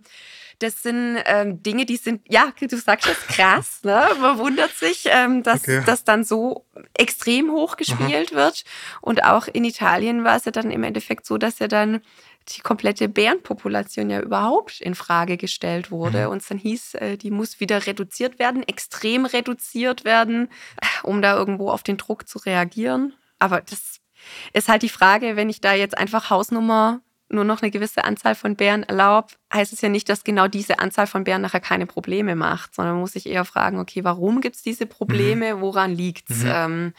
das 0.59 0.83
sind 0.83 1.17
ähm, 1.25 1.61
Dinge, 1.61 1.85
die 1.85 1.97
sind, 1.97 2.21
ja, 2.29 2.53
du 2.59 2.77
sagst 2.77 3.07
es 3.07 3.27
krass, 3.27 3.83
ne? 3.83 4.07
Man 4.19 4.37
wundert 4.37 4.71
sich, 4.71 5.05
ähm, 5.09 5.43
dass 5.43 5.61
okay. 5.61 5.83
das 5.85 6.03
dann 6.03 6.23
so 6.23 6.65
extrem 6.93 7.51
hoch 7.51 7.77
gespielt 7.77 8.31
Aha. 8.31 8.37
wird. 8.37 8.63
Und 9.01 9.23
auch 9.23 9.47
in 9.47 9.65
Italien 9.65 10.23
war 10.23 10.35
es 10.35 10.45
ja 10.45 10.51
dann 10.51 10.71
im 10.71 10.83
Endeffekt 10.83 11.25
so, 11.25 11.37
dass 11.37 11.59
ja 11.59 11.67
dann 11.67 12.01
die 12.49 12.61
komplette 12.61 13.07
Bärenpopulation 13.07 14.09
ja 14.09 14.19
überhaupt 14.19 14.81
in 14.81 14.95
Frage 14.95 15.37
gestellt 15.37 15.91
wurde. 15.91 16.25
Mhm. 16.25 16.31
Und 16.31 16.41
es 16.41 16.47
dann 16.47 16.57
hieß, 16.57 16.95
äh, 16.95 17.17
die 17.17 17.31
muss 17.31 17.59
wieder 17.59 17.85
reduziert 17.87 18.39
werden, 18.39 18.63
extrem 18.63 19.25
reduziert 19.25 20.03
werden, 20.03 20.49
um 21.03 21.21
da 21.21 21.35
irgendwo 21.37 21.69
auf 21.69 21.83
den 21.83 21.97
Druck 21.97 22.27
zu 22.27 22.39
reagieren. 22.39 23.13
Aber 23.39 23.61
das 23.61 23.99
ist 24.53 24.69
halt 24.69 24.81
die 24.83 24.89
Frage, 24.89 25.35
wenn 25.35 25.49
ich 25.49 25.61
da 25.61 25.73
jetzt 25.73 25.97
einfach 25.97 26.29
Hausnummer 26.29 27.01
nur 27.33 27.43
noch 27.43 27.61
eine 27.61 27.71
gewisse 27.71 28.03
Anzahl 28.03 28.35
von 28.35 28.55
Bären 28.55 28.83
erlaubt, 28.83 29.37
heißt 29.53 29.73
es 29.73 29.81
ja 29.81 29.89
nicht, 29.89 30.09
dass 30.09 30.23
genau 30.23 30.47
diese 30.47 30.79
Anzahl 30.79 31.07
von 31.07 31.23
Bären 31.23 31.41
nachher 31.41 31.59
keine 31.59 31.85
Probleme 31.85 32.35
macht, 32.35 32.73
sondern 32.75 32.95
man 32.95 33.01
muss 33.01 33.13
sich 33.13 33.25
eher 33.25 33.45
fragen, 33.45 33.79
okay, 33.79 34.03
warum 34.03 34.41
gibt 34.41 34.55
es 34.55 34.61
diese 34.61 34.85
Probleme, 34.85 35.55
mhm. 35.55 35.61
woran 35.61 35.91
liegt 35.91 36.29
es? 36.29 36.43
Mhm. 36.43 36.51
Ähm, 36.53 36.93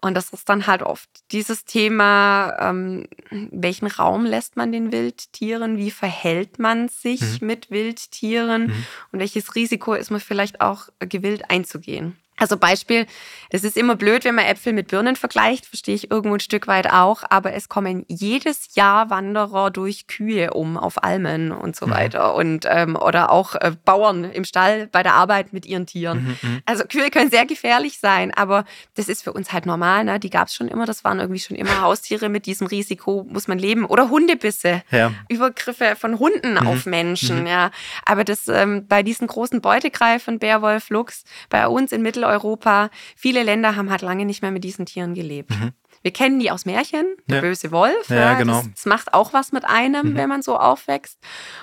und 0.00 0.14
das 0.14 0.30
ist 0.30 0.48
dann 0.48 0.66
halt 0.66 0.82
oft 0.82 1.08
dieses 1.32 1.64
Thema, 1.64 2.56
ähm, 2.60 3.06
welchen 3.30 3.86
Raum 3.86 4.24
lässt 4.24 4.56
man 4.56 4.72
den 4.72 4.92
Wildtieren, 4.92 5.78
wie 5.78 5.90
verhält 5.90 6.58
man 6.58 6.88
sich 6.88 7.40
mhm. 7.40 7.46
mit 7.46 7.70
Wildtieren 7.70 8.68
mhm. 8.68 8.86
und 9.12 9.20
welches 9.20 9.54
Risiko 9.54 9.94
ist 9.94 10.10
man 10.10 10.20
vielleicht 10.20 10.60
auch 10.60 10.88
gewillt 10.98 11.50
einzugehen. 11.50 12.16
Also 12.38 12.56
Beispiel, 12.56 13.06
es 13.50 13.64
ist 13.64 13.76
immer 13.76 13.96
blöd, 13.96 14.24
wenn 14.24 14.34
man 14.34 14.44
Äpfel 14.44 14.72
mit 14.72 14.88
Birnen 14.88 15.16
vergleicht, 15.16 15.66
verstehe 15.66 15.94
ich 15.94 16.10
irgendwo 16.10 16.34
ein 16.34 16.40
Stück 16.40 16.66
weit 16.66 16.92
auch, 16.92 17.22
aber 17.30 17.54
es 17.54 17.68
kommen 17.68 18.04
jedes 18.08 18.74
Jahr 18.74 19.08
Wanderer 19.10 19.70
durch 19.70 20.06
Kühe 20.06 20.52
um 20.52 20.76
auf 20.76 21.02
Almen 21.02 21.52
und 21.52 21.76
so 21.76 21.86
mhm. 21.86 21.90
weiter 21.92 22.34
und 22.34 22.66
ähm, 22.68 22.96
oder 22.96 23.30
auch 23.30 23.54
äh, 23.54 23.72
Bauern 23.84 24.24
im 24.24 24.44
Stall 24.44 24.88
bei 24.88 25.02
der 25.02 25.14
Arbeit 25.14 25.52
mit 25.52 25.64
ihren 25.64 25.86
Tieren. 25.86 26.36
Mhm, 26.42 26.48
mhm. 26.48 26.62
Also 26.66 26.84
Kühe 26.84 27.10
können 27.10 27.30
sehr 27.30 27.46
gefährlich 27.46 27.98
sein, 27.98 28.34
aber 28.34 28.64
das 28.94 29.08
ist 29.08 29.22
für 29.22 29.32
uns 29.32 29.52
halt 29.52 29.64
normal, 29.64 30.04
ne? 30.04 30.20
Die 30.20 30.30
gab 30.30 30.48
es 30.48 30.54
schon 30.54 30.68
immer, 30.68 30.84
das 30.84 31.04
waren 31.04 31.20
irgendwie 31.20 31.40
schon 31.40 31.56
immer 31.56 31.80
Haustiere 31.80 32.28
mit 32.28 32.46
diesem 32.46 32.66
Risiko 32.66 33.26
muss 33.28 33.48
man 33.48 33.58
leben 33.58 33.84
oder 33.86 34.10
Hundebisse, 34.10 34.82
ja. 34.90 35.12
Übergriffe 35.28 35.96
von 35.96 36.18
Hunden 36.18 36.52
mhm. 36.54 36.66
auf 36.66 36.86
Menschen, 36.86 37.40
mhm. 37.40 37.46
ja. 37.46 37.70
Aber 38.04 38.24
das 38.24 38.48
ähm, 38.48 38.86
bei 38.86 39.02
diesen 39.02 39.26
großen 39.26 39.60
Beutegreifern 39.60 40.38
Bärwolf, 40.38 40.90
Luchs, 40.90 41.24
bei 41.48 41.66
uns 41.66 41.92
in 41.92 42.02
Mittel 42.02 42.24
Mitteleuropa, 42.26 42.90
viele 43.16 43.42
Länder 43.42 43.76
haben 43.76 43.90
halt 43.90 44.02
lange 44.02 44.24
nicht 44.24 44.42
mehr 44.42 44.50
mit 44.50 44.64
diesen 44.64 44.86
Tieren 44.86 45.14
gelebt. 45.14 45.50
Mhm. 45.50 45.72
Wir 46.02 46.12
kennen 46.12 46.38
die 46.38 46.50
aus 46.50 46.66
Märchen, 46.66 47.06
der 47.26 47.36
ja. 47.36 47.42
böse 47.42 47.72
Wolf. 47.72 48.08
Ja, 48.10 48.16
ja 48.16 48.34
genau. 48.34 48.62
Das, 48.62 48.70
das, 48.74 48.86
macht 48.86 49.12
auch 49.14 49.32
was 49.32 49.50
mit 49.50 49.64
einem, 49.64 50.10
mhm. 50.12 50.16
wenn 50.16 50.28
man 50.28 50.42
so 50.42 50.56
aufwächst. 50.56 51.18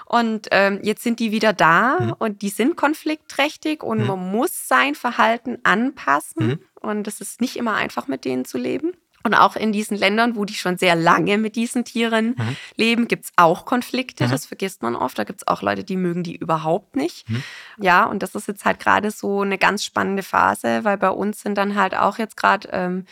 Und 0.05 0.47
ähm, 0.51 0.79
jetzt 0.83 1.03
sind 1.03 1.19
die 1.19 1.31
wieder 1.31 1.53
da 1.53 1.97
mhm. 1.99 2.15
und 2.17 2.41
die 2.41 2.49
sind 2.49 2.75
konfliktträchtig 2.75 3.83
und 3.83 3.99
mhm. 3.99 4.07
man 4.07 4.31
muss 4.31 4.67
sein 4.67 4.95
Verhalten 4.95 5.59
anpassen. 5.63 6.47
Mhm. 6.47 6.59
Und 6.81 7.07
es 7.07 7.21
ist 7.21 7.39
nicht 7.39 7.55
immer 7.55 7.75
einfach, 7.75 8.07
mit 8.07 8.25
denen 8.25 8.43
zu 8.43 8.57
leben. 8.57 8.91
Und 9.23 9.33
auch 9.33 9.55
in 9.55 9.71
diesen 9.71 9.97
Ländern, 9.97 10.35
wo 10.35 10.43
die 10.43 10.53
schon 10.53 10.77
sehr 10.77 10.95
lange 10.95 11.37
mit 11.37 11.55
diesen 11.55 11.85
Tieren 11.85 12.35
mhm. 12.37 12.57
leben, 12.75 13.07
gibt 13.07 13.25
es 13.25 13.31
auch 13.37 13.65
Konflikte. 13.65 14.27
Mhm. 14.27 14.31
Das 14.31 14.45
vergisst 14.45 14.81
man 14.81 14.95
oft. 14.95 15.17
Da 15.17 15.23
gibt 15.23 15.41
es 15.41 15.47
auch 15.47 15.61
Leute, 15.61 15.83
die 15.85 15.95
mögen 15.95 16.23
die 16.23 16.35
überhaupt 16.35 16.97
nicht. 16.97 17.29
Mhm. 17.29 17.43
Ja, 17.79 18.03
und 18.03 18.21
das 18.21 18.35
ist 18.35 18.47
jetzt 18.47 18.65
halt 18.65 18.79
gerade 18.79 19.11
so 19.11 19.41
eine 19.41 19.57
ganz 19.57 19.85
spannende 19.85 20.23
Phase, 20.23 20.83
weil 20.83 20.97
bei 20.97 21.09
uns 21.09 21.41
sind 21.41 21.57
dann 21.57 21.75
halt 21.75 21.95
auch 21.95 22.17
jetzt 22.17 22.35
gerade 22.35 22.67
ähm, 22.73 23.05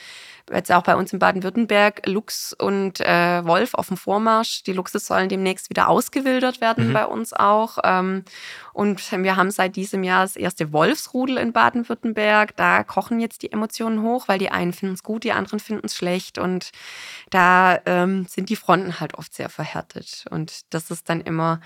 jetzt 0.53 0.71
auch 0.71 0.83
bei 0.83 0.95
uns 0.95 1.13
in 1.13 1.19
Baden-Württemberg 1.19 2.07
Luchs 2.07 2.53
und 2.53 2.99
äh, 3.01 3.45
Wolf 3.45 3.73
auf 3.73 3.87
dem 3.87 3.97
Vormarsch. 3.97 4.63
Die 4.63 4.73
Luchse 4.73 4.99
sollen 4.99 5.29
demnächst 5.29 5.69
wieder 5.69 5.89
ausgewildert 5.89 6.61
werden 6.61 6.89
mhm. 6.89 6.93
bei 6.93 7.05
uns 7.05 7.33
auch. 7.33 7.77
Ähm, 7.83 8.23
und 8.73 9.11
wir 9.11 9.35
haben 9.35 9.51
seit 9.51 9.75
diesem 9.75 10.03
Jahr 10.03 10.23
das 10.23 10.35
erste 10.35 10.71
Wolfsrudel 10.71 11.37
in 11.37 11.53
Baden-Württemberg. 11.53 12.55
Da 12.55 12.83
kochen 12.83 13.19
jetzt 13.19 13.43
die 13.43 13.51
Emotionen 13.51 14.01
hoch, 14.01 14.27
weil 14.27 14.39
die 14.39 14.49
einen 14.49 14.73
finden 14.73 14.95
es 14.95 15.03
gut, 15.03 15.23
die 15.23 15.33
anderen 15.33 15.59
finden 15.59 15.85
es 15.85 15.95
schlecht. 15.95 16.37
Und 16.37 16.71
da 17.29 17.79
ähm, 17.85 18.25
sind 18.27 18.49
die 18.49 18.55
Fronten 18.55 18.99
halt 18.99 19.15
oft 19.15 19.33
sehr 19.33 19.49
verhärtet. 19.49 20.25
Und 20.29 20.73
das 20.73 20.91
ist 20.91 21.09
dann 21.09 21.21
immer, 21.21 21.61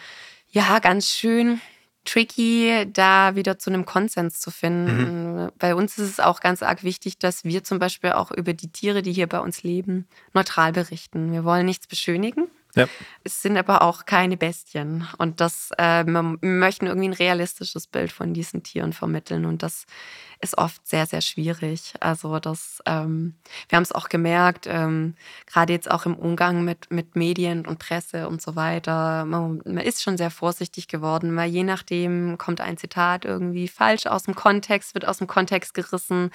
ja, 0.49 0.79
ganz 0.79 1.09
schön 1.09 1.59
tricky, 2.05 2.85
da 2.91 3.35
wieder 3.35 3.59
zu 3.59 3.69
einem 3.69 3.85
Konsens 3.85 4.39
zu 4.39 4.51
finden. 4.51 5.43
Mhm. 5.43 5.51
Bei 5.57 5.75
uns 5.75 5.97
ist 5.97 6.09
es 6.09 6.19
auch 6.19 6.39
ganz 6.39 6.63
arg 6.63 6.83
wichtig, 6.83 7.17
dass 7.17 7.43
wir 7.43 7.63
zum 7.63 7.79
Beispiel 7.79 8.13
auch 8.13 8.31
über 8.31 8.53
die 8.53 8.71
Tiere, 8.71 9.01
die 9.01 9.11
hier 9.11 9.27
bei 9.27 9.39
uns 9.39 9.63
leben, 9.63 10.07
neutral 10.33 10.71
berichten. 10.71 11.31
Wir 11.31 11.43
wollen 11.43 11.65
nichts 11.65 11.87
beschönigen. 11.87 12.47
Ja. 12.75 12.87
Es 13.23 13.41
sind 13.41 13.57
aber 13.57 13.81
auch 13.81 14.05
keine 14.05 14.37
Bestien. 14.37 15.07
Und 15.17 15.41
das, 15.41 15.71
äh, 15.77 16.05
wir 16.05 16.37
möchten 16.41 16.87
irgendwie 16.87 17.07
ein 17.07 17.13
realistisches 17.13 17.87
Bild 17.87 18.11
von 18.11 18.33
diesen 18.33 18.63
Tieren 18.63 18.93
vermitteln. 18.93 19.45
Und 19.45 19.63
das 19.63 19.85
ist 20.45 20.57
oft 20.57 20.87
sehr, 20.87 21.05
sehr 21.05 21.21
schwierig. 21.21 21.93
Also 21.99 22.39
das, 22.39 22.81
ähm, 22.85 23.35
wir 23.67 23.75
haben 23.75 23.83
es 23.83 23.91
auch 23.91 24.09
gemerkt, 24.09 24.67
ähm, 24.67 25.15
gerade 25.47 25.73
jetzt 25.73 25.89
auch 25.89 26.05
im 26.05 26.15
Umgang 26.15 26.63
mit, 26.63 26.91
mit 26.91 27.15
Medien 27.15 27.65
und 27.65 27.79
Presse 27.79 28.27
und 28.27 28.41
so 28.41 28.55
weiter. 28.55 29.25
Man, 29.25 29.61
man, 29.65 29.79
ist 29.79 30.03
schon 30.03 30.17
sehr 30.17 30.29
vorsichtig 30.29 30.87
geworden, 30.87 31.35
weil 31.35 31.49
je 31.49 31.63
nachdem 31.63 32.37
kommt 32.37 32.61
ein 32.61 32.77
Zitat 32.77 33.25
irgendwie 33.25 33.67
falsch 33.67 34.05
aus 34.05 34.23
dem 34.23 34.35
Kontext, 34.35 34.93
wird 34.93 35.07
aus 35.07 35.17
dem 35.17 35.27
Kontext 35.27 35.73
gerissen 35.73 36.29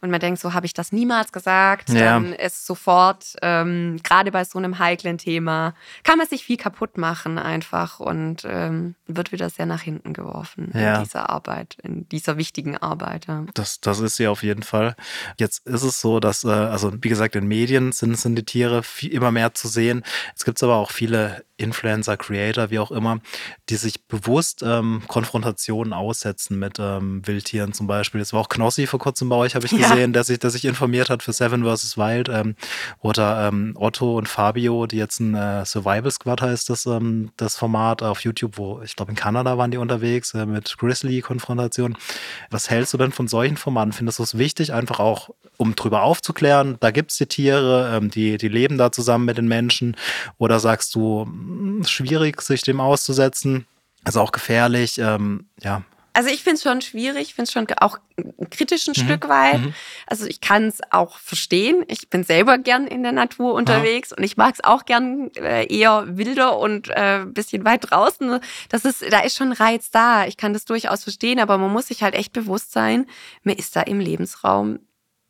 und 0.00 0.10
man 0.10 0.20
denkt, 0.20 0.40
so 0.40 0.54
habe 0.54 0.66
ich 0.66 0.72
das 0.72 0.90
niemals 0.90 1.32
gesagt. 1.32 1.90
Ja. 1.90 2.00
Dann 2.00 2.32
ist 2.32 2.66
sofort, 2.66 3.36
ähm, 3.42 4.00
gerade 4.02 4.32
bei 4.32 4.44
so 4.44 4.58
einem 4.58 4.78
heiklen 4.78 5.18
Thema, 5.18 5.74
kann 6.02 6.18
man 6.18 6.26
sich 6.26 6.44
viel 6.44 6.56
kaputt 6.56 6.96
machen 6.96 7.38
einfach 7.38 8.00
und 8.00 8.46
ähm, 8.46 8.94
wird 9.06 9.32
wieder 9.32 9.50
sehr 9.50 9.66
nach 9.66 9.82
hinten 9.82 10.14
geworfen 10.14 10.72
ja. 10.74 10.96
in 10.96 11.04
dieser 11.04 11.28
Arbeit, 11.28 11.76
in 11.82 12.08
dieser 12.08 12.38
wichtigen 12.38 12.78
Arbeit. 12.78 13.26
Ja. 13.26 13.44
Das, 13.54 13.80
das 13.80 14.00
ist 14.00 14.16
sie 14.16 14.26
auf 14.26 14.42
jeden 14.42 14.62
Fall. 14.62 14.96
Jetzt 15.38 15.66
ist 15.66 15.82
es 15.82 16.00
so, 16.00 16.20
dass, 16.20 16.44
äh, 16.44 16.48
also 16.48 16.92
wie 17.00 17.08
gesagt, 17.08 17.36
in 17.36 17.46
Medien 17.46 17.92
sind, 17.92 18.18
sind 18.18 18.36
die 18.36 18.44
Tiere 18.44 18.82
viel, 18.82 19.12
immer 19.12 19.30
mehr 19.30 19.54
zu 19.54 19.68
sehen. 19.68 20.02
Es 20.36 20.44
gibt 20.44 20.62
aber 20.62 20.76
auch 20.76 20.90
viele 20.90 21.44
Influencer, 21.60 22.16
Creator, 22.16 22.70
wie 22.70 22.78
auch 22.78 22.90
immer, 22.90 23.20
die 23.68 23.76
sich 23.76 24.06
bewusst 24.06 24.62
ähm, 24.64 25.02
Konfrontationen 25.06 25.92
aussetzen 25.92 26.58
mit 26.58 26.78
ähm, 26.78 27.26
Wildtieren 27.26 27.72
zum 27.72 27.86
Beispiel. 27.86 28.20
Es 28.20 28.32
war 28.32 28.40
auch 28.40 28.48
Knossi 28.48 28.86
vor 28.86 28.98
kurzem 28.98 29.28
bei 29.28 29.36
euch, 29.36 29.54
habe 29.54 29.66
ich 29.66 29.72
gesehen, 29.72 29.98
ja. 29.98 30.06
der, 30.06 30.24
sich, 30.24 30.38
der 30.38 30.50
sich 30.50 30.64
informiert 30.64 31.10
hat 31.10 31.22
für 31.22 31.32
Seven 31.32 31.64
vs. 31.64 31.98
Wild. 31.98 32.28
Ähm, 32.30 32.56
oder 33.00 33.48
ähm, 33.48 33.74
Otto 33.76 34.16
und 34.16 34.28
Fabio, 34.28 34.86
die 34.86 34.96
jetzt 34.96 35.20
ein 35.20 35.34
äh, 35.34 35.64
Survival 35.66 36.10
Squad 36.10 36.40
heißt 36.40 36.70
das, 36.70 36.86
ähm, 36.86 37.30
das 37.36 37.56
Format 37.56 38.02
auf 38.02 38.20
YouTube, 38.24 38.56
wo 38.56 38.80
ich 38.82 38.96
glaube 38.96 39.12
in 39.12 39.16
Kanada 39.16 39.58
waren 39.58 39.70
die 39.70 39.78
unterwegs 39.78 40.32
äh, 40.34 40.46
mit 40.46 40.76
Grizzly-Konfrontation. 40.78 41.96
Was 42.50 42.70
hältst 42.70 42.94
du 42.94 42.98
denn 42.98 43.12
von 43.12 43.28
solchen 43.28 43.39
Formaten? 43.56 43.92
Findest 43.92 44.18
du 44.18 44.22
es 44.22 44.38
wichtig, 44.38 44.72
einfach 44.72 45.00
auch, 45.00 45.30
um 45.56 45.74
drüber 45.74 46.02
aufzuklären, 46.02 46.76
da 46.80 46.90
gibt 46.90 47.10
es 47.10 47.18
die 47.18 47.26
Tiere, 47.26 47.94
ähm, 47.94 48.10
die, 48.10 48.36
die 48.38 48.48
leben 48.48 48.78
da 48.78 48.92
zusammen 48.92 49.24
mit 49.24 49.38
den 49.38 49.48
Menschen? 49.48 49.96
Oder 50.38 50.60
sagst 50.60 50.94
du, 50.94 51.24
hm, 51.24 51.84
schwierig, 51.86 52.40
sich 52.42 52.62
dem 52.62 52.80
auszusetzen? 52.80 53.66
Also 54.04 54.20
auch 54.20 54.32
gefährlich, 54.32 54.98
ähm, 54.98 55.46
ja. 55.62 55.82
Also 56.12 56.28
ich 56.30 56.42
finde 56.42 56.56
es 56.56 56.62
schon 56.62 56.80
schwierig, 56.80 57.22
ich 57.22 57.34
finde 57.34 57.48
es 57.48 57.52
schon 57.52 57.66
auch 57.78 57.98
kritisch 58.50 58.86
ein 58.88 58.94
mhm. 58.96 59.04
Stück 59.04 59.28
weit. 59.28 59.60
Mhm. 59.60 59.74
Also 60.06 60.26
ich 60.26 60.40
kann 60.40 60.64
es 60.66 60.80
auch 60.90 61.18
verstehen. 61.18 61.84
Ich 61.88 62.10
bin 62.10 62.24
selber 62.24 62.58
gern 62.58 62.86
in 62.86 63.02
der 63.02 63.12
Natur 63.12 63.54
unterwegs 63.54 64.12
Aha. 64.12 64.18
und 64.18 64.24
ich 64.24 64.36
mag 64.36 64.54
es 64.54 64.64
auch 64.64 64.84
gern 64.84 65.30
äh, 65.36 65.66
eher 65.66 66.16
wilder 66.16 66.58
und 66.58 66.90
ein 66.90 67.22
äh, 67.22 67.26
bisschen 67.26 67.64
weit 67.64 67.90
draußen. 67.90 68.40
Das 68.68 68.84
ist, 68.84 69.04
da 69.10 69.20
ist 69.20 69.36
schon 69.36 69.52
Reiz 69.52 69.90
da. 69.90 70.26
Ich 70.26 70.36
kann 70.36 70.52
das 70.52 70.64
durchaus 70.64 71.04
verstehen, 71.04 71.38
aber 71.38 71.58
man 71.58 71.72
muss 71.72 71.88
sich 71.88 72.02
halt 72.02 72.14
echt 72.14 72.32
bewusst 72.32 72.72
sein, 72.72 73.06
mir 73.42 73.58
ist 73.58 73.76
da 73.76 73.82
im 73.82 74.00
Lebensraum 74.00 74.80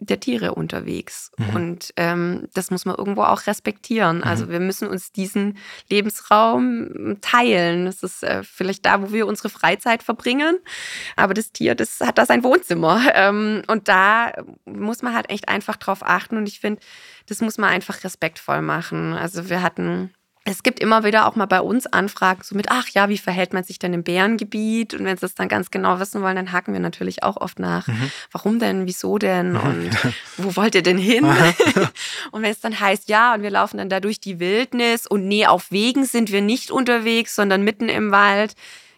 der 0.01 0.19
Tiere 0.19 0.55
unterwegs. 0.55 1.31
Mhm. 1.37 1.57
Und 1.57 1.95
ähm, 1.97 2.49
das 2.55 2.71
muss 2.71 2.85
man 2.85 2.97
irgendwo 2.97 3.23
auch 3.23 3.47
respektieren. 3.47 4.19
Mhm. 4.19 4.25
Also 4.25 4.49
wir 4.49 4.61
müssen 4.61 4.89
uns 4.89 5.13
diesen 5.13 5.59
Lebensraum 5.89 7.19
teilen. 7.21 7.85
Das 7.85 8.03
ist 8.03 8.25
äh, 8.25 8.43
vielleicht 8.43 8.87
da, 8.87 9.03
wo 9.03 9.13
wir 9.13 9.27
unsere 9.27 9.51
Freizeit 9.51 10.03
verbringen. 10.03 10.59
Aber 11.17 11.35
das 11.35 11.53
Tier, 11.53 11.75
das 11.75 12.01
hat 12.01 12.19
da 12.19 12.27
sein 12.27 12.43
Wohnzimmer. 12.43 13.01
Ähm, 13.13 13.63
und 13.67 13.89
da 13.89 14.33
muss 14.65 15.03
man 15.03 15.15
halt 15.15 15.31
echt 15.31 15.49
einfach 15.49 15.77
drauf 15.77 15.99
achten. 16.03 16.37
Und 16.37 16.47
ich 16.47 16.61
finde, 16.61 16.81
das 17.27 17.41
muss 17.41 17.59
man 17.59 17.69
einfach 17.69 18.03
respektvoll 18.05 18.63
machen. 18.63 19.13
Also 19.13 19.51
wir 19.51 19.63
hatten 19.63 20.15
es 20.51 20.63
gibt 20.63 20.81
immer 20.81 21.05
wieder 21.05 21.27
auch 21.27 21.37
mal 21.37 21.47
bei 21.47 21.61
uns 21.61 21.87
Anfragen 21.87 22.43
so 22.43 22.55
mit, 22.55 22.71
ach 22.71 22.89
ja, 22.89 23.09
wie 23.09 23.19
verhält 23.19 23.53
man 23.53 23.65
sich 23.65 23.79
denn 23.79 23.95
im 23.95 24.03
Bärengebiet? 24.03 24.95
Und 24.95 25.05
wenn 25.05 25.17
sie 25.17 25.27
es 25.27 25.35
dann 25.35 25.49
ganz 25.49 25.71
genau 25.71 26.01
wissen 26.01 26.23
wollen, 26.23 26.37
dann 26.37 26.53
haken 26.53 26.73
wir 26.73 26.81
natürlich 26.81 27.23
auch 27.23 27.37
oft 27.37 27.59
nach, 27.59 27.87
mhm. 27.87 28.11
warum 28.33 28.59
denn, 28.59 28.87
wieso 28.87 29.19
denn 29.19 29.57
und 29.57 29.91
wo 30.37 30.57
wollt 30.57 30.75
ihr 30.75 30.83
denn 30.83 30.99
hin? 30.99 31.25
und 32.33 32.43
wenn 32.43 32.51
es 32.51 32.61
dann 32.61 32.79
heißt, 32.79 33.09
ja, 33.09 33.35
und 33.35 33.43
wir 33.43 33.51
laufen 33.51 33.79
dann 33.79 33.89
da 33.89 34.01
durch 34.01 34.21
die 34.21 34.41
Wildnis 34.41 35.07
und 35.07 35.29
nee, 35.29 35.47
auf 35.47 35.71
Wegen 35.71 36.05
sind 36.05 36.33
wir 36.33 36.43
nicht 36.43 36.71
unterwegs, 36.71 37.35
sondern 37.35 37.63
mitten 37.63 37.89
im 37.89 38.11
Wald. 38.11 38.55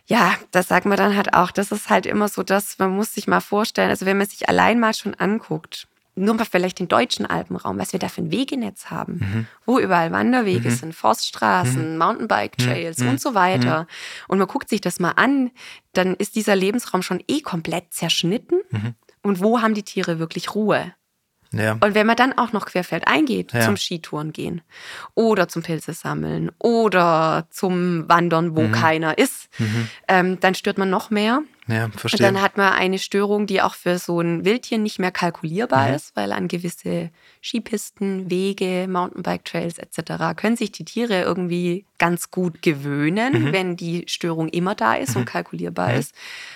Ja, 0.07 0.35
das 0.51 0.69
sagt 0.69 0.87
man 0.87 0.97
dann 0.97 1.17
halt 1.17 1.35
auch. 1.35 1.51
Das 1.51 1.71
ist 1.71 1.91
halt 1.91 2.07
immer 2.07 2.29
so 2.29 2.43
das, 2.43 2.79
man 2.79 2.91
muss 2.91 3.15
sich 3.15 3.27
mal 3.27 3.41
vorstellen, 3.41 3.91
also 3.91 4.07
wenn 4.07 4.19
man 4.19 4.27
sich 4.27 4.49
allein 4.49 4.81
mal 4.81 4.95
schon 4.95 5.15
anguckt, 5.15 5.87
nur 6.15 6.35
mal 6.35 6.45
vielleicht 6.45 6.79
den 6.79 6.89
deutschen 6.89 7.27
Alpenraum, 7.27 7.79
was 7.79 7.93
wir 7.93 8.01
da 8.01 8.09
für 8.09 8.21
ein 8.21 8.31
Wegenetz 8.31 8.87
haben, 8.87 9.13
mhm. 9.15 9.47
wo 9.65 9.79
überall 9.79 10.13
Wanderwege 10.13 10.69
mhm. 10.69 10.75
sind, 10.75 10.95
Forststraßen, 10.95 11.93
mhm. 11.93 11.99
Mountainbike-Trails 11.99 12.99
mhm. 12.99 13.09
und 13.09 13.21
so 13.21 13.35
weiter. 13.35 13.83
Mhm. 13.83 13.87
Und 14.29 14.39
man 14.39 14.49
guckt 14.49 14.69
sich 14.69 14.81
das 14.81 15.01
mal 15.01 15.13
an, 15.13 15.51
dann 15.95 16.15
ist 16.15 16.37
dieser 16.37 16.55
Lebensraum 16.55 17.03
schon 17.03 17.23
eh 17.29 17.41
komplett 17.41 17.95
zerschnitten. 17.95 18.61
Mhm. 18.71 18.95
Und 19.23 19.41
wo 19.41 19.63
haben 19.63 19.75
die 19.75 19.85
Tiere 19.85 20.19
wirklich 20.19 20.55
Ruhe? 20.55 20.93
Ja. 21.53 21.73
Und 21.81 21.95
wenn 21.95 22.07
man 22.07 22.17
dann 22.17 22.37
auch 22.37 22.53
noch 22.53 22.67
querfeldein 22.67 23.27
geht, 23.27 23.53
ja. 23.53 23.61
zum 23.61 23.77
Skitouren 23.77 24.33
gehen 24.33 24.63
oder 25.15 25.49
zum 25.49 25.63
Pilze 25.63 25.93
sammeln 25.93 26.51
oder 26.59 27.47
zum 27.51 28.09
Wandern, 28.09 28.57
wo 28.57 28.69
keiner 28.71 29.19
ist, 29.19 29.49
ähm, 30.09 30.41
dann 30.41 30.55
stört 30.55 30.79
man 30.79 30.89
noch 30.89 31.11
mehr. 31.11 31.43
Ja, 31.69 31.89
verstehe. 31.91 32.27
Und 32.27 32.35
dann 32.35 32.43
hat 32.43 32.57
man 32.57 32.73
eine 32.73 32.99
Störung, 32.99 33.47
die 33.47 33.63
auch 33.63 33.75
für 33.75 33.99
so 33.99 34.21
ein 34.21 34.45
Wildtier 34.45 34.79
nicht 34.79 34.99
mehr 34.99 35.13
kalkulierbar 35.13 35.89
mhm. 35.89 35.95
ist, 35.95 36.17
weil 36.17 36.33
an 36.33 36.49
gewisse 36.49 37.11
Skipisten, 37.41 38.31
Wege, 38.31 38.87
Mountainbike-Trails 38.89 39.79
etc. 39.79 40.37
können 40.37 40.57
sich 40.57 40.73
die 40.73 40.85
Tiere 40.85 41.23
irgendwie 41.23 41.87
ganz 41.99 42.33
gut 42.33 42.63
gewöhnen, 42.63 43.45
mhm. 43.45 43.53
wenn 43.53 43.77
die 43.77 44.05
Störung 44.09 44.49
immer 44.49 44.75
da 44.75 44.95
ist 44.95 45.15
mhm. 45.15 45.21
und 45.21 45.27
kalkulierbar 45.27 45.91
mhm. 45.91 45.99
ist. 46.01 46.15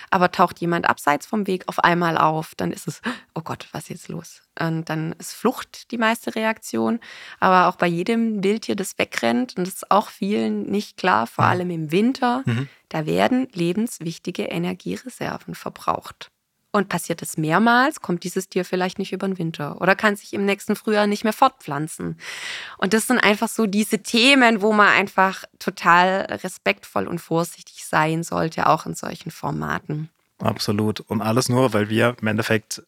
Aber 0.09 0.31
taucht 0.31 0.59
jemand 0.59 0.89
abseits 0.89 1.25
vom 1.25 1.47
Weg 1.47 1.63
auf 1.67 1.79
einmal 1.79 2.17
auf, 2.17 2.53
dann 2.55 2.73
ist 2.73 2.87
es, 2.87 3.01
oh 3.33 3.41
Gott, 3.41 3.67
was 3.71 3.83
ist 3.83 3.89
jetzt 3.89 4.07
los? 4.09 4.41
Und 4.59 4.89
dann 4.89 5.13
ist 5.13 5.33
Flucht 5.33 5.91
die 5.91 5.97
meiste 5.97 6.35
Reaktion. 6.35 6.99
Aber 7.39 7.67
auch 7.67 7.75
bei 7.77 7.87
jedem 7.87 8.43
Wildtier, 8.43 8.75
das 8.75 8.97
wegrennt, 8.97 9.55
und 9.57 9.67
das 9.67 9.75
ist 9.75 9.91
auch 9.91 10.09
vielen 10.09 10.63
nicht 10.63 10.97
klar, 10.97 11.27
vor 11.27 11.45
mhm. 11.45 11.51
allem 11.51 11.69
im 11.69 11.91
Winter, 11.91 12.43
mhm. 12.45 12.67
Da 12.89 13.05
werden 13.05 13.47
lebenswichtige 13.53 14.43
Energiereserven 14.43 15.55
verbraucht. 15.55 16.29
Und 16.71 16.89
passiert 16.89 17.21
es 17.21 17.37
mehrmals, 17.37 18.01
kommt 18.01 18.23
dieses 18.23 18.49
Tier 18.49 18.65
vielleicht 18.65 18.99
nicht 18.99 19.13
über 19.13 19.27
den 19.27 19.37
Winter 19.39 19.81
oder 19.81 19.95
kann 19.95 20.15
sich 20.15 20.33
im 20.33 20.45
nächsten 20.45 20.75
Frühjahr 20.75 21.07
nicht 21.07 21.23
mehr 21.23 21.33
fortpflanzen. 21.33 22.19
Und 22.77 22.93
das 22.93 23.07
sind 23.07 23.19
einfach 23.19 23.47
so 23.47 23.65
diese 23.65 24.03
Themen, 24.03 24.61
wo 24.61 24.73
man 24.73 24.89
einfach 24.89 25.45
total 25.59 26.27
respektvoll 26.43 27.07
und 27.07 27.19
vorsichtig 27.19 27.85
sein 27.85 28.21
sollte, 28.21 28.67
auch 28.67 28.85
in 28.85 28.95
solchen 28.95 29.31
Formaten. 29.31 30.09
Absolut. 30.39 30.99
Und 30.99 31.21
alles 31.21 31.49
nur, 31.49 31.73
weil 31.73 31.89
wir 31.89 32.15
im 32.21 32.27
Endeffekt 32.27 32.83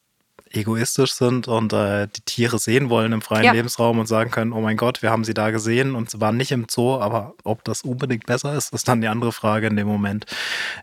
egoistisch 0.51 1.13
sind 1.13 1.47
und 1.47 1.73
äh, 1.73 2.07
die 2.07 2.21
Tiere 2.21 2.59
sehen 2.59 2.89
wollen 2.89 3.11
im 3.11 3.21
freien 3.21 3.45
ja. 3.45 3.51
Lebensraum 3.51 3.99
und 3.99 4.07
sagen 4.07 4.31
können, 4.31 4.53
oh 4.53 4.61
mein 4.61 4.77
Gott, 4.77 5.01
wir 5.01 5.11
haben 5.11 5.23
sie 5.23 5.33
da 5.33 5.51
gesehen 5.51 5.95
und 5.95 6.09
sie 6.09 6.19
waren 6.19 6.37
nicht 6.37 6.51
im 6.51 6.65
Zoo, 6.69 6.99
aber 6.99 7.33
ob 7.43 7.63
das 7.63 7.81
unbedingt 7.81 8.25
besser 8.25 8.55
ist, 8.55 8.73
ist 8.73 8.87
dann 8.87 9.01
die 9.01 9.07
andere 9.07 9.31
Frage 9.31 9.67
in 9.67 9.75
dem 9.75 9.87
Moment. 9.87 10.25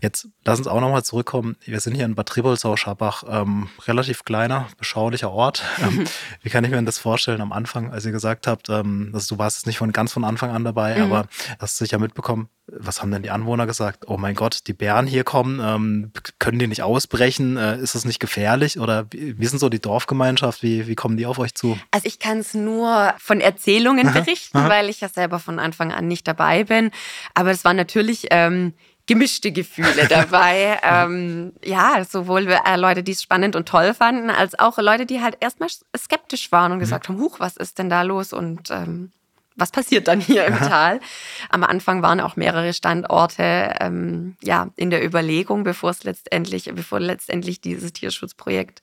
Jetzt 0.02 0.28
lass 0.44 0.58
uns 0.58 0.68
auch 0.68 0.80
nochmal 0.80 1.04
zurückkommen. 1.04 1.56
Wir 1.64 1.80
sind 1.80 1.94
hier 1.94 2.04
in 2.04 2.14
Bad 2.14 2.28
Tribolzau-Schabach, 2.28 3.24
ähm, 3.28 3.68
relativ 3.86 4.24
kleiner, 4.24 4.68
beschaulicher 4.78 5.30
Ort. 5.30 5.62
Ähm, 5.86 6.06
wie 6.42 6.48
kann 6.48 6.64
ich 6.64 6.70
mir 6.70 6.82
das 6.82 6.98
vorstellen 6.98 7.40
am 7.40 7.52
Anfang, 7.52 7.92
als 7.92 8.06
ihr 8.06 8.10
gesagt 8.10 8.46
habt, 8.46 8.70
ähm, 8.70 9.10
also 9.12 9.34
du 9.34 9.38
warst 9.38 9.58
jetzt 9.58 9.66
nicht 9.66 9.76
von 9.76 9.92
ganz 9.92 10.12
von 10.12 10.24
Anfang 10.24 10.50
an 10.50 10.64
dabei, 10.64 10.96
mhm. 10.96 11.02
aber 11.02 11.28
hast 11.58 11.78
du 11.78 11.84
sicher 11.84 11.98
mitbekommen, 11.98 12.48
was 12.68 13.00
haben 13.00 13.12
denn 13.12 13.22
die 13.22 13.30
Anwohner 13.30 13.66
gesagt? 13.66 14.04
Oh 14.08 14.16
mein 14.16 14.34
Gott, 14.34 14.60
die 14.66 14.72
Bären 14.72 15.06
hier 15.06 15.22
kommen, 15.22 15.60
ähm, 15.62 16.12
können 16.38 16.58
die 16.58 16.66
nicht 16.66 16.82
ausbrechen? 16.82 17.56
Äh, 17.56 17.78
ist 17.78 17.94
das 17.94 18.04
nicht 18.04 18.18
gefährlich? 18.18 18.80
Oder 18.80 19.06
wie, 19.10 19.38
wie 19.38 19.46
sind 19.46 19.55
so 19.58 19.68
die 19.68 19.80
Dorfgemeinschaft? 19.80 20.62
Wie, 20.62 20.86
wie 20.86 20.94
kommen 20.94 21.16
die 21.16 21.26
auf 21.26 21.38
euch 21.38 21.54
zu? 21.54 21.78
Also 21.90 22.06
ich 22.06 22.18
kann 22.18 22.38
es 22.38 22.54
nur 22.54 23.14
von 23.18 23.40
Erzählungen 23.40 24.08
aha, 24.08 24.20
berichten, 24.20 24.58
aha. 24.58 24.68
weil 24.68 24.88
ich 24.88 25.00
ja 25.00 25.08
selber 25.08 25.38
von 25.38 25.58
Anfang 25.58 25.92
an 25.92 26.08
nicht 26.08 26.26
dabei 26.28 26.64
bin. 26.64 26.90
Aber 27.34 27.50
es 27.50 27.64
waren 27.64 27.76
natürlich 27.76 28.26
ähm, 28.30 28.74
gemischte 29.06 29.52
Gefühle 29.52 30.06
dabei. 30.08 30.78
ähm, 30.82 31.52
ja, 31.64 32.04
sowohl 32.04 32.48
äh, 32.48 32.76
Leute, 32.76 33.02
die 33.02 33.12
es 33.12 33.22
spannend 33.22 33.56
und 33.56 33.68
toll 33.68 33.94
fanden, 33.94 34.30
als 34.30 34.58
auch 34.58 34.78
Leute, 34.78 35.06
die 35.06 35.22
halt 35.22 35.38
erstmal 35.40 35.68
skeptisch 35.96 36.52
waren 36.52 36.72
und 36.72 36.78
mhm. 36.78 36.82
gesagt 36.82 37.08
haben, 37.08 37.18
huch, 37.18 37.40
was 37.40 37.56
ist 37.56 37.78
denn 37.78 37.88
da 37.88 38.02
los? 38.02 38.32
Und 38.32 38.70
ähm, 38.70 39.12
was 39.56 39.70
passiert 39.70 40.06
dann 40.06 40.20
hier 40.20 40.44
im 40.44 40.54
Aha. 40.54 40.68
Tal? 40.68 41.00
Am 41.48 41.64
Anfang 41.64 42.02
waren 42.02 42.20
auch 42.20 42.36
mehrere 42.36 42.72
Standorte 42.72 43.74
ähm, 43.80 44.36
ja, 44.42 44.68
in 44.76 44.90
der 44.90 45.04
Überlegung, 45.04 45.64
bevor 45.64 45.90
es 45.90 46.04
letztendlich, 46.04 46.70
bevor 46.74 47.00
letztendlich 47.00 47.60
dieses 47.60 47.92
Tierschutzprojekt 47.92 48.82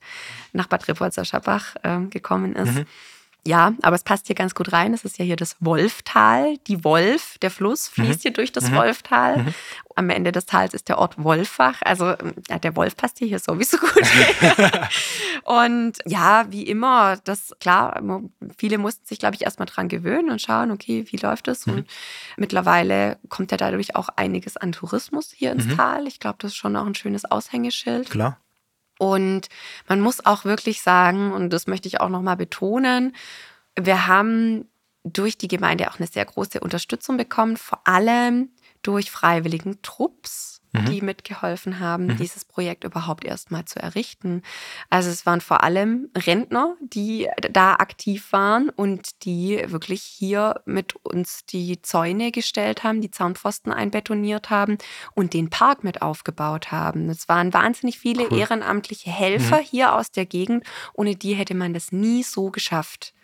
nach 0.52 0.66
Bad 0.66 0.86
Rebolzer-Schabach 0.88 1.76
äh, 1.82 2.00
gekommen 2.10 2.56
ist. 2.56 2.74
Mhm. 2.74 2.86
Ja, 3.46 3.74
aber 3.82 3.94
es 3.94 4.04
passt 4.04 4.26
hier 4.26 4.34
ganz 4.34 4.54
gut 4.54 4.72
rein. 4.72 4.94
Es 4.94 5.04
ist 5.04 5.18
ja 5.18 5.24
hier 5.24 5.36
das 5.36 5.56
Wolftal. 5.60 6.56
Die 6.66 6.82
Wolf, 6.82 7.36
der 7.42 7.50
Fluss, 7.50 7.88
fließt 7.88 8.20
mhm. 8.20 8.22
hier 8.22 8.32
durch 8.32 8.52
das 8.52 8.70
mhm. 8.70 8.76
Wolftal. 8.76 9.38
Mhm. 9.38 9.54
Am 9.96 10.08
Ende 10.08 10.32
des 10.32 10.46
Tals 10.46 10.72
ist 10.72 10.88
der 10.88 10.98
Ort 10.98 11.22
Wolfach. 11.22 11.82
Also 11.82 12.14
ja, 12.48 12.58
der 12.58 12.74
Wolf 12.74 12.96
passt 12.96 13.18
hier, 13.18 13.38
sowieso 13.38 13.76
gut. 13.76 13.92
und 15.44 15.98
ja, 16.06 16.46
wie 16.48 16.62
immer, 16.62 17.18
das 17.24 17.54
klar, 17.60 18.02
viele 18.56 18.78
mussten 18.78 19.06
sich, 19.06 19.18
glaube 19.18 19.36
ich, 19.36 19.42
erstmal 19.42 19.66
dran 19.66 19.88
gewöhnen 19.88 20.30
und 20.30 20.40
schauen, 20.40 20.70
okay, 20.70 21.04
wie 21.10 21.16
läuft 21.18 21.46
es? 21.48 21.66
Und 21.66 21.76
mhm. 21.76 21.86
mittlerweile 22.38 23.18
kommt 23.28 23.50
ja 23.50 23.58
dadurch 23.58 23.94
auch 23.94 24.08
einiges 24.16 24.56
an 24.56 24.72
Tourismus 24.72 25.30
hier 25.32 25.52
ins 25.52 25.66
mhm. 25.66 25.76
Tal. 25.76 26.06
Ich 26.06 26.18
glaube, 26.18 26.38
das 26.40 26.52
ist 26.52 26.56
schon 26.56 26.76
auch 26.76 26.86
ein 26.86 26.94
schönes 26.94 27.26
Aushängeschild. 27.26 28.08
Klar. 28.08 28.38
Und 28.98 29.48
man 29.88 30.00
muss 30.00 30.24
auch 30.24 30.44
wirklich 30.44 30.82
sagen, 30.82 31.32
und 31.32 31.52
das 31.52 31.66
möchte 31.66 31.88
ich 31.88 32.00
auch 32.00 32.08
nochmal 32.08 32.36
betonen, 32.36 33.14
wir 33.76 34.06
haben 34.06 34.68
durch 35.04 35.36
die 35.36 35.48
Gemeinde 35.48 35.90
auch 35.90 35.98
eine 35.98 36.06
sehr 36.06 36.24
große 36.24 36.60
Unterstützung 36.60 37.16
bekommen, 37.16 37.56
vor 37.56 37.86
allem 37.86 38.50
durch 38.82 39.10
freiwilligen 39.10 39.82
Trupps 39.82 40.53
mhm. 40.74 40.86
die 40.86 41.00
mitgeholfen 41.00 41.80
haben, 41.80 42.06
mhm. 42.06 42.16
dieses 42.16 42.44
Projekt 42.44 42.84
überhaupt 42.84 43.24
erstmal 43.24 43.64
zu 43.64 43.80
errichten. 43.80 44.42
Also 44.90 45.10
es 45.10 45.24
waren 45.24 45.40
vor 45.40 45.62
allem 45.62 46.10
Rentner, 46.16 46.76
die 46.80 47.28
da 47.50 47.74
aktiv 47.74 48.32
waren 48.32 48.68
und 48.68 49.24
die 49.24 49.62
wirklich 49.66 50.02
hier 50.02 50.60
mit 50.66 50.96
uns 50.96 51.46
die 51.46 51.80
Zäune 51.80 52.32
gestellt 52.32 52.84
haben, 52.84 53.00
die 53.00 53.10
Zaunpfosten 53.10 53.72
einbetoniert 53.72 54.50
haben 54.50 54.78
und 55.14 55.32
den 55.32 55.50
Park 55.50 55.84
mit 55.84 56.02
aufgebaut 56.02 56.72
haben. 56.72 57.08
Es 57.08 57.28
waren 57.28 57.54
wahnsinnig 57.54 57.98
viele 57.98 58.28
cool. 58.30 58.38
ehrenamtliche 58.38 59.10
Helfer 59.10 59.58
mhm. 59.58 59.64
hier 59.64 59.94
aus 59.94 60.10
der 60.10 60.26
Gegend. 60.26 60.64
Ohne 60.92 61.14
die 61.16 61.34
hätte 61.34 61.54
man 61.54 61.72
das 61.72 61.92
nie 61.92 62.22
so 62.22 62.50
geschafft. 62.50 63.14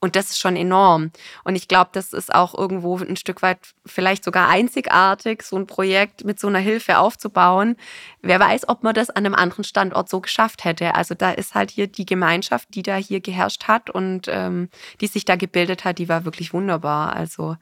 Und 0.00 0.14
das 0.14 0.30
ist 0.30 0.38
schon 0.38 0.56
enorm. 0.56 1.10
Und 1.44 1.56
ich 1.56 1.68
glaube, 1.68 1.90
das 1.92 2.12
ist 2.12 2.34
auch 2.34 2.56
irgendwo 2.56 2.98
ein 2.98 3.16
Stück 3.16 3.42
weit 3.42 3.58
vielleicht 3.86 4.24
sogar 4.24 4.48
einzigartig, 4.48 5.42
so 5.42 5.56
ein 5.56 5.66
Projekt 5.66 6.24
mit 6.24 6.38
so 6.38 6.48
einer 6.48 6.58
Hilfe 6.58 6.98
aufzubauen. 6.98 7.76
Wer 8.22 8.38
weiß, 8.38 8.68
ob 8.68 8.82
man 8.82 8.94
das 8.94 9.10
an 9.10 9.24
einem 9.24 9.34
anderen 9.34 9.64
Standort 9.64 10.08
so 10.08 10.20
geschafft 10.20 10.64
hätte. 10.64 10.94
Also 10.94 11.14
da 11.14 11.30
ist 11.30 11.54
halt 11.54 11.70
hier 11.70 11.86
die 11.86 12.06
Gemeinschaft, 12.06 12.68
die 12.74 12.82
da 12.82 12.96
hier 12.96 13.20
geherrscht 13.20 13.64
hat 13.64 13.88
und 13.90 14.26
ähm, 14.28 14.68
die 15.00 15.06
sich 15.06 15.24
da 15.24 15.36
gebildet 15.36 15.84
hat, 15.84 15.98
die 15.98 16.08
war 16.08 16.24
wirklich 16.24 16.52
wunderbar. 16.52 17.14
Also 17.14 17.56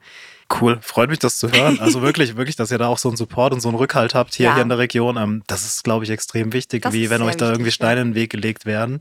Cool, 0.61 0.77
freut 0.81 1.09
mich, 1.09 1.17
das 1.17 1.37
zu 1.37 1.51
hören. 1.51 1.79
Also 1.79 2.01
wirklich, 2.03 2.37
wirklich, 2.37 2.55
dass 2.55 2.69
ihr 2.71 2.77
da 2.77 2.87
auch 2.87 2.99
so 2.99 3.09
einen 3.09 3.17
Support 3.17 3.53
und 3.53 3.61
so 3.61 3.69
einen 3.69 3.77
Rückhalt 3.77 4.13
habt 4.13 4.35
hier, 4.35 4.47
ja. 4.47 4.53
hier 4.53 4.61
in 4.61 4.69
der 4.69 4.77
Region. 4.77 5.17
Ähm, 5.17 5.43
das 5.47 5.65
ist, 5.65 5.83
glaube 5.83 6.05
ich, 6.05 6.11
extrem 6.11 6.53
wichtig, 6.53 6.83
das 6.83 6.93
wie 6.93 7.09
wenn 7.09 7.23
euch 7.23 7.35
da 7.35 7.51
irgendwie 7.51 7.71
Steine 7.71 8.01
in 8.01 8.09
den 8.09 8.15
Weg 8.15 8.29
gelegt 8.29 8.65
werden. 8.65 8.99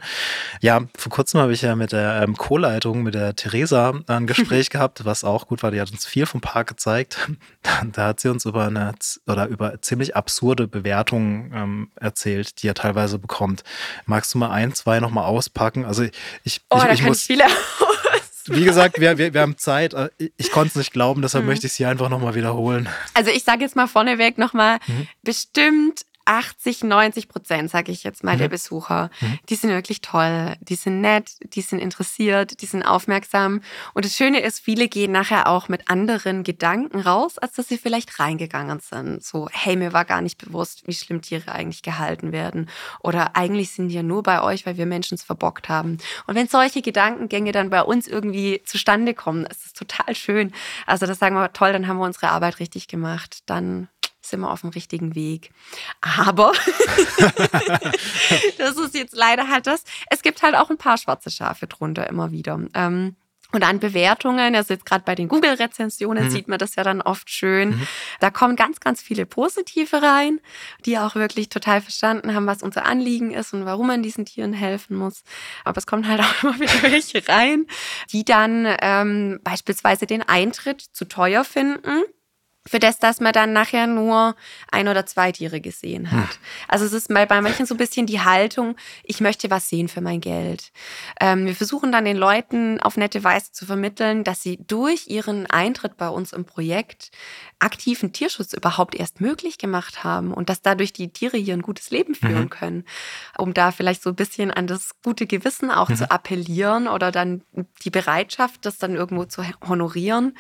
Ja, 0.63 0.81
vor 0.97 1.11
kurzem 1.11 1.41
habe 1.41 1.53
ich 1.53 1.63
ja 1.63 1.77
mit 1.77 1.93
der 1.93 2.23
ähm, 2.23 2.37
Co-Leitung, 2.37 3.03
mit 3.03 3.15
der 3.15 3.24
Theresa 3.33 3.95
ein 4.07 4.27
Gespräch 4.27 4.71
gehabt, 4.71 5.05
was 5.05 5.25
auch 5.25 5.47
gut 5.47 5.63
war. 5.63 5.71
Die 5.71 5.81
hat 5.81 5.91
uns 5.91 6.07
viel 6.07 6.27
vom 6.27 6.41
Park 6.41 6.69
gezeigt. 6.69 7.19
Da 7.93 8.09
hat 8.09 8.21
sie 8.21 8.29
uns 8.29 8.45
über 8.45 8.67
eine 8.67 8.93
oder 9.27 9.47
über 9.47 9.81
ziemlich 9.81 10.17
absurde 10.17 10.69
Bewertungen 10.69 11.51
ähm, 11.55 11.91
erzählt, 11.97 12.63
die 12.63 12.69
er 12.69 12.75
teilweise 12.75 13.19
bekommt. 13.19 13.65
Magst 14.05 14.35
du 14.35 14.39
mal 14.39 14.51
ein, 14.51 14.75
zwei 14.75 15.01
nochmal 15.01 15.25
auspacken? 15.25 15.85
Also 15.87 16.03
ich, 16.03 16.61
oh, 16.69 16.77
ich, 16.77 16.83
da 16.85 16.93
ich 16.93 17.01
kann 17.01 17.09
muss, 17.09 17.21
ich 17.21 17.27
viele 17.27 17.45
wie 18.47 18.65
gesagt, 18.65 19.01
wir, 19.01 19.17
wir, 19.19 19.33
wir 19.33 19.41
haben 19.41 19.57
Zeit. 19.57 19.95
Äh, 19.95 20.11
ich 20.37 20.51
konnte 20.51 20.71
es 20.71 20.77
nicht 20.77 20.93
glauben, 20.93 21.23
deshalb 21.23 21.45
mhm. 21.45 21.51
möchte 21.51 21.67
ich 21.67 21.73
es 21.73 21.77
hier 21.77 21.89
einfach 21.89 22.09
nochmal 22.09 22.35
wiederholen. 22.35 22.89
Also 23.15 23.31
ich 23.31 23.45
sage 23.45 23.63
jetzt 23.63 23.77
mal 23.77 23.87
vorneweg 23.87 24.39
nochmal, 24.39 24.79
mhm. 24.87 25.09
bestimmt 25.23 26.05
80, 26.25 26.85
90 26.85 27.29
Prozent, 27.29 27.71
sage 27.71 27.93
ich 27.93 28.05
jetzt 28.05 28.25
mal, 28.25 28.35
mhm. 28.35 28.39
der 28.39 28.49
Besucher, 28.49 29.11
mhm. 29.21 29.39
die 29.49 29.55
sind 29.57 29.71
wirklich 29.71 30.01
toll, 30.01 30.55
die 30.61 30.75
sind 30.75 31.01
nett, 31.01 31.33
die 31.55 31.61
sind 31.61 31.79
interessiert, 31.79 32.61
die 32.61 32.67
sind 32.67 32.83
aufmerksam. 32.83 33.61
Und 33.93 34.05
das 34.05 34.17
Schöne 34.17 34.41
ist, 34.41 34.61
viele 34.61 34.89
gehen 34.89 35.13
nachher 35.13 35.49
auch 35.49 35.69
mit 35.69 35.91
anderen 35.91 36.45
Gedanken 36.45 37.01
raus, 37.01 37.39
als 37.39 37.55
dass 37.55 37.69
sie 37.69 37.79
vielleicht 37.79 38.19
reingegangen 38.19 38.81
sind. 38.81 39.23
So, 39.23 39.49
hey, 39.53 39.77
mir 39.77 39.93
war 39.93 40.05
gar 40.05 40.21
nicht 40.21 40.39
bewusst, 40.39 40.87
wie 40.87 40.95
schlimm 40.95 41.23
Tiere 41.23 41.53
eigentlich 41.53 41.83
gehalten 41.83 42.33
werden. 42.33 42.71
Oder 43.01 43.37
eigentlich 43.37 43.73
sind 43.73 43.89
die 43.89 43.95
ja 43.95 44.03
nur 44.03 44.23
bei 44.23 44.43
euch, 44.43 44.67
weil 44.67 44.77
wir 44.77 44.87
Menschen 44.87 45.17
es 45.17 45.25
verbockt 45.25 45.69
haben. 45.69 45.99
Und 46.27 46.35
wenn 46.35 46.49
solche 46.49 46.83
Gedankengänge 46.83 47.53
dann 47.53 47.71
bei 47.71 47.83
uns 47.83 48.07
irgendwie 48.07 48.63
zustande 48.65 49.15
kommen, 49.15 49.45
ist 49.45 49.67
es 49.67 49.73
total 49.73 50.15
schön. 50.15 50.53
Also 50.87 51.07
das 51.07 51.19
sagen 51.19 51.35
wir, 51.35 51.53
toll, 51.53 51.73
dann 51.73 51.87
haben 51.87 51.99
wir 51.99 52.05
unsere 52.05 52.31
Arbeit 52.31 52.61
richtig 52.61 52.89
gemacht. 52.89 53.41
Dann 53.47 53.89
sind 54.27 54.41
wir 54.41 54.51
auf 54.51 54.63
dem 54.63 54.71
richtigen 54.71 55.15
Weg. 55.15 55.51
Aber 56.01 56.53
das 58.59 58.77
ist 58.77 58.95
jetzt 58.95 59.15
leider 59.15 59.49
halt 59.49 59.67
das. 59.67 59.85
Es 60.11 60.23
gibt 60.23 60.43
halt 60.43 60.55
auch 60.55 60.71
ein 60.71 60.79
paar 60.79 60.99
schwarze 60.99 61.31
Schafe 61.31 61.67
drunter 61.67 62.09
immer 62.09 62.31
wieder. 62.31 62.61
Ähm, 62.75 63.17
und 63.55 63.63
an 63.63 63.79
Bewertungen, 63.79 64.57
also 64.57 64.75
jetzt 64.75 64.85
gerade 64.85 65.05
bei 65.05 65.15
den 65.15 65.29
Google-Rezensionen 65.29 66.25
mhm. 66.25 66.31
sieht 66.31 66.49
man 66.49 66.59
das 66.59 66.75
ja 66.75 66.83
dann 66.83 67.01
oft 67.01 67.31
schön. 67.31 67.71
Mhm. 67.71 67.87
Da 68.19 68.31
kommen 68.31 68.57
ganz, 68.57 68.81
ganz 68.81 69.01
viele 69.01 69.27
positive 69.27 70.03
rein, 70.03 70.41
die 70.85 70.99
auch 70.99 71.15
wirklich 71.15 71.51
total 71.51 71.81
verstanden 71.81 72.35
haben, 72.35 72.49
was 72.49 72.65
unser 72.65 72.85
Anliegen 72.85 73.31
ist 73.31 73.55
und 73.55 73.65
warum 73.65 73.87
man 73.87 74.03
diesen 74.03 74.25
Tieren 74.25 74.55
helfen 74.55 74.97
muss. 74.97 75.23
Aber 75.65 75.79
es 75.79 75.87
kommen 75.87 76.09
halt 76.09 76.21
auch 76.21 76.35
immer 76.43 76.59
wieder 76.59 76.83
welche 76.83 77.29
rein, 77.29 77.67
die 78.11 78.25
dann 78.25 78.67
ähm, 78.81 79.39
beispielsweise 79.45 80.07
den 80.07 80.23
Eintritt 80.23 80.81
zu 80.81 81.05
teuer 81.05 81.45
finden 81.45 82.03
für 82.67 82.79
das, 82.79 82.99
dass 82.99 83.21
man 83.21 83.33
dann 83.33 83.53
nachher 83.53 83.87
nur 83.87 84.37
ein 84.71 84.89
oder 84.89 85.05
zwei 85.05 85.33
Tiere 85.33 85.61
gesehen 85.61 86.11
hat. 86.11 86.31
Hm. 86.31 86.39
Also 86.69 86.87
es 86.87 86.95
ist 86.95 87.09
bei, 87.09 87.27
bei 87.27 87.41
manchen 87.43 87.67
so 87.67 87.75
ein 87.75 87.79
bisschen 87.79 88.07
die 88.07 88.21
Haltung, 88.21 88.77
ich 89.03 89.21
möchte 89.21 89.51
was 89.51 89.69
sehen 89.69 89.89
für 89.89 90.01
mein 90.01 90.21
Geld. 90.21 90.73
Ähm, 91.21 91.45
wir 91.45 91.55
versuchen 91.55 91.93
dann 91.93 92.07
den 92.07 92.17
Leuten 92.17 92.81
auf 92.81 92.97
nette 92.97 93.23
Weise 93.23 93.53
zu 93.53 93.67
vermitteln, 93.67 94.25
dass 94.25 94.43
sie 94.43 94.59
durch 94.67 95.09
ihren 95.09 95.47
Eintritt 95.47 95.99
bei 95.99 96.09
uns 96.09 96.33
im 96.33 96.47
Projekt 96.47 97.11
aktiven 97.59 98.13
Tierschutz 98.13 98.53
überhaupt 98.53 98.95
erst 98.95 99.21
möglich 99.21 99.59
gemacht 99.59 100.05
haben 100.05 100.33
und 100.33 100.49
dass 100.49 100.63
dadurch 100.63 100.93
die 100.93 101.13
Tiere 101.13 101.37
hier 101.37 101.55
ein 101.55 101.63
gutes 101.63 101.91
Leben 101.91 102.15
führen 102.15 102.45
mhm. 102.45 102.51
können, 102.51 102.85
um 103.39 103.55
da 103.55 103.73
vielleicht 103.73 104.03
so 104.03 104.11
ein 104.11 104.17
bisschen 104.17 104.51
an 104.51 104.67
das 104.67 104.91
gute 105.03 105.27
Gewissen 105.27 105.71
auch 105.71 105.89
mhm. 105.89 105.97
zu 105.97 106.11
appellieren 106.11 106.89
oder 106.89 107.11
dann 107.11 107.43
die 107.83 107.91
Bereitschaft, 107.91 108.67
das 108.67 108.79
dann 108.79 108.95
irgendwo 108.95 109.25
zu 109.25 109.43
honorieren. 109.67 110.37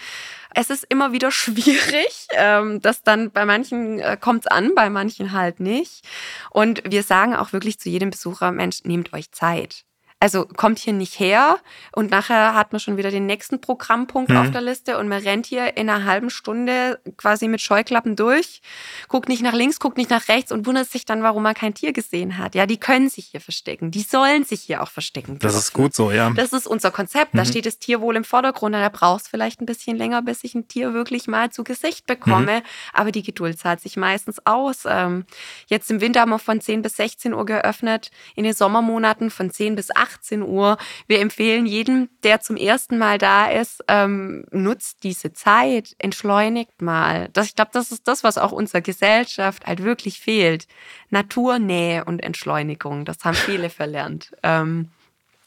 Es 0.54 0.70
ist 0.70 0.84
immer 0.88 1.12
wieder 1.12 1.30
schwierig, 1.32 2.13
ähm, 2.32 2.80
dass 2.80 3.02
dann 3.02 3.30
bei 3.30 3.44
manchen 3.44 3.98
äh, 4.00 4.16
kommt 4.20 4.44
es 4.44 4.46
an, 4.46 4.74
bei 4.74 4.90
manchen 4.90 5.32
halt 5.32 5.60
nicht. 5.60 6.06
Und 6.50 6.82
wir 6.84 7.02
sagen 7.02 7.34
auch 7.34 7.52
wirklich 7.52 7.78
zu 7.78 7.88
jedem 7.88 8.10
Besucher, 8.10 8.52
Mensch, 8.52 8.84
nehmt 8.84 9.12
euch 9.12 9.32
Zeit. 9.32 9.84
Also 10.24 10.46
kommt 10.46 10.78
hier 10.78 10.94
nicht 10.94 11.20
her 11.20 11.58
und 11.92 12.10
nachher 12.10 12.54
hat 12.54 12.72
man 12.72 12.80
schon 12.80 12.96
wieder 12.96 13.10
den 13.10 13.26
nächsten 13.26 13.60
Programmpunkt 13.60 14.30
mhm. 14.30 14.38
auf 14.38 14.50
der 14.50 14.62
Liste 14.62 14.96
und 14.96 15.06
man 15.06 15.20
rennt 15.20 15.44
hier 15.44 15.76
in 15.76 15.90
einer 15.90 16.06
halben 16.06 16.30
Stunde 16.30 16.98
quasi 17.18 17.46
mit 17.46 17.60
Scheuklappen 17.60 18.16
durch, 18.16 18.62
guckt 19.08 19.28
nicht 19.28 19.42
nach 19.42 19.52
links, 19.52 19.78
guckt 19.80 19.98
nicht 19.98 20.08
nach 20.08 20.28
rechts 20.28 20.50
und 20.50 20.64
wundert 20.64 20.90
sich 20.90 21.04
dann, 21.04 21.22
warum 21.22 21.42
man 21.42 21.52
kein 21.52 21.74
Tier 21.74 21.92
gesehen 21.92 22.38
hat. 22.38 22.54
Ja, 22.54 22.64
die 22.64 22.78
können 22.78 23.10
sich 23.10 23.26
hier 23.32 23.42
verstecken. 23.42 23.90
Die 23.90 24.00
sollen 24.00 24.44
sich 24.44 24.62
hier 24.62 24.82
auch 24.82 24.88
verstecken. 24.88 25.38
Das 25.40 25.54
ist 25.54 25.74
gut 25.74 25.94
so, 25.94 26.10
ja. 26.10 26.30
Das 26.30 26.54
ist 26.54 26.66
unser 26.66 26.90
Konzept. 26.90 27.34
Mhm. 27.34 27.38
Da 27.40 27.44
steht 27.44 27.66
das 27.66 27.78
Tierwohl 27.78 28.16
im 28.16 28.24
Vordergrund. 28.24 28.74
Da 28.74 28.88
brauchst 28.88 29.28
vielleicht 29.28 29.60
ein 29.60 29.66
bisschen 29.66 29.98
länger, 29.98 30.22
bis 30.22 30.42
ich 30.42 30.54
ein 30.54 30.68
Tier 30.68 30.94
wirklich 30.94 31.26
mal 31.26 31.50
zu 31.50 31.64
Gesicht 31.64 32.06
bekomme. 32.06 32.60
Mhm. 32.60 32.62
Aber 32.94 33.12
die 33.12 33.22
Geduld 33.22 33.58
zahlt 33.58 33.82
sich 33.82 33.98
meistens 33.98 34.38
aus. 34.46 34.84
Ähm, 34.86 35.26
jetzt 35.66 35.90
im 35.90 36.00
Winter 36.00 36.22
haben 36.22 36.30
wir 36.30 36.38
von 36.38 36.62
10 36.62 36.80
bis 36.80 36.96
16 36.96 37.34
Uhr 37.34 37.44
geöffnet. 37.44 38.10
In 38.36 38.44
den 38.44 38.54
Sommermonaten 38.54 39.28
von 39.28 39.50
10 39.50 39.74
bis 39.74 39.94
18 39.94 40.13
18 40.14 40.42
Uhr. 40.42 40.76
Wir 41.06 41.20
empfehlen 41.20 41.66
jedem, 41.66 42.08
der 42.22 42.40
zum 42.40 42.56
ersten 42.56 42.98
Mal 42.98 43.18
da 43.18 43.46
ist, 43.46 43.84
ähm, 43.88 44.44
nutzt 44.50 45.02
diese 45.02 45.32
Zeit, 45.32 45.94
entschleunigt 45.98 46.82
mal. 46.82 47.28
Das, 47.32 47.46
ich 47.46 47.54
glaube, 47.54 47.70
das 47.72 47.92
ist 47.92 48.08
das, 48.08 48.24
was 48.24 48.38
auch 48.38 48.52
unserer 48.52 48.80
Gesellschaft 48.80 49.66
halt 49.66 49.82
wirklich 49.82 50.20
fehlt. 50.20 50.66
Naturnähe 51.10 52.04
und 52.04 52.22
Entschleunigung, 52.22 53.04
das 53.04 53.18
haben 53.24 53.34
viele 53.34 53.70
verlernt. 53.70 54.32
Ähm, 54.42 54.90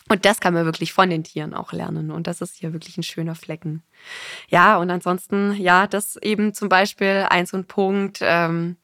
und 0.10 0.24
das 0.24 0.40
kann 0.40 0.54
man 0.54 0.66
wirklich 0.66 0.94
von 0.94 1.10
den 1.10 1.24
Tieren 1.24 1.54
auch 1.54 1.74
lernen. 1.74 2.12
Und 2.12 2.28
das 2.28 2.40
ist 2.42 2.56
hier 2.56 2.72
wirklich 2.72 2.98
ein 2.98 3.04
schöner 3.04 3.36
Flecken. 3.36 3.84
Ja, 4.48 4.78
und 4.78 4.90
ansonsten, 4.90 5.54
ja, 5.56 5.86
das 5.86 6.16
eben 6.18 6.54
zum 6.54 6.70
Beispiel 6.70 7.26
ein 7.30 7.46
so 7.46 7.58
ein 7.58 7.66
Punkt. 7.66 8.20
Ähm, 8.22 8.78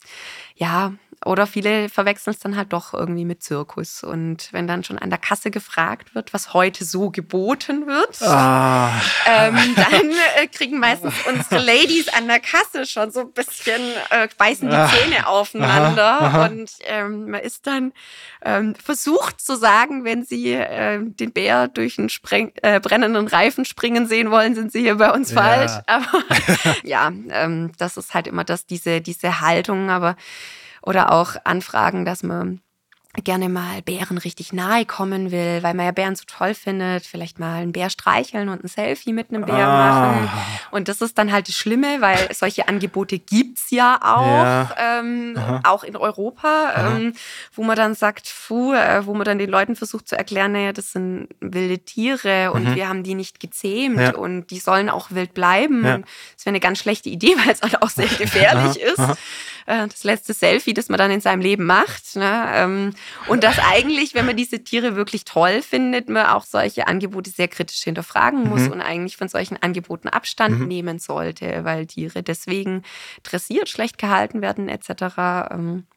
ja, 0.55 0.93
oder 1.25 1.47
viele 1.47 1.89
verwechseln 1.89 2.33
es 2.33 2.39
dann 2.39 2.55
halt 2.55 2.73
doch 2.73 2.93
irgendwie 2.93 3.25
mit 3.25 3.43
Zirkus. 3.43 4.03
Und 4.03 4.49
wenn 4.51 4.67
dann 4.67 4.83
schon 4.83 4.97
an 4.97 5.09
der 5.09 5.19
Kasse 5.19 5.51
gefragt 5.51 6.15
wird, 6.15 6.33
was 6.33 6.53
heute 6.53 6.85
so 6.85 7.09
geboten 7.09 7.87
wird, 7.87 8.21
ah. 8.21 8.89
ähm, 9.25 9.57
dann 9.75 10.11
äh, 10.37 10.47
kriegen 10.47 10.79
meistens 10.79 11.13
unsere 11.27 11.63
Ladies 11.63 12.07
an 12.09 12.27
der 12.27 12.39
Kasse 12.39 12.85
schon 12.85 13.11
so 13.11 13.21
ein 13.21 13.31
bisschen, 13.31 13.81
äh, 14.09 14.27
beißen 14.37 14.69
die 14.69 14.75
ah. 14.75 14.89
Zähne 14.89 15.27
aufeinander. 15.27 16.21
Aha, 16.21 16.25
aha. 16.25 16.45
Und 16.47 16.71
ähm, 16.85 17.31
man 17.31 17.41
ist 17.41 17.67
dann 17.67 17.93
ähm, 18.43 18.75
versucht 18.75 19.39
zu 19.39 19.55
sagen, 19.55 20.03
wenn 20.03 20.23
sie 20.23 20.53
äh, 20.53 20.99
den 21.01 21.31
Bär 21.31 21.67
durch 21.67 21.97
einen 21.99 22.09
Spreng 22.09 22.51
äh, 22.61 22.79
brennenden 22.79 23.27
Reifen 23.27 23.65
springen 23.65 24.07
sehen 24.07 24.31
wollen, 24.31 24.55
sind 24.55 24.71
sie 24.71 24.81
hier 24.81 24.95
bei 24.95 25.11
uns 25.11 25.31
ja. 25.31 25.41
falsch. 25.41 25.71
Aber 25.87 26.23
ja, 26.83 27.11
ähm, 27.29 27.71
das 27.77 27.97
ist 27.97 28.13
halt 28.13 28.27
immer 28.27 28.43
das, 28.43 28.65
diese, 28.65 29.01
diese 29.01 29.41
Haltung. 29.41 29.89
Aber 29.89 30.15
oder 30.83 31.11
auch 31.11 31.35
Anfragen, 31.43 32.05
dass 32.05 32.23
man 32.23 32.61
gerne 33.21 33.47
mal 33.47 33.83
Bären 33.83 34.17
richtig 34.17 34.53
nahe 34.53 34.85
kommen 34.85 35.29
will, 35.31 35.61
weil 35.61 35.75
man 35.75 35.85
ja 35.85 35.91
Bären 35.91 36.15
so 36.15 36.23
toll 36.25 36.55
findet, 36.55 37.05
vielleicht 37.05 37.37
mal 37.37 37.61
einen 37.61 37.71
Bär 37.71 37.91
streicheln 37.91 38.49
und 38.49 38.63
ein 38.63 38.67
Selfie 38.67 39.13
mit 39.13 39.29
einem 39.29 39.45
Bär 39.45 39.67
ah. 39.67 40.11
machen. 40.11 40.29
Und 40.71 40.87
das 40.87 40.99
ist 40.99 41.15
dann 41.19 41.31
halt 41.31 41.47
das 41.47 41.55
Schlimme, 41.55 42.01
weil 42.01 42.17
solche 42.33 42.67
Angebote 42.67 43.19
gibt's 43.19 43.69
ja 43.69 43.99
auch, 44.01 44.25
ja. 44.25 44.99
Ähm, 44.99 45.37
auch 45.63 45.83
in 45.83 45.95
Europa, 45.95 46.73
ähm, 46.75 47.13
wo 47.53 47.63
man 47.63 47.75
dann 47.75 47.93
sagt, 47.93 48.33
puh, 48.47 48.73
äh, 48.73 49.05
wo 49.05 49.13
man 49.13 49.25
dann 49.25 49.37
den 49.37 49.49
Leuten 49.49 49.75
versucht 49.75 50.07
zu 50.07 50.17
erklären, 50.17 50.53
naja, 50.53 50.73
das 50.73 50.91
sind 50.91 51.27
wilde 51.39 51.77
Tiere 51.79 52.51
und 52.51 52.63
mhm. 52.69 52.75
wir 52.75 52.89
haben 52.89 53.03
die 53.03 53.13
nicht 53.13 53.39
gezähmt 53.39 53.99
ja. 53.99 54.15
und 54.15 54.47
die 54.47 54.59
sollen 54.59 54.89
auch 54.89 55.11
wild 55.11 55.35
bleiben. 55.35 55.85
Ja. 55.85 55.97
Das 55.99 56.45
wäre 56.45 56.53
eine 56.53 56.59
ganz 56.59 56.79
schlechte 56.79 57.09
Idee, 57.09 57.35
weil 57.45 57.53
es 57.53 57.61
halt 57.61 57.79
auch 57.83 57.89
sehr 57.89 58.07
gefährlich 58.17 58.81
ist. 58.81 59.01
Äh, 59.65 59.87
das 59.87 60.03
letzte 60.03 60.33
Selfie, 60.33 60.73
das 60.73 60.89
man 60.89 60.97
dann 60.97 61.11
in 61.11 61.21
seinem 61.21 61.41
Leben 61.41 61.65
macht. 61.65 62.15
Ne? 62.15 62.45
Ähm, 62.53 62.93
und 63.27 63.43
dass 63.43 63.57
eigentlich, 63.59 64.13
wenn 64.13 64.25
man 64.25 64.37
diese 64.37 64.63
Tiere 64.63 64.95
wirklich 64.95 65.25
toll 65.25 65.61
findet, 65.61 66.09
man 66.09 66.27
auch 66.27 66.45
solche 66.45 66.87
Angebote 66.87 67.29
sehr 67.29 67.47
kritisch 67.47 67.83
hinterfragen 67.83 68.47
muss 68.49 68.61
mhm. 68.61 68.73
und 68.73 68.81
eigentlich 68.81 69.17
von 69.17 69.27
solchen 69.27 69.61
Angeboten 69.61 70.07
Abstand 70.07 70.59
mhm. 70.59 70.67
nehmen 70.67 70.99
sollte, 70.99 71.63
weil 71.63 71.87
Tiere 71.87 72.23
deswegen 72.23 72.83
dressiert, 73.23 73.69
schlecht 73.69 73.97
gehalten 73.97 74.41
werden 74.41 74.69
etc. 74.69 75.51
Ähm, 75.51 75.87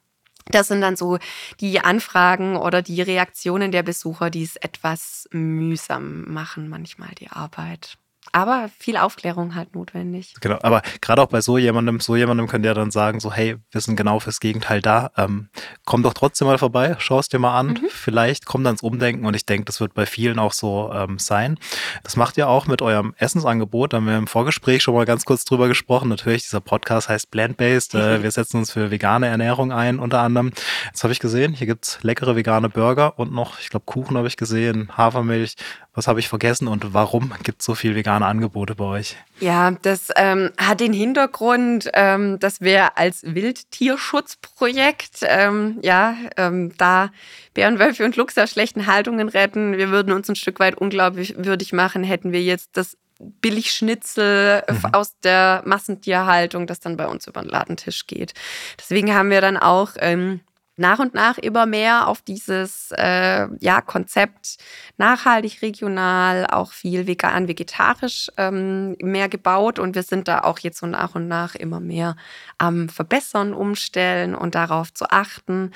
das 0.49 0.69
sind 0.69 0.81
dann 0.81 0.97
so 0.97 1.19
die 1.61 1.81
Anfragen 1.81 2.57
oder 2.57 2.83
die 2.83 3.03
Reaktionen 3.03 3.73
der 3.73 3.83
Besucher, 3.83 4.31
die 4.31 4.45
es 4.45 4.57
etwas 4.57 5.29
mühsam 5.33 6.33
machen, 6.33 6.69
manchmal 6.69 7.11
die 7.19 7.31
Arbeit. 7.31 7.99
Aber 8.37 8.69
viel 8.79 8.99
Aufklärung 8.99 9.55
halt 9.55 9.75
notwendig. 9.75 10.35
Genau, 10.43 10.59
aber 10.61 10.83
gerade 11.01 11.23
auch 11.23 11.29
bei 11.29 11.41
so 11.41 11.57
jemandem, 11.57 12.01
so 12.01 12.17
jemandem 12.17 12.49
könnt 12.49 12.67
ihr 12.67 12.75
dann 12.75 12.91
sagen, 12.91 13.19
so 13.19 13.33
hey, 13.33 13.57
wir 13.71 13.81
sind 13.81 13.97
genau 13.97 14.21
fürs 14.21 14.41
Gegenteil 14.41 14.83
da. 14.83 15.11
Ähm, 15.17 15.49
komm 15.87 16.03
doch 16.03 16.13
trotzdem 16.13 16.47
mal 16.47 16.59
vorbei, 16.59 16.97
schau 16.99 17.19
es 17.19 17.31
dir 17.31 17.39
mal 17.39 17.59
an. 17.59 17.69
Mhm. 17.69 17.87
Vielleicht 17.89 18.45
kommt 18.45 18.67
dann 18.67 18.75
ins 18.75 18.83
Umdenken 18.83 19.25
und 19.25 19.35
ich 19.35 19.47
denke, 19.47 19.65
das 19.65 19.81
wird 19.81 19.95
bei 19.95 20.05
vielen 20.05 20.39
auch 20.39 20.53
so 20.53 20.93
ähm, 20.93 21.19
sein. 21.19 21.59
Das 22.03 22.17
macht 22.17 22.37
ihr 22.37 22.47
auch 22.47 22.67
mit 22.67 22.83
eurem 22.83 23.15
Essensangebot. 23.17 23.95
Da 23.95 23.97
haben 23.97 24.07
wir 24.07 24.19
im 24.19 24.27
Vorgespräch 24.27 24.83
schon 24.83 24.93
mal 24.93 25.07
ganz 25.07 25.25
kurz 25.25 25.47
drüber 25.47 25.67
gesprochen. 25.67 26.11
Natürlich, 26.11 26.43
dieser 26.43 26.61
Podcast 26.61 27.09
heißt 27.09 27.31
Plant-Based. 27.31 27.95
Äh, 27.95 28.23
wir 28.23 28.31
setzen 28.31 28.59
uns 28.59 28.71
für 28.71 28.91
vegane 28.91 29.29
Ernährung 29.29 29.73
ein, 29.73 29.99
unter 29.99 30.21
anderem. 30.21 30.53
Jetzt 30.89 31.03
habe 31.05 31.13
ich 31.15 31.21
gesehen, 31.21 31.55
hier 31.55 31.69
gibt's 31.69 32.01
leckere 32.03 32.37
vegane 32.37 32.69
Burger 32.69 33.19
und 33.19 33.33
noch, 33.33 33.61
ich 33.61 33.71
glaube, 33.71 33.87
Kuchen 33.87 34.19
habe 34.19 34.29
ich 34.29 34.37
gesehen, 34.37 34.91
Hafermilch, 34.95 35.55
was 35.95 36.07
habe 36.07 36.21
ich 36.21 36.29
vergessen 36.29 36.69
und 36.69 36.93
warum 36.93 37.33
gibt 37.43 37.63
es 37.63 37.67
so 37.67 37.75
viel 37.75 37.95
vegane 37.97 38.26
Angebote 38.27 38.75
bei 38.75 38.85
euch? 38.85 39.17
Ja, 39.41 39.71
das 39.83 40.11
ähm, 40.17 40.51
hat 40.59 40.81
den 40.81 40.93
Hintergrund, 40.93 41.91
ähm, 41.95 42.39
dass 42.39 42.61
wir 42.61 42.97
als 42.99 43.23
Wildtierschutzprojekt 43.23 45.21
ähm, 45.23 45.79
ja 45.83 46.17
ähm, 46.37 46.73
da 46.79 47.11
Bärenwölfe 47.55 48.05
und 48.05 48.17
Luchse 48.17 48.43
aus 48.43 48.51
schlechten 48.51 48.87
Haltungen 48.87 49.29
retten. 49.29 49.77
Wir 49.77 49.91
würden 49.91 50.13
uns 50.13 50.29
ein 50.29 50.37
Stück 50.37 50.61
weit 50.61 50.77
unglaubwürdig 50.77 51.73
machen, 51.73 52.05
hätten 52.05 52.33
wir 52.33 52.43
jetzt 52.43 52.77
das 52.77 52.97
Billigschnitzel 53.19 54.63
mhm. 54.69 54.85
aus 54.93 55.19
der 55.21 55.63
Massentierhaltung, 55.65 56.67
das 56.67 56.81
dann 56.81 56.97
bei 56.97 57.07
uns 57.07 57.27
über 57.27 57.41
den 57.41 57.49
Ladentisch 57.49 58.07
geht. 58.07 58.35
Deswegen 58.79 59.15
haben 59.15 59.31
wir 59.31 59.41
dann 59.41 59.57
auch 59.57 59.93
ähm, 59.99 60.41
nach 60.77 60.99
und 60.99 61.15
nach 61.15 61.39
immer 61.39 61.67
mehr 61.67 62.07
auf 62.09 62.23
dieses 62.23 62.93
äh, 62.97 63.49
ja, 63.61 63.81
Konzept 63.81 64.59
nachhaltig, 64.99 65.63
regional, 65.63 66.47
auch 66.47 66.73
viel 66.73 67.07
vegan, 67.07 67.49
vegetarisch 67.49 68.31
ähm, 68.37 68.97
mehr 69.01 69.29
gebaut 69.29 69.79
und 69.79 69.95
wir 69.95 70.03
sind 70.03 70.29
da 70.29 70.41
auch 70.41 70.59
jetzt 70.59 70.79
so 70.79 70.87
nach 70.87 71.15
und 71.15 71.29
nach 71.29 71.55
immer 71.55 71.81
mehr 71.81 72.17
am 72.59 72.89
Verbessern, 72.89 73.55
Umstellen 73.55 74.35
und 74.35 74.55
darauf 74.55 74.93
zu 74.93 75.11
achten. 75.11 75.73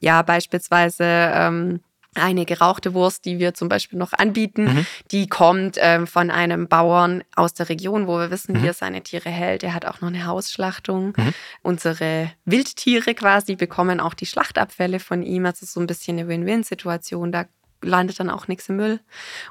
Ja, 0.00 0.22
beispielsweise 0.22 1.04
ähm, 1.04 1.80
eine 2.14 2.44
gerauchte 2.44 2.94
Wurst, 2.94 3.24
die 3.24 3.38
wir 3.38 3.54
zum 3.54 3.68
Beispiel 3.68 3.98
noch 3.98 4.12
anbieten, 4.12 4.64
mhm. 4.64 4.86
die 5.10 5.28
kommt 5.28 5.76
ähm, 5.80 6.06
von 6.06 6.30
einem 6.30 6.68
Bauern 6.68 7.22
aus 7.34 7.54
der 7.54 7.68
Region, 7.68 8.06
wo 8.06 8.18
wir 8.18 8.30
wissen, 8.30 8.56
mhm. 8.56 8.62
wie 8.62 8.66
er 8.68 8.74
seine 8.74 9.02
Tiere 9.02 9.30
hält. 9.30 9.62
Er 9.62 9.74
hat 9.74 9.84
auch 9.86 10.00
noch 10.00 10.08
eine 10.08 10.26
Hausschlachtung. 10.26 11.14
Mhm. 11.16 11.34
Unsere 11.62 12.32
Wildtiere 12.44 13.14
quasi 13.14 13.56
bekommen 13.56 14.00
auch 14.00 14.14
die 14.14 14.26
Schlachtabfälle 14.26 15.00
von 15.00 15.22
ihm. 15.22 15.46
Also 15.46 15.66
so 15.66 15.80
ein 15.80 15.86
bisschen 15.86 16.18
eine 16.18 16.28
Win-Win-Situation. 16.28 17.32
Da 17.32 17.46
landet 17.82 18.20
dann 18.20 18.30
auch 18.30 18.48
nichts 18.48 18.68
im 18.68 18.76
Müll. 18.76 19.00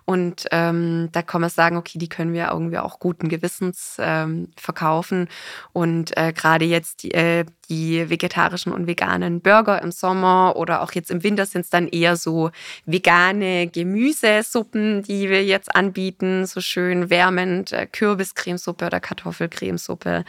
Und 0.05 0.47
ähm, 0.51 1.09
da 1.11 1.21
kann 1.21 1.41
man 1.41 1.49
sagen, 1.49 1.77
okay, 1.77 1.97
die 1.97 2.09
können 2.09 2.33
wir 2.33 2.49
irgendwie 2.51 2.77
auch 2.77 2.99
guten 2.99 3.29
Gewissens 3.29 3.97
ähm, 3.99 4.51
verkaufen. 4.57 5.27
Und 5.73 6.15
äh, 6.17 6.33
gerade 6.33 6.65
jetzt 6.65 7.03
die, 7.03 7.13
äh, 7.13 7.45
die 7.69 8.09
vegetarischen 8.09 8.71
und 8.71 8.87
veganen 8.87 9.41
Burger 9.41 9.81
im 9.81 9.91
Sommer 9.91 10.55
oder 10.55 10.81
auch 10.81 10.91
jetzt 10.93 11.11
im 11.11 11.23
Winter 11.23 11.45
sind 11.45 11.61
es 11.61 11.69
dann 11.69 11.87
eher 11.87 12.15
so 12.15 12.51
vegane 12.85 13.67
Gemüsesuppen, 13.67 15.03
die 15.03 15.29
wir 15.29 15.43
jetzt 15.43 15.75
anbieten, 15.75 16.45
so 16.45 16.61
schön 16.61 17.09
wärmend, 17.09 17.71
äh, 17.71 17.87
Kürbiscremesuppe 17.87 18.85
oder 18.85 18.99
Kartoffelcremesuppe. 18.99 20.23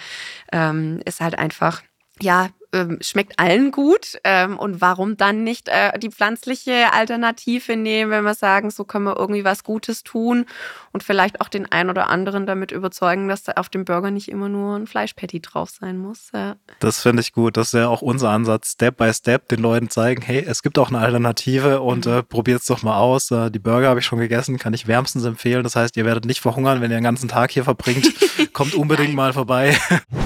Ähm, 0.52 1.00
ist 1.04 1.20
halt 1.20 1.38
einfach 1.38 1.82
ja, 2.20 2.50
ähm, 2.72 2.98
schmeckt 3.00 3.38
allen 3.38 3.70
gut. 3.70 4.18
Ähm, 4.24 4.58
und 4.58 4.80
warum 4.80 5.16
dann 5.16 5.44
nicht 5.44 5.68
äh, 5.68 5.98
die 5.98 6.10
pflanzliche 6.10 6.92
Alternative 6.92 7.76
nehmen, 7.76 8.10
wenn 8.10 8.24
wir 8.24 8.34
sagen, 8.34 8.70
so 8.70 8.84
können 8.84 9.04
wir 9.04 9.16
irgendwie 9.16 9.44
was 9.44 9.64
Gutes 9.64 10.02
tun 10.02 10.46
und 10.92 11.02
vielleicht 11.02 11.40
auch 11.40 11.48
den 11.48 11.70
einen 11.70 11.90
oder 11.90 12.08
anderen 12.08 12.46
damit 12.46 12.72
überzeugen, 12.72 13.28
dass 13.28 13.44
da 13.44 13.52
auf 13.52 13.68
dem 13.68 13.84
Burger 13.84 14.10
nicht 14.10 14.28
immer 14.28 14.48
nur 14.48 14.76
ein 14.76 14.86
Fleischpatty 14.86 15.40
drauf 15.40 15.70
sein 15.70 15.98
muss. 15.98 16.30
Ja. 16.34 16.56
Das 16.80 17.00
finde 17.00 17.22
ich 17.22 17.32
gut. 17.32 17.56
Das 17.56 17.68
ist 17.68 17.74
ja 17.74 17.88
auch 17.88 18.02
unser 18.02 18.30
Ansatz, 18.30 18.72
Step 18.72 18.98
by 18.98 19.12
Step 19.14 19.48
den 19.48 19.60
Leuten 19.60 19.88
zeigen, 19.90 20.22
hey, 20.22 20.44
es 20.46 20.62
gibt 20.62 20.78
auch 20.78 20.88
eine 20.88 20.98
Alternative 20.98 21.80
und 21.80 22.06
mhm. 22.06 22.12
äh, 22.12 22.22
probiert 22.22 22.60
es 22.60 22.66
doch 22.66 22.82
mal 22.82 22.98
aus. 22.98 23.30
Äh, 23.30 23.50
die 23.50 23.58
Burger 23.58 23.88
habe 23.88 24.00
ich 24.00 24.06
schon 24.06 24.18
gegessen, 24.18 24.58
kann 24.58 24.74
ich 24.74 24.86
wärmstens 24.86 25.24
empfehlen. 25.24 25.62
Das 25.62 25.76
heißt, 25.76 25.96
ihr 25.96 26.04
werdet 26.04 26.26
nicht 26.26 26.40
verhungern, 26.40 26.80
wenn 26.80 26.90
ihr 26.90 26.98
den 26.98 27.04
ganzen 27.04 27.28
Tag 27.28 27.50
hier 27.50 27.64
verbringt. 27.64 28.12
Kommt 28.52 28.74
unbedingt 28.74 29.14
mal 29.14 29.32
vorbei. 29.32 29.76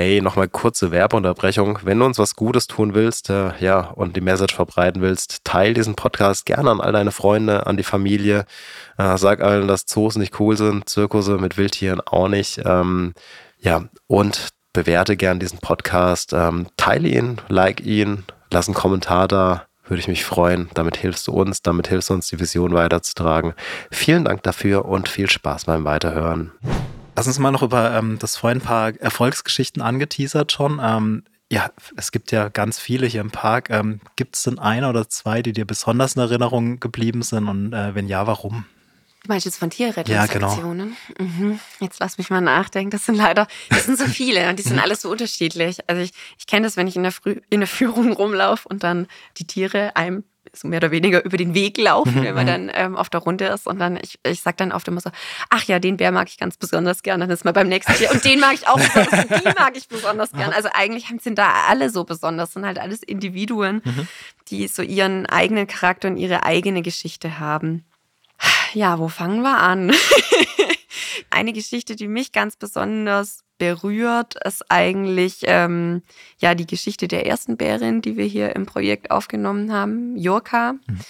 Hey, 0.00 0.20
nochmal 0.20 0.46
kurze 0.46 0.92
Werbeunterbrechung. 0.92 1.80
Wenn 1.82 1.98
du 1.98 2.04
uns 2.04 2.20
was 2.20 2.36
Gutes 2.36 2.68
tun 2.68 2.94
willst, 2.94 3.30
äh, 3.30 3.50
ja, 3.58 3.80
und 3.80 4.14
die 4.14 4.20
Message 4.20 4.54
verbreiten 4.54 5.02
willst, 5.02 5.42
teil 5.42 5.74
diesen 5.74 5.96
Podcast 5.96 6.46
gerne 6.46 6.70
an 6.70 6.80
all 6.80 6.92
deine 6.92 7.10
Freunde, 7.10 7.66
an 7.66 7.76
die 7.76 7.82
Familie. 7.82 8.44
Äh, 8.96 9.18
sag 9.18 9.42
allen, 9.42 9.66
dass 9.66 9.86
Zoos 9.86 10.14
nicht 10.14 10.38
cool 10.38 10.56
sind, 10.56 10.88
Zirkusse 10.88 11.38
mit 11.38 11.58
Wildtieren 11.58 12.00
auch 12.00 12.28
nicht. 12.28 12.60
Ähm, 12.64 13.12
ja, 13.58 13.88
und 14.06 14.50
bewerte 14.72 15.16
gern 15.16 15.40
diesen 15.40 15.58
Podcast. 15.58 16.32
Ähm, 16.32 16.68
teile 16.76 17.08
ihn, 17.08 17.40
like 17.48 17.84
ihn, 17.84 18.22
lass 18.52 18.68
einen 18.68 18.76
Kommentar 18.76 19.26
da. 19.26 19.64
Würde 19.84 19.98
ich 19.98 20.06
mich 20.06 20.24
freuen. 20.24 20.70
Damit 20.74 20.96
hilfst 20.96 21.26
du 21.26 21.32
uns, 21.32 21.60
damit 21.62 21.88
hilfst 21.88 22.10
du 22.10 22.14
uns, 22.14 22.28
die 22.28 22.38
Vision 22.38 22.72
weiterzutragen. 22.72 23.52
Vielen 23.90 24.24
Dank 24.24 24.44
dafür 24.44 24.84
und 24.84 25.08
viel 25.08 25.28
Spaß 25.28 25.64
beim 25.64 25.84
Weiterhören. 25.84 26.52
Lass 27.18 27.26
uns 27.26 27.40
mal 27.40 27.50
noch 27.50 27.64
über 27.64 27.96
ähm, 27.96 28.16
das 28.20 28.36
vorhin 28.36 28.58
ein 28.58 28.64
paar 28.64 28.96
Erfolgsgeschichten 28.96 29.82
angeteasert 29.82 30.52
schon. 30.52 30.78
Ähm, 30.80 31.24
ja, 31.50 31.72
es 31.96 32.12
gibt 32.12 32.30
ja 32.30 32.48
ganz 32.48 32.78
viele 32.78 33.08
hier 33.08 33.22
im 33.22 33.32
Park. 33.32 33.70
Ähm, 33.70 33.98
gibt 34.14 34.36
es 34.36 34.44
denn 34.44 34.60
eine 34.60 34.88
oder 34.88 35.08
zwei, 35.08 35.42
die 35.42 35.52
dir 35.52 35.64
besonders 35.64 36.14
in 36.14 36.22
Erinnerung 36.22 36.78
geblieben 36.78 37.22
sind? 37.22 37.48
Und 37.48 37.72
äh, 37.72 37.96
wenn 37.96 38.06
ja, 38.06 38.28
warum? 38.28 38.66
Du 39.24 39.32
meinst 39.32 39.46
jetzt 39.46 39.58
von 39.58 39.68
Tierrettungsaktionen? 39.68 40.96
Ja, 41.18 41.24
genau. 41.24 41.28
Mhm. 41.28 41.60
Jetzt 41.80 41.98
lass 41.98 42.18
mich 42.18 42.30
mal 42.30 42.40
nachdenken. 42.40 42.90
Das 42.90 43.06
sind 43.06 43.16
leider, 43.16 43.48
das 43.68 43.86
sind 43.86 43.98
so 43.98 44.06
viele 44.06 44.48
und 44.48 44.56
die 44.56 44.62
sind 44.62 44.76
mhm. 44.76 44.82
alles 44.82 45.02
so 45.02 45.10
unterschiedlich. 45.10 45.78
Also 45.88 46.00
ich, 46.00 46.12
ich 46.38 46.46
kenne 46.46 46.68
das, 46.68 46.76
wenn 46.76 46.86
ich 46.86 46.94
in 46.94 47.02
der, 47.02 47.10
Früh, 47.10 47.40
in 47.50 47.58
der 47.58 47.66
Führung 47.66 48.12
rumlaufe 48.12 48.68
und 48.68 48.84
dann 48.84 49.08
die 49.38 49.44
Tiere 49.44 49.96
einem 49.96 50.22
so 50.54 50.68
mehr 50.68 50.78
oder 50.78 50.90
weniger 50.90 51.24
über 51.24 51.36
den 51.36 51.54
Weg 51.54 51.78
laufen, 51.78 52.20
mhm, 52.20 52.22
wenn 52.24 52.34
man 52.34 52.44
mhm. 52.44 52.48
dann 52.48 52.70
ähm, 52.74 52.96
auf 52.96 53.10
der 53.10 53.20
Runde 53.20 53.46
ist. 53.46 53.66
Und 53.66 53.78
dann, 53.78 53.98
ich, 54.02 54.18
ich 54.24 54.40
sage 54.40 54.56
dann 54.58 54.72
oft 54.72 54.86
immer 54.88 55.00
so, 55.00 55.10
ach 55.50 55.64
ja, 55.64 55.78
den 55.78 55.96
Bär 55.96 56.12
mag 56.12 56.28
ich 56.28 56.38
ganz 56.38 56.56
besonders 56.56 57.02
gern. 57.02 57.20
Dann 57.20 57.30
ist 57.30 57.44
man 57.44 57.54
beim 57.54 57.68
nächsten 57.68 57.92
Tier. 57.94 58.10
Und 58.10 58.24
den 58.24 58.40
mag 58.40 58.54
ich 58.54 58.66
auch 58.68 58.76
besonders 58.76 59.24
und 59.24 59.44
die 59.44 59.54
mag 59.58 59.76
ich 59.76 59.88
besonders 59.88 60.32
gern. 60.32 60.52
Also 60.52 60.68
eigentlich 60.72 61.06
sind 61.22 61.38
da 61.38 61.66
alle 61.68 61.90
so 61.90 62.04
besonders, 62.04 62.52
sind 62.52 62.66
halt 62.66 62.78
alles 62.78 63.02
Individuen, 63.02 63.82
mhm. 63.84 64.08
die 64.48 64.68
so 64.68 64.82
ihren 64.82 65.26
eigenen 65.26 65.66
Charakter 65.66 66.08
und 66.08 66.16
ihre 66.16 66.44
eigene 66.44 66.82
Geschichte 66.82 67.38
haben. 67.38 67.84
Ja, 68.72 68.98
wo 68.98 69.08
fangen 69.08 69.42
wir 69.42 69.58
an? 69.58 69.92
Eine 71.30 71.52
Geschichte, 71.52 71.96
die 71.96 72.08
mich 72.08 72.32
ganz 72.32 72.56
besonders 72.56 73.44
berührt, 73.58 74.36
ist 74.44 74.70
eigentlich 74.70 75.40
ähm, 75.44 76.02
ja 76.38 76.54
die 76.54 76.66
Geschichte 76.66 77.08
der 77.08 77.26
ersten 77.26 77.56
Bärin, 77.56 78.00
die 78.00 78.16
wir 78.16 78.24
hier 78.24 78.54
im 78.56 78.66
Projekt 78.66 79.10
aufgenommen 79.10 79.72
haben, 79.72 80.16
Jurka. 80.16 80.74
Mhm. 80.74 81.00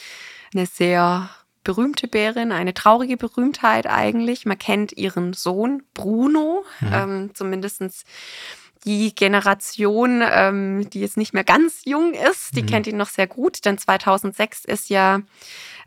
Eine 0.55 0.67
sehr 0.67 1.31
berühmte 1.63 2.09
Bärin, 2.09 2.51
eine 2.51 2.73
traurige 2.73 3.19
Berühmtheit 3.19 3.87
eigentlich. 3.87 4.47
Man 4.47 4.59
kennt 4.59 4.93
ihren 4.93 5.35
Sohn 5.35 5.83
Bruno, 5.93 6.65
mhm. 6.81 6.89
ähm, 6.93 7.31
zumindestens 7.35 8.05
die 8.85 9.15
Generation, 9.15 10.23
ähm, 10.25 10.89
die 10.91 11.01
jetzt 11.01 11.17
nicht 11.17 11.35
mehr 11.35 11.45
ganz 11.45 11.85
jung 11.85 12.15
ist, 12.15 12.57
die 12.57 12.63
mhm. 12.63 12.67
kennt 12.67 12.87
ihn 12.87 12.97
noch 12.97 13.09
sehr 13.09 13.27
gut, 13.27 13.65
denn 13.65 13.77
2006 13.77 14.65
ist 14.65 14.89
ja 14.89 15.21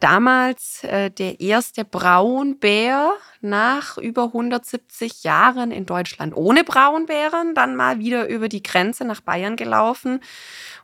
damals 0.01 0.83
äh, 0.83 1.09
der 1.09 1.39
erste 1.39 1.85
Braunbär 1.85 3.13
nach 3.39 3.97
über 3.97 4.25
170 4.25 5.23
Jahren 5.23 5.71
in 5.71 5.85
Deutschland 5.85 6.35
ohne 6.35 6.63
Braunbären 6.63 7.55
dann 7.55 7.75
mal 7.75 7.99
wieder 7.99 8.27
über 8.27 8.49
die 8.49 8.63
Grenze 8.63 9.05
nach 9.05 9.21
Bayern 9.21 9.55
gelaufen. 9.55 10.19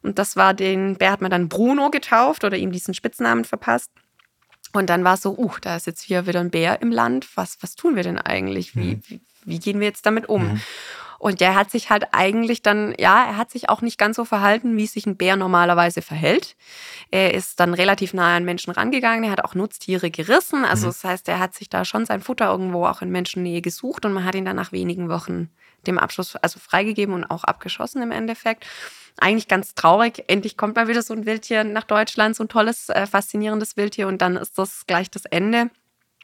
Und 0.01 0.20
das 0.20 0.36
war 0.36 0.53
den 0.53 0.95
Bär 0.95 1.11
hat 1.11 1.22
man 1.22 1.32
dann 1.32 1.49
Bruno 1.49 1.89
getauft 1.89 2.43
oder 2.43 2.57
ihm 2.57 2.72
diesen 2.72 2.93
Spitznamen 2.93 3.43
verpasst. 3.43 3.91
Und 4.74 4.89
dann 4.89 5.03
war 5.03 5.15
es 5.15 5.22
so, 5.22 5.36
uh, 5.38 5.51
da 5.61 5.76
ist 5.76 5.88
jetzt 5.88 6.01
hier 6.01 6.28
wieder 6.28 6.39
ein 6.39 6.51
Bär 6.51 6.82
im 6.82 6.91
Land. 6.91 7.28
Was, 7.36 7.57
was 7.61 7.76
tun 7.76 7.95
wir 7.95 8.03
denn 8.03 8.20
eigentlich? 8.20 8.76
Wie, 8.76 8.95
mhm. 8.95 9.01
wie, 9.07 9.22
wie 9.45 9.59
gehen 9.59 9.80
wir 9.80 9.88
jetzt 9.88 10.05
damit 10.05 10.30
um? 10.30 10.53
Mhm. 10.53 10.61
Und 11.20 11.41
der 11.41 11.55
hat 11.55 11.72
sich 11.72 11.89
halt 11.89 12.07
eigentlich 12.11 12.61
dann, 12.61 12.93
ja, 12.97 13.26
er 13.26 13.38
hat 13.38 13.51
sich 13.51 13.70
auch 13.70 13.82
nicht 13.82 13.97
ganz 13.97 14.18
so 14.18 14.26
verhalten, 14.26 14.78
wie 14.78 14.88
sich 14.88 15.05
ein 15.05 15.18
Bär 15.18 15.36
normalerweise 15.36 16.01
verhält. 16.01 16.55
Er 17.11 17.34
ist 17.34 17.59
dann 17.59 17.74
relativ 17.74 18.13
nah 18.13 18.36
an 18.36 18.45
Menschen 18.45 18.72
rangegangen, 18.72 19.24
er 19.24 19.32
hat 19.32 19.43
auch 19.43 19.55
Nutztiere 19.55 20.11
gerissen. 20.11 20.65
Also 20.65 20.88
mhm. 20.88 20.89
das 20.89 21.03
heißt, 21.03 21.28
er 21.30 21.39
hat 21.39 21.55
sich 21.55 21.70
da 21.70 21.86
schon 21.86 22.05
sein 22.05 22.22
Futter 22.22 22.49
irgendwo 22.49 22.86
auch 22.86 23.01
in 23.01 23.09
Menschennähe 23.09 23.61
gesucht 23.61 24.05
und 24.05 24.13
man 24.13 24.26
hat 24.26 24.36
ihn 24.36 24.45
dann 24.45 24.55
nach 24.55 24.72
wenigen 24.72 25.09
Wochen 25.09 25.49
dem 25.86 25.97
Abschluss 25.97 26.36
also 26.36 26.59
freigegeben 26.59 27.13
und 27.13 27.26
auch 27.26 27.43
abgeschossen 27.43 28.01
im 28.01 28.11
Endeffekt. 28.11 28.65
Eigentlich 29.20 29.47
ganz 29.47 29.74
traurig. 29.74 30.26
Endlich 30.28 30.57
kommt 30.57 30.76
mal 30.76 30.88
wieder 30.88 31.01
so 31.01 31.13
ein 31.13 31.26
Wildtier 31.26 31.63
nach 31.63 31.84
Deutschland, 31.84 32.36
so 32.36 32.43
ein 32.43 32.49
tolles, 32.49 32.89
äh, 32.89 33.07
faszinierendes 33.07 33.78
Wildtier 33.78 34.07
und 34.07 34.22
dann 34.22 34.36
ist 34.36 34.57
das 34.57 34.86
gleich 34.86 35.09
das 35.09 35.26
Ende. 35.26 35.70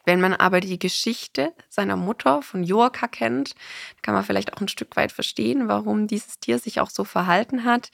Wenn 0.06 0.20
man 0.20 0.34
aber 0.34 0.60
die 0.60 0.80
Geschichte 0.80 1.54
seiner 1.70 1.96
Mutter 1.96 2.42
von 2.42 2.64
Joaka 2.64 3.08
kennt, 3.08 3.56
kann 4.02 4.14
man 4.14 4.24
vielleicht 4.24 4.54
auch 4.54 4.62
ein 4.62 4.68
Stück 4.68 4.96
weit 4.96 5.12
verstehen, 5.12 5.68
warum 5.68 6.08
dieses 6.08 6.40
Tier 6.40 6.60
sich 6.60 6.80
auch 6.80 6.90
so 6.90 7.04
verhalten 7.04 7.64
hat. 7.64 7.90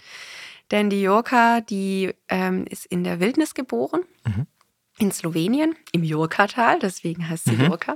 Denn 0.72 0.90
die 0.90 1.02
Joaka, 1.02 1.62
die 1.62 2.14
ähm, 2.28 2.66
ist 2.70 2.86
in 2.86 3.04
der 3.04 3.20
Wildnis 3.20 3.54
geboren, 3.54 4.02
mhm. 4.26 4.46
in 4.98 5.12
Slowenien, 5.12 5.76
im 5.92 6.04
Jurka-Tal, 6.04 6.80
deswegen 6.80 7.28
heißt 7.28 7.46
sie 7.46 7.56
mhm. 7.56 7.66
Jurka. 7.66 7.96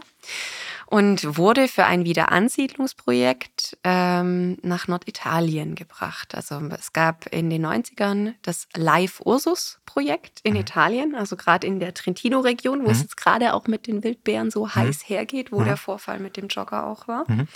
Und 0.93 1.39
wurde 1.39 1.67
für 1.67 1.85
ein 1.85 2.05
Wiederansiedlungsprojekt 2.05 3.79
ähm, 3.83 4.59
nach 4.61 4.87
Norditalien 4.87 5.73
gebracht. 5.73 6.35
Also 6.35 6.61
es 6.69 6.93
gab 6.93 7.25
in 7.33 7.49
den 7.49 7.65
90ern 7.65 8.35
das 8.43 8.67
Live 8.75 9.19
Ursus-Projekt 9.25 10.41
in 10.43 10.53
mhm. 10.53 10.59
Italien, 10.59 11.15
also 11.15 11.35
gerade 11.35 11.65
in 11.65 11.79
der 11.79 11.95
Trentino-Region, 11.95 12.81
wo 12.81 12.85
mhm. 12.85 12.91
es 12.91 13.01
jetzt 13.01 13.17
gerade 13.17 13.55
auch 13.55 13.65
mit 13.65 13.87
den 13.87 14.03
Wildbären 14.03 14.51
so 14.51 14.65
mhm. 14.65 14.75
heiß 14.75 15.09
hergeht, 15.09 15.51
wo 15.51 15.61
mhm. 15.61 15.65
der 15.65 15.77
Vorfall 15.77 16.19
mit 16.19 16.37
dem 16.37 16.47
Jogger 16.47 16.85
auch 16.85 17.07
war. 17.07 17.25
Mhm. 17.27 17.47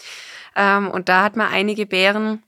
Ähm, 0.55 0.89
und 0.89 1.07
da 1.07 1.21
hat 1.21 1.35
man 1.35 1.49
einige 1.49 1.85
Bären 1.85 2.41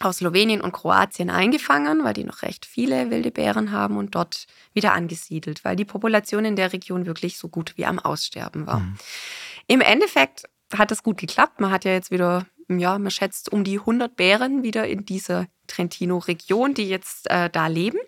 aus 0.00 0.16
Slowenien 0.16 0.60
und 0.60 0.72
Kroatien 0.72 1.30
eingefangen, 1.30 2.02
weil 2.02 2.14
die 2.14 2.24
noch 2.24 2.42
recht 2.42 2.66
viele 2.66 3.10
wilde 3.10 3.30
Bären 3.30 3.70
haben 3.70 3.96
und 3.96 4.16
dort 4.16 4.48
wieder 4.72 4.94
angesiedelt, 4.94 5.64
weil 5.64 5.76
die 5.76 5.84
Population 5.84 6.44
in 6.44 6.56
der 6.56 6.72
Region 6.72 7.06
wirklich 7.06 7.38
so 7.38 7.48
gut 7.48 7.74
wie 7.76 7.86
am 7.86 8.00
Aussterben 8.00 8.66
war. 8.66 8.82
Im 9.66 9.80
Endeffekt 9.80 10.44
hat 10.72 10.92
es 10.92 11.02
gut 11.02 11.18
geklappt. 11.18 11.60
Man 11.60 11.70
hat 11.70 11.84
ja 11.84 11.92
jetzt 11.92 12.10
wieder, 12.10 12.46
ja, 12.68 12.98
man 12.98 13.10
schätzt 13.10 13.52
um 13.52 13.64
die 13.64 13.78
100 13.78 14.16
Bären 14.16 14.62
wieder 14.62 14.86
in 14.86 15.04
dieser 15.04 15.46
Trentino-Region, 15.66 16.74
die 16.74 16.88
jetzt 16.88 17.30
äh, 17.30 17.50
da 17.50 17.66
leben. 17.66 17.98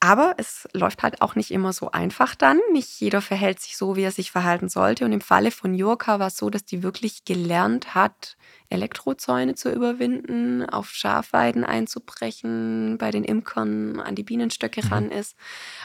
Aber 0.00 0.34
es 0.36 0.68
läuft 0.74 1.02
halt 1.02 1.22
auch 1.22 1.34
nicht 1.34 1.50
immer 1.50 1.72
so 1.72 1.90
einfach 1.90 2.34
dann. 2.34 2.60
Nicht 2.72 3.00
jeder 3.00 3.22
verhält 3.22 3.60
sich 3.60 3.78
so, 3.78 3.96
wie 3.96 4.02
er 4.02 4.10
sich 4.10 4.30
verhalten 4.30 4.68
sollte. 4.68 5.06
Und 5.06 5.12
im 5.12 5.22
Falle 5.22 5.50
von 5.50 5.74
Jurka 5.74 6.18
war 6.18 6.26
es 6.26 6.36
so, 6.36 6.50
dass 6.50 6.66
die 6.66 6.82
wirklich 6.82 7.24
gelernt 7.24 7.94
hat, 7.94 8.36
Elektrozäune 8.68 9.54
zu 9.54 9.70
überwinden, 9.70 10.68
auf 10.68 10.90
Schafweiden 10.90 11.64
einzubrechen, 11.64 12.98
bei 12.98 13.10
den 13.10 13.24
Imkern 13.24 13.98
an 13.98 14.14
die 14.14 14.24
Bienenstöcke 14.24 14.84
mhm. 14.84 14.88
ran 14.92 15.10
ist. 15.10 15.36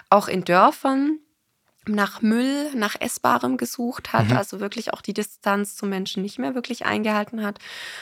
Auch 0.09 0.27
in 0.27 0.43
Dörfern 0.43 1.19
nach 1.87 2.21
Müll, 2.21 2.69
nach 2.75 2.95
Essbarem 2.99 3.57
gesucht 3.57 4.13
hat, 4.13 4.27
mhm. 4.27 4.37
also 4.37 4.59
wirklich 4.59 4.93
auch 4.93 5.01
die 5.01 5.13
Distanz 5.13 5.75
zum 5.75 5.89
Menschen 5.89 6.21
nicht 6.21 6.37
mehr 6.37 6.53
wirklich 6.55 6.85
eingehalten 6.85 7.43
hat. 7.43 7.59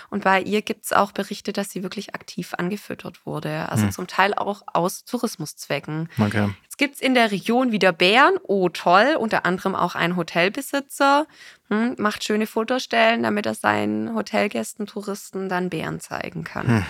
Und 0.09 0.23
bei 0.23 0.41
ihr 0.41 0.61
gibt 0.61 0.85
es 0.85 0.93
auch 0.93 1.11
Berichte, 1.11 1.53
dass 1.53 1.69
sie 1.69 1.83
wirklich 1.83 2.15
aktiv 2.15 2.53
angefüttert 2.55 3.25
wurde, 3.25 3.69
also 3.69 3.85
mhm. 3.85 3.91
zum 3.91 4.07
Teil 4.07 4.33
auch 4.33 4.63
aus 4.73 5.05
Tourismuszwecken. 5.05 6.09
Okay. 6.19 6.49
Gibt 6.77 6.95
es 6.95 7.01
in 7.01 7.15
der 7.15 7.31
Region 7.31 7.71
wieder 7.71 7.91
Bären, 7.91 8.35
oh 8.43 8.69
toll, 8.69 9.17
unter 9.19 9.45
anderem 9.45 9.73
auch 9.73 9.95
ein 9.95 10.15
Hotelbesitzer, 10.15 11.25
hm, 11.69 11.95
macht 11.97 12.23
schöne 12.23 12.45
Futterstellen, 12.45 13.23
damit 13.23 13.47
er 13.47 13.55
seinen 13.55 14.13
Hotelgästen, 14.13 14.85
Touristen 14.85 15.49
dann 15.49 15.69
Bären 15.69 15.99
zeigen 15.99 16.43
kann. 16.43 16.67
Hm. 16.67 16.85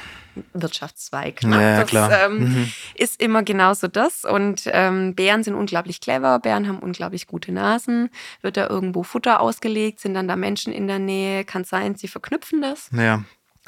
Wirtschaftszweig. 0.54 1.44
Ne? 1.44 1.62
Ja, 1.62 1.80
das 1.80 1.90
klar. 1.90 2.26
Ähm, 2.26 2.40
mhm. 2.40 2.72
ist 2.96 3.22
immer 3.22 3.44
genauso 3.44 3.88
das. 3.88 4.24
Und 4.24 4.64
ähm, 4.68 5.16
Bären 5.16 5.44
sind 5.44 5.56
unglaublich 5.56 6.00
clever, 6.02 6.38
Bären 6.40 6.68
haben 6.68 6.80
unglaublich 6.80 7.26
gute 7.26 7.52
Nasen. 7.52 8.10
Wird 8.42 8.58
da 8.58 8.68
irgendwo 8.68 9.04
Futter 9.04 9.40
ausgelegt, 9.40 10.00
sind 10.00 10.14
dann 10.14 10.28
da 10.28 10.36
Menschen 10.36 10.74
in 10.74 10.88
der 10.88 11.00
Nähe, 11.00 11.44
kann 11.44 11.64
sein, 11.64 11.96
sie 11.96 12.08
verknüpfen 12.08 12.62
das. 12.62 12.90
Ja. 12.92 13.24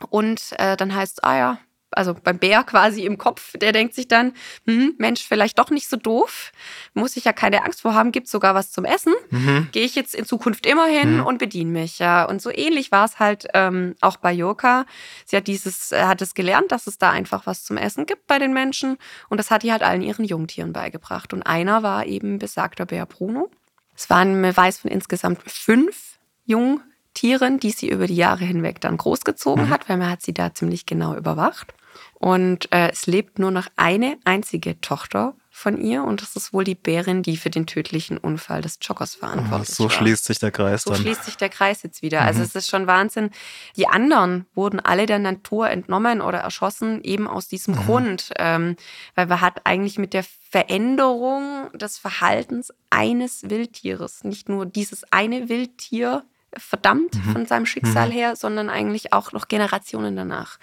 Und 0.10 0.54
äh, 0.58 0.78
dann 0.78 0.94
heißt 0.94 1.18
es, 1.18 1.24
ah 1.24 1.38
ja, 1.38 1.58
also 1.92 2.14
beim 2.14 2.38
Bär 2.38 2.64
quasi 2.64 3.04
im 3.04 3.18
Kopf, 3.18 3.54
der 3.58 3.72
denkt 3.72 3.96
sich 3.96 4.08
dann, 4.08 4.34
hm, 4.66 4.96
Mensch, 4.98 5.26
vielleicht 5.28 5.58
doch 5.60 5.70
nicht 5.70 5.90
so 5.90 5.98
doof, 5.98 6.52
muss 6.94 7.18
ich 7.18 7.26
ja 7.26 7.34
keine 7.34 7.64
Angst 7.64 7.82
vor 7.82 7.94
haben, 7.94 8.12
gibt 8.12 8.28
sogar 8.28 8.56
was 8.56 8.72
zum 8.72 8.86
Essen, 8.86 9.14
mhm. 9.30 9.68
gehe 9.72 9.86
ich 9.86 9.96
jetzt 9.96 10.16
in 10.16 10.26
Zukunft 10.26 10.66
immer 10.66 10.86
hin 10.86 11.18
mhm. 11.18 11.26
und 11.26 11.40
bediene 11.40 11.72
mich. 11.72 12.00
Ja. 12.00 12.26
Und 12.26 12.42
so 12.42 12.52
ähnlich 12.52 12.92
war 12.92 13.06
es 13.06 13.20
halt 13.20 13.48
ähm, 13.54 13.96
auch 14.02 14.18
bei 14.18 14.32
Joka. 14.32 14.86
Sie 15.26 15.36
hat 15.36 15.48
dieses, 15.48 15.92
äh, 15.92 16.04
hat 16.04 16.22
es 16.22 16.34
gelernt, 16.34 16.72
dass 16.72 16.88
es 16.88 16.98
da 16.98 17.10
einfach 17.10 17.46
was 17.46 17.64
zum 17.64 17.78
Essen 17.78 18.06
gibt 18.06 18.28
bei 18.28 18.40
den 18.40 18.54
Menschen 18.54 18.98
und 19.30 19.38
das 19.38 19.52
hat 19.52 19.64
die 19.64 19.72
halt 19.72 19.84
allen 19.84 20.02
ihren 20.02 20.26
Jungtieren 20.26 20.74
beigebracht. 20.74 21.34
Und 21.34 21.44
einer 21.44 21.84
war 21.84 22.06
eben 22.06 22.40
besagter 22.40 22.86
Bär 22.86 23.06
Bruno. 23.06 23.50
Es 23.96 24.10
waren, 24.10 24.40
man 24.40 24.56
weiß 24.56 24.80
von 24.80 24.92
insgesamt 24.92 25.42
fünf 25.46 26.20
Jungtieren, 26.46 27.60
die 27.60 27.72
sie 27.72 27.90
über 27.90 28.08
die 28.08 28.16
Jahre 28.16 28.46
hinweg 28.46 28.80
dann 28.80 28.96
großgezogen 28.96 29.66
mhm. 29.66 29.70
hat, 29.70 29.90
weil 29.90 29.98
man 29.98 30.10
hat 30.10 30.22
sie 30.22 30.34
da 30.34 30.54
ziemlich 30.54 30.86
genau 30.86 31.16
überwacht. 31.16 31.74
Und 32.16 32.72
äh, 32.72 32.90
es 32.92 33.08
lebt 33.08 33.40
nur 33.40 33.52
noch 33.52 33.68
eine 33.76 34.18
einzige 34.26 34.80
Tochter 34.82 35.36
von 35.60 35.78
ihr 35.78 36.04
und 36.04 36.22
das 36.22 36.38
ist 36.38 36.54
wohl 36.54 36.64
die 36.64 36.76
Bärin, 36.76 37.22
die 37.22 37.36
für 37.36 37.50
den 37.50 37.68
tödlichen 37.68 38.18
Unfall 38.18 38.62
des 38.62 38.80
Joggers 38.82 39.16
verantwortlich 39.16 39.70
oh, 39.72 39.74
so 39.74 39.84
war. 39.84 39.90
So 39.90 39.98
schließt 39.98 40.26
sich 40.26 40.40
der 40.40 40.52
Kreis 40.52 40.84
so 40.84 40.92
dann. 40.92 40.98
So 40.98 41.04
schließt 41.04 41.26
sich 41.26 41.36
der 41.36 41.50
Kreis 41.50 41.84
jetzt 41.84 42.02
wieder. 42.02 42.22
Also 42.22 42.38
mhm. 42.38 42.44
Also 42.44 42.58
es 42.58 42.64
ist 42.64 42.70
schon 42.70 42.88
Wahnsinn. 42.88 43.32
Die 43.76 43.88
anderen 43.88 44.46
wurden 44.56 44.80
alle 44.80 45.06
der 45.06 45.20
Natur 45.20 45.70
entnommen 45.70 46.22
oder 46.22 46.40
erschossen, 46.40 47.04
eben 47.04 47.28
aus 47.28 47.50
diesem 47.50 47.76
mhm. 47.76 47.80
Grund. 47.80 48.30
Ähm, 48.38 48.78
weil 49.16 49.28
man 49.28 49.42
hat 49.42 49.66
eigentlich 49.66 49.98
mit 49.98 50.14
der 50.14 50.24
Veränderung 50.24 51.70
des 51.74 51.98
Verhaltens 51.98 52.74
eines 52.90 53.50
Wildtieres, 53.50 54.24
nicht 54.24 54.48
nur 54.48 54.66
dieses 54.66 55.04
eine 55.12 55.50
Wildtier 55.50 56.24
verdammt 56.58 57.16
mhm. 57.16 57.32
von 57.34 57.46
seinem 57.46 57.66
Schicksal 57.66 58.08
mhm. 58.08 58.14
her, 58.14 58.36
sondern 58.36 58.70
eigentlich 58.70 59.12
auch 59.12 59.34
noch 59.34 59.50
Generationen 59.50 60.16
danach. 60.16 60.58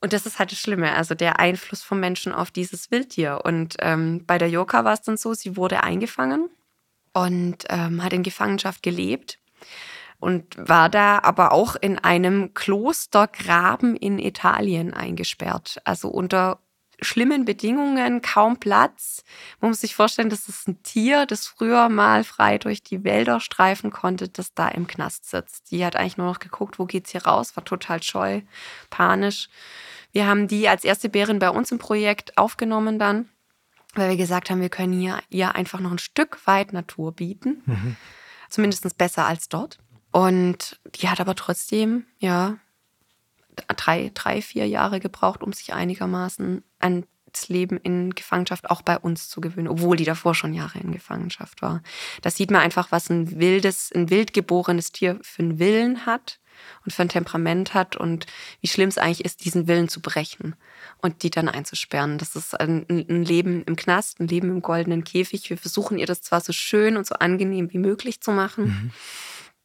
Und 0.00 0.12
das 0.12 0.26
ist 0.26 0.38
halt 0.38 0.52
das 0.52 0.58
Schlimme, 0.58 0.94
also 0.94 1.14
der 1.14 1.40
Einfluss 1.40 1.82
vom 1.82 2.00
Menschen 2.00 2.32
auf 2.32 2.50
dieses 2.50 2.90
Wildtier. 2.90 3.40
Und 3.44 3.76
ähm, 3.80 4.24
bei 4.26 4.38
der 4.38 4.48
Joka 4.48 4.84
war 4.84 4.92
es 4.94 5.02
dann 5.02 5.16
so, 5.16 5.34
sie 5.34 5.56
wurde 5.56 5.82
eingefangen 5.82 6.50
und 7.12 7.64
ähm, 7.68 8.02
hat 8.02 8.12
in 8.12 8.22
Gefangenschaft 8.22 8.82
gelebt 8.82 9.38
und 10.20 10.56
war 10.56 10.88
da 10.88 11.20
aber 11.22 11.52
auch 11.52 11.76
in 11.76 11.98
einem 11.98 12.54
Klostergraben 12.54 13.96
in 13.96 14.18
Italien 14.18 14.94
eingesperrt. 14.94 15.80
Also 15.84 16.08
unter 16.08 16.60
schlimmen 17.00 17.44
Bedingungen, 17.44 18.22
kaum 18.22 18.58
Platz. 18.58 19.24
Man 19.60 19.70
muss 19.70 19.80
sich 19.80 19.94
vorstellen, 19.94 20.30
das 20.30 20.48
ist 20.48 20.68
ein 20.68 20.82
Tier, 20.82 21.26
das 21.26 21.46
früher 21.46 21.88
mal 21.88 22.24
frei 22.24 22.58
durch 22.58 22.82
die 22.82 23.04
Wälder 23.04 23.40
streifen 23.40 23.90
konnte, 23.90 24.28
das 24.28 24.54
da 24.54 24.68
im 24.68 24.86
Knast 24.86 25.28
sitzt. 25.28 25.70
Die 25.70 25.84
hat 25.84 25.96
eigentlich 25.96 26.16
nur 26.16 26.26
noch 26.26 26.40
geguckt, 26.40 26.78
wo 26.78 26.86
geht's 26.86 27.12
hier 27.12 27.24
raus, 27.24 27.56
war 27.56 27.64
total 27.64 28.02
scheu, 28.02 28.40
panisch. 28.90 29.48
Wir 30.12 30.26
haben 30.26 30.48
die 30.48 30.68
als 30.68 30.84
erste 30.84 31.08
Bärin 31.08 31.38
bei 31.38 31.50
uns 31.50 31.70
im 31.70 31.78
Projekt 31.78 32.36
aufgenommen 32.36 32.98
dann, 32.98 33.28
weil 33.94 34.10
wir 34.10 34.16
gesagt 34.16 34.50
haben, 34.50 34.60
wir 34.60 34.70
können 34.70 34.92
hier 34.92 35.20
ihr 35.28 35.54
einfach 35.54 35.80
noch 35.80 35.92
ein 35.92 35.98
Stück 35.98 36.46
weit 36.46 36.72
Natur 36.72 37.12
bieten. 37.12 37.62
Mhm. 37.66 37.96
Zumindest 38.48 38.96
besser 38.96 39.26
als 39.26 39.48
dort. 39.48 39.78
Und 40.10 40.80
die 40.94 41.08
hat 41.08 41.20
aber 41.20 41.34
trotzdem, 41.34 42.06
ja, 42.18 42.56
drei, 43.76 44.10
drei, 44.14 44.42
vier 44.42 44.66
Jahre 44.66 45.00
gebraucht, 45.00 45.42
um 45.42 45.52
sich 45.52 45.72
einigermaßen 45.74 46.62
ans 46.78 47.48
Leben 47.48 47.76
in 47.78 48.14
Gefangenschaft 48.14 48.70
auch 48.70 48.82
bei 48.82 48.98
uns 48.98 49.28
zu 49.28 49.40
gewöhnen, 49.40 49.68
obwohl 49.68 49.96
die 49.96 50.04
davor 50.04 50.34
schon 50.34 50.54
Jahre 50.54 50.78
in 50.78 50.92
Gefangenschaft 50.92 51.62
war. 51.62 51.82
Da 52.22 52.30
sieht 52.30 52.50
man 52.50 52.60
einfach, 52.60 52.90
was 52.90 53.10
ein 53.10 53.38
wildes, 53.38 53.92
ein 53.94 54.10
wildgeborenes 54.10 54.92
Tier 54.92 55.18
für 55.22 55.42
einen 55.42 55.58
Willen 55.58 56.06
hat 56.06 56.40
und 56.84 56.92
für 56.92 57.02
ein 57.02 57.08
Temperament 57.08 57.74
hat 57.74 57.96
und 57.96 58.26
wie 58.60 58.68
schlimm 58.68 58.88
es 58.88 58.98
eigentlich 58.98 59.24
ist, 59.24 59.44
diesen 59.44 59.68
Willen 59.68 59.88
zu 59.88 60.00
brechen 60.00 60.56
und 60.98 61.22
die 61.22 61.30
dann 61.30 61.48
einzusperren. 61.48 62.18
Das 62.18 62.36
ist 62.36 62.58
ein, 62.58 62.86
ein, 62.88 63.24
Leben 63.24 63.62
im 63.64 63.76
Knast, 63.76 64.20
ein 64.20 64.28
Leben 64.28 64.50
im 64.50 64.62
goldenen 64.62 65.04
Käfig. 65.04 65.48
Wir 65.50 65.58
versuchen 65.58 65.98
ihr 65.98 66.06
das 66.06 66.22
zwar 66.22 66.40
so 66.40 66.52
schön 66.52 66.96
und 66.96 67.06
so 67.06 67.14
angenehm 67.16 67.72
wie 67.72 67.78
möglich 67.78 68.20
zu 68.20 68.32
machen. 68.32 68.64
Mhm. 68.64 68.90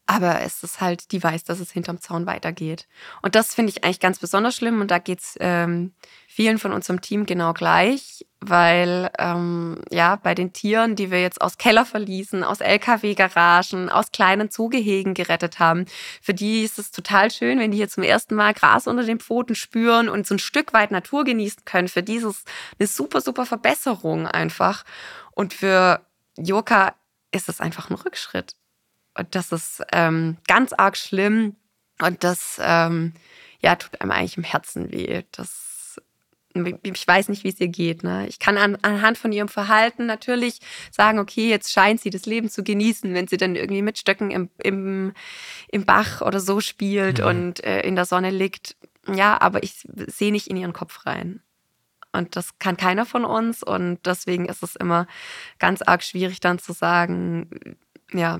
Aber 0.06 0.42
es 0.42 0.62
ist 0.62 0.82
halt, 0.82 1.12
die 1.12 1.22
weiß, 1.22 1.44
dass 1.44 1.60
es 1.60 1.70
hinterm 1.70 1.98
Zaun 1.98 2.26
weitergeht. 2.26 2.86
Und 3.22 3.34
das 3.34 3.54
finde 3.54 3.70
ich 3.70 3.84
eigentlich 3.84 4.00
ganz 4.00 4.18
besonders 4.18 4.54
schlimm. 4.54 4.82
Und 4.82 4.90
da 4.90 4.98
geht 4.98 5.20
es 5.20 5.36
ähm, 5.40 5.94
vielen 6.26 6.58
von 6.58 6.74
unserem 6.74 7.00
Team 7.00 7.24
genau 7.24 7.54
gleich, 7.54 8.26
weil 8.38 9.10
ähm, 9.18 9.80
ja, 9.90 10.16
bei 10.16 10.34
den 10.34 10.52
Tieren, 10.52 10.94
die 10.94 11.10
wir 11.10 11.22
jetzt 11.22 11.40
aus 11.40 11.56
Keller 11.56 11.86
verließen, 11.86 12.44
aus 12.44 12.60
LKW-Garagen, 12.60 13.88
aus 13.88 14.12
kleinen 14.12 14.50
Zugehegen 14.50 15.14
gerettet 15.14 15.58
haben, 15.58 15.86
für 16.20 16.34
die 16.34 16.64
ist 16.64 16.78
es 16.78 16.90
total 16.90 17.30
schön, 17.30 17.58
wenn 17.58 17.70
die 17.70 17.78
hier 17.78 17.88
zum 17.88 18.02
ersten 18.02 18.34
Mal 18.34 18.52
Gras 18.52 18.86
unter 18.86 19.04
den 19.04 19.20
Pfoten 19.20 19.54
spüren 19.54 20.10
und 20.10 20.26
so 20.26 20.34
ein 20.34 20.38
Stück 20.38 20.74
weit 20.74 20.90
Natur 20.90 21.24
genießen 21.24 21.64
können. 21.64 21.88
Für 21.88 22.02
die 22.02 22.16
ist 22.16 22.24
es 22.24 22.44
eine 22.78 22.88
super, 22.88 23.22
super 23.22 23.46
Verbesserung 23.46 24.26
einfach. 24.26 24.84
Und 25.30 25.54
für 25.54 26.04
Joka 26.36 26.94
ist 27.30 27.48
es 27.48 27.60
einfach 27.60 27.88
ein 27.88 27.96
Rückschritt. 27.96 28.54
Und 29.16 29.34
das 29.34 29.52
ist 29.52 29.82
ähm, 29.92 30.36
ganz 30.46 30.72
arg 30.72 30.96
schlimm. 30.96 31.56
Und 32.00 32.24
das 32.24 32.60
ähm, 32.62 33.12
ja, 33.60 33.76
tut 33.76 34.00
einem 34.00 34.10
eigentlich 34.10 34.36
im 34.36 34.44
Herzen 34.44 34.90
weh. 34.92 35.22
Das 35.32 35.74
ich 36.82 37.08
weiß 37.08 37.30
nicht, 37.30 37.42
wie 37.42 37.48
es 37.48 37.58
ihr 37.58 37.68
geht. 37.68 38.04
Ne? 38.04 38.28
Ich 38.28 38.38
kann 38.38 38.58
an, 38.58 38.78
anhand 38.82 39.18
von 39.18 39.32
ihrem 39.32 39.48
Verhalten 39.48 40.06
natürlich 40.06 40.60
sagen, 40.92 41.18
okay, 41.18 41.48
jetzt 41.48 41.72
scheint 41.72 42.00
sie 42.00 42.10
das 42.10 42.26
Leben 42.26 42.48
zu 42.48 42.62
genießen, 42.62 43.12
wenn 43.12 43.26
sie 43.26 43.36
dann 43.36 43.56
irgendwie 43.56 43.82
mit 43.82 43.98
Stöcken 43.98 44.30
im, 44.30 44.50
im, 44.62 45.14
im 45.68 45.84
Bach 45.84 46.20
oder 46.20 46.38
so 46.38 46.60
spielt 46.60 47.18
mhm. 47.18 47.26
und 47.26 47.64
äh, 47.64 47.80
in 47.80 47.96
der 47.96 48.04
Sonne 48.04 48.30
liegt. 48.30 48.76
Ja, 49.12 49.40
aber 49.40 49.64
ich 49.64 49.84
sehe 50.06 50.30
nicht 50.30 50.46
in 50.46 50.56
ihren 50.56 50.72
Kopf 50.72 51.06
rein. 51.06 51.40
Und 52.12 52.36
das 52.36 52.56
kann 52.60 52.76
keiner 52.76 53.04
von 53.04 53.24
uns. 53.24 53.64
Und 53.64 53.98
deswegen 54.04 54.46
ist 54.46 54.62
es 54.62 54.76
immer 54.76 55.08
ganz 55.58 55.82
arg 55.82 56.04
schwierig 56.04 56.38
dann 56.38 56.60
zu 56.60 56.72
sagen, 56.72 57.76
ja, 58.12 58.38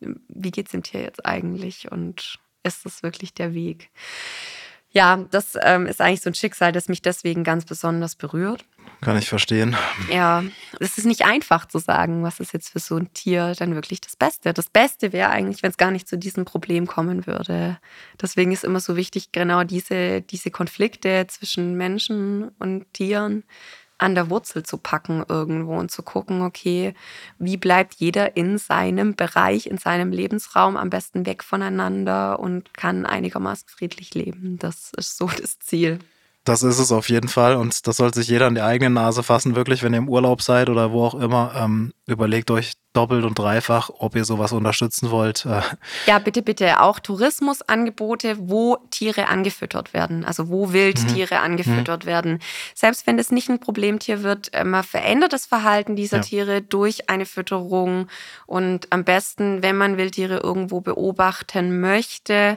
wie 0.00 0.50
geht 0.50 0.66
es 0.66 0.72
dem 0.72 0.82
Tier 0.82 1.02
jetzt 1.02 1.24
eigentlich 1.24 1.90
und 1.90 2.38
ist 2.62 2.84
das 2.84 3.02
wirklich 3.02 3.34
der 3.34 3.54
Weg? 3.54 3.90
Ja, 4.96 5.18
das 5.30 5.58
ähm, 5.60 5.86
ist 5.86 6.00
eigentlich 6.00 6.22
so 6.22 6.30
ein 6.30 6.34
Schicksal, 6.34 6.72
das 6.72 6.88
mich 6.88 7.02
deswegen 7.02 7.44
ganz 7.44 7.66
besonders 7.66 8.14
berührt. 8.16 8.64
kann 9.02 9.18
ich 9.18 9.28
verstehen. 9.28 9.76
Ja, 10.10 10.42
es 10.80 10.96
ist 10.96 11.04
nicht 11.04 11.26
einfach 11.26 11.66
zu 11.66 11.78
sagen, 11.78 12.22
was 12.22 12.40
ist 12.40 12.54
jetzt 12.54 12.70
für 12.70 12.78
so 12.78 12.96
ein 12.96 13.12
Tier 13.12 13.54
dann 13.58 13.74
wirklich 13.74 14.00
das 14.00 14.16
Beste. 14.16 14.54
Das 14.54 14.70
Beste 14.70 15.12
wäre 15.12 15.28
eigentlich, 15.28 15.62
wenn 15.62 15.70
es 15.70 15.76
gar 15.76 15.90
nicht 15.90 16.08
zu 16.08 16.16
diesem 16.16 16.46
Problem 16.46 16.86
kommen 16.86 17.26
würde. 17.26 17.78
Deswegen 18.22 18.52
ist 18.52 18.64
immer 18.64 18.80
so 18.80 18.96
wichtig, 18.96 19.32
genau 19.32 19.64
diese, 19.64 20.22
diese 20.22 20.50
Konflikte 20.50 21.26
zwischen 21.28 21.76
Menschen 21.76 22.48
und 22.58 22.90
Tieren 22.94 23.44
an 23.98 24.14
der 24.14 24.30
Wurzel 24.30 24.62
zu 24.62 24.76
packen 24.76 25.24
irgendwo 25.28 25.76
und 25.76 25.90
zu 25.90 26.02
gucken, 26.02 26.42
okay, 26.42 26.94
wie 27.38 27.56
bleibt 27.56 27.94
jeder 27.94 28.36
in 28.36 28.58
seinem 28.58 29.14
Bereich, 29.14 29.66
in 29.66 29.78
seinem 29.78 30.12
Lebensraum 30.12 30.76
am 30.76 30.90
besten 30.90 31.26
weg 31.26 31.42
voneinander 31.42 32.38
und 32.38 32.74
kann 32.74 33.06
einigermaßen 33.06 33.68
friedlich 33.68 34.14
leben. 34.14 34.58
Das 34.58 34.92
ist 34.96 35.16
so 35.16 35.28
das 35.28 35.58
Ziel. 35.58 35.98
Das 36.46 36.62
ist 36.62 36.78
es 36.78 36.92
auf 36.92 37.08
jeden 37.08 37.28
Fall 37.28 37.56
und 37.56 37.88
das 37.88 37.96
sollte 37.96 38.20
sich 38.20 38.28
jeder 38.28 38.46
an 38.46 38.54
die 38.54 38.60
eigene 38.60 38.88
Nase 38.88 39.24
fassen, 39.24 39.56
wirklich, 39.56 39.82
wenn 39.82 39.92
ihr 39.92 39.98
im 39.98 40.08
Urlaub 40.08 40.40
seid 40.40 40.68
oder 40.68 40.92
wo 40.92 41.04
auch 41.04 41.16
immer. 41.16 41.52
Ähm, 41.56 41.92
überlegt 42.06 42.52
euch 42.52 42.74
doppelt 42.92 43.24
und 43.24 43.36
dreifach, 43.36 43.90
ob 43.98 44.14
ihr 44.14 44.24
sowas 44.24 44.52
unterstützen 44.52 45.10
wollt. 45.10 45.44
Äh, 45.44 45.60
ja, 46.06 46.20
bitte, 46.20 46.42
bitte. 46.42 46.80
Auch 46.80 47.00
Tourismusangebote, 47.00 48.36
wo 48.38 48.76
Tiere 48.90 49.26
angefüttert 49.26 49.92
werden, 49.92 50.24
also 50.24 50.48
wo 50.48 50.72
Wildtiere 50.72 51.34
mhm. 51.34 51.44
angefüttert 51.44 52.04
mhm. 52.04 52.08
werden. 52.08 52.38
Selbst 52.76 53.08
wenn 53.08 53.16
das 53.16 53.32
nicht 53.32 53.50
ein 53.50 53.58
Problemtier 53.58 54.22
wird, 54.22 54.52
man 54.64 54.84
verändert 54.84 55.32
das 55.32 55.46
Verhalten 55.46 55.96
dieser 55.96 56.18
ja. 56.18 56.22
Tiere 56.22 56.62
durch 56.62 57.10
eine 57.10 57.26
Fütterung 57.26 58.06
und 58.46 58.92
am 58.92 59.02
besten, 59.02 59.64
wenn 59.64 59.76
man 59.76 59.98
Wildtiere 59.98 60.38
irgendwo 60.38 60.80
beobachten 60.80 61.80
möchte, 61.80 62.56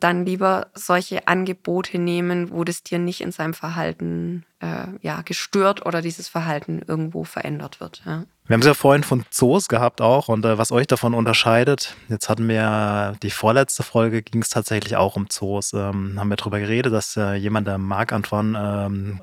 dann 0.00 0.26
lieber 0.26 0.68
solche 0.74 1.26
Angebote 1.26 1.98
nehmen, 1.98 2.50
wo 2.50 2.64
das 2.64 2.82
Tier 2.82 2.98
nicht 2.98 3.20
in 3.20 3.32
seinem 3.32 3.54
Verhalten 3.54 4.44
äh, 4.60 4.86
ja, 5.00 5.22
gestört 5.22 5.84
oder 5.86 6.02
dieses 6.02 6.28
Verhalten 6.28 6.82
irgendwo 6.86 7.24
verändert 7.24 7.80
wird. 7.80 8.02
Ja. 8.04 8.24
Wir 8.46 8.54
haben 8.54 8.60
es 8.60 8.66
ja 8.66 8.74
vorhin 8.74 9.02
von 9.02 9.24
Zoos 9.30 9.68
gehabt 9.68 10.00
auch 10.00 10.28
und 10.28 10.44
äh, 10.44 10.56
was 10.56 10.70
euch 10.70 10.86
davon 10.86 11.14
unterscheidet. 11.14 11.96
Jetzt 12.08 12.28
hatten 12.28 12.48
wir 12.48 13.14
die 13.22 13.30
vorletzte 13.30 13.82
Folge, 13.82 14.22
ging 14.22 14.42
es 14.42 14.50
tatsächlich 14.50 14.96
auch 14.96 15.16
um 15.16 15.28
Zoos. 15.28 15.72
Ähm, 15.72 16.14
haben 16.18 16.28
wir 16.28 16.36
darüber 16.36 16.60
geredet, 16.60 16.92
dass 16.92 17.16
äh, 17.16 17.34
jemand, 17.34 17.66
der 17.66 17.78
Marc-Antoine 17.78 18.86
ähm, 18.86 19.20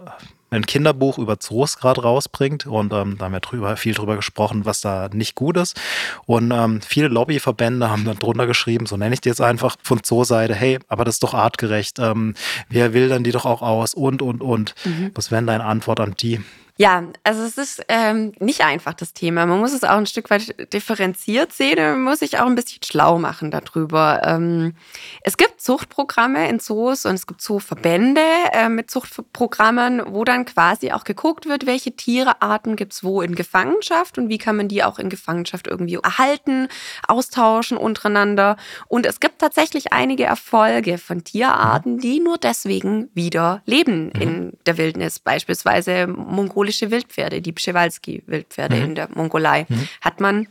ein 0.53 0.65
Kinderbuch 0.65 1.17
über 1.17 1.39
Zoos 1.39 1.77
gerade 1.77 2.01
rausbringt 2.01 2.65
und 2.65 2.93
ähm, 2.93 3.17
da 3.17 3.25
haben 3.25 3.33
wir 3.33 3.39
drüber, 3.39 3.75
viel 3.77 3.93
drüber 3.93 4.15
gesprochen, 4.15 4.65
was 4.65 4.81
da 4.81 5.09
nicht 5.11 5.35
gut 5.35 5.57
ist. 5.57 5.79
Und 6.25 6.51
ähm, 6.51 6.81
viele 6.81 7.07
Lobbyverbände 7.07 7.89
haben 7.89 8.05
dann 8.05 8.19
drunter 8.19 8.47
geschrieben, 8.47 8.85
so 8.85 8.97
nenne 8.97 9.13
ich 9.13 9.21
die 9.21 9.29
jetzt 9.29 9.41
einfach 9.41 9.75
von 9.81 10.01
Zoo-Seite, 10.03 10.55
hey, 10.55 10.79
aber 10.87 11.05
das 11.05 11.15
ist 11.15 11.23
doch 11.23 11.33
artgerecht, 11.33 11.99
ähm, 11.99 12.33
wer 12.69 12.93
will 12.93 13.09
dann 13.09 13.23
die 13.23 13.31
doch 13.31 13.45
auch 13.45 13.61
aus 13.61 13.93
und 13.93 14.21
und 14.21 14.41
und. 14.41 14.75
Mhm. 14.85 15.11
Was 15.15 15.31
wäre 15.31 15.43
deine 15.43 15.65
Antwort 15.65 15.99
an 15.99 16.15
die? 16.19 16.39
Ja, 16.75 17.03
also 17.23 17.43
es 17.43 17.59
ist 17.59 17.85
ähm, 17.87 18.31
nicht 18.39 18.61
einfach 18.61 18.95
das 18.95 19.13
Thema. 19.13 19.45
Man 19.45 19.59
muss 19.59 19.73
es 19.73 19.83
auch 19.83 19.97
ein 19.97 20.07
Stück 20.07 20.31
weit 20.31 20.73
differenziert 20.73 21.53
sehen. 21.53 21.77
Man 21.77 22.01
muss 22.01 22.19
sich 22.19 22.39
auch 22.39 22.47
ein 22.47 22.55
bisschen 22.55 22.81
schlau 22.83 23.19
machen 23.19 23.51
darüber. 23.51 24.21
Ähm, 24.25 24.73
es 25.21 25.37
gibt 25.37 25.61
Zuchtprogramme 25.61 26.49
in 26.49 26.59
Zoos 26.59 27.05
und 27.05 27.13
es 27.13 27.27
gibt 27.27 27.41
Zooverbände 27.41 28.23
äh, 28.53 28.69
mit 28.69 28.89
Zuchtprogrammen, 28.89 30.01
wo 30.07 30.23
dann 30.23 30.45
quasi 30.45 30.91
auch 30.91 31.03
geguckt 31.03 31.45
wird, 31.45 31.67
welche 31.67 31.95
Tierearten 31.95 32.75
gibt 32.75 32.93
es 32.93 33.03
wo 33.03 33.21
in 33.21 33.35
Gefangenschaft 33.35 34.17
und 34.17 34.29
wie 34.29 34.39
kann 34.39 34.55
man 34.55 34.67
die 34.67 34.83
auch 34.83 34.97
in 34.97 35.09
Gefangenschaft 35.09 35.67
irgendwie 35.67 35.99
erhalten, 36.01 36.69
austauschen 37.07 37.77
untereinander. 37.77 38.57
Und 38.87 39.05
es 39.05 39.19
gibt 39.19 39.37
tatsächlich 39.37 39.93
einige 39.93 40.23
Erfolge 40.23 40.97
von 40.97 41.23
Tierarten, 41.23 41.99
die 41.99 42.19
nur 42.19 42.39
deswegen 42.39 43.11
wieder 43.13 43.61
leben 43.67 44.05
mhm. 44.05 44.21
in 44.21 44.57
der 44.65 44.79
Wildnis. 44.79 45.19
Beispielsweise 45.19 46.07
Mongolen 46.07 46.62
mongolische 46.63 46.91
Wildpferde, 46.91 47.41
die 47.41 47.51
Przewalski-Wildpferde 47.51 48.75
mhm. 48.77 48.83
in 48.83 48.95
der 48.95 49.09
Mongolei, 49.13 49.65
mhm. 49.67 49.87
hat 50.01 50.21
man 50.21 50.47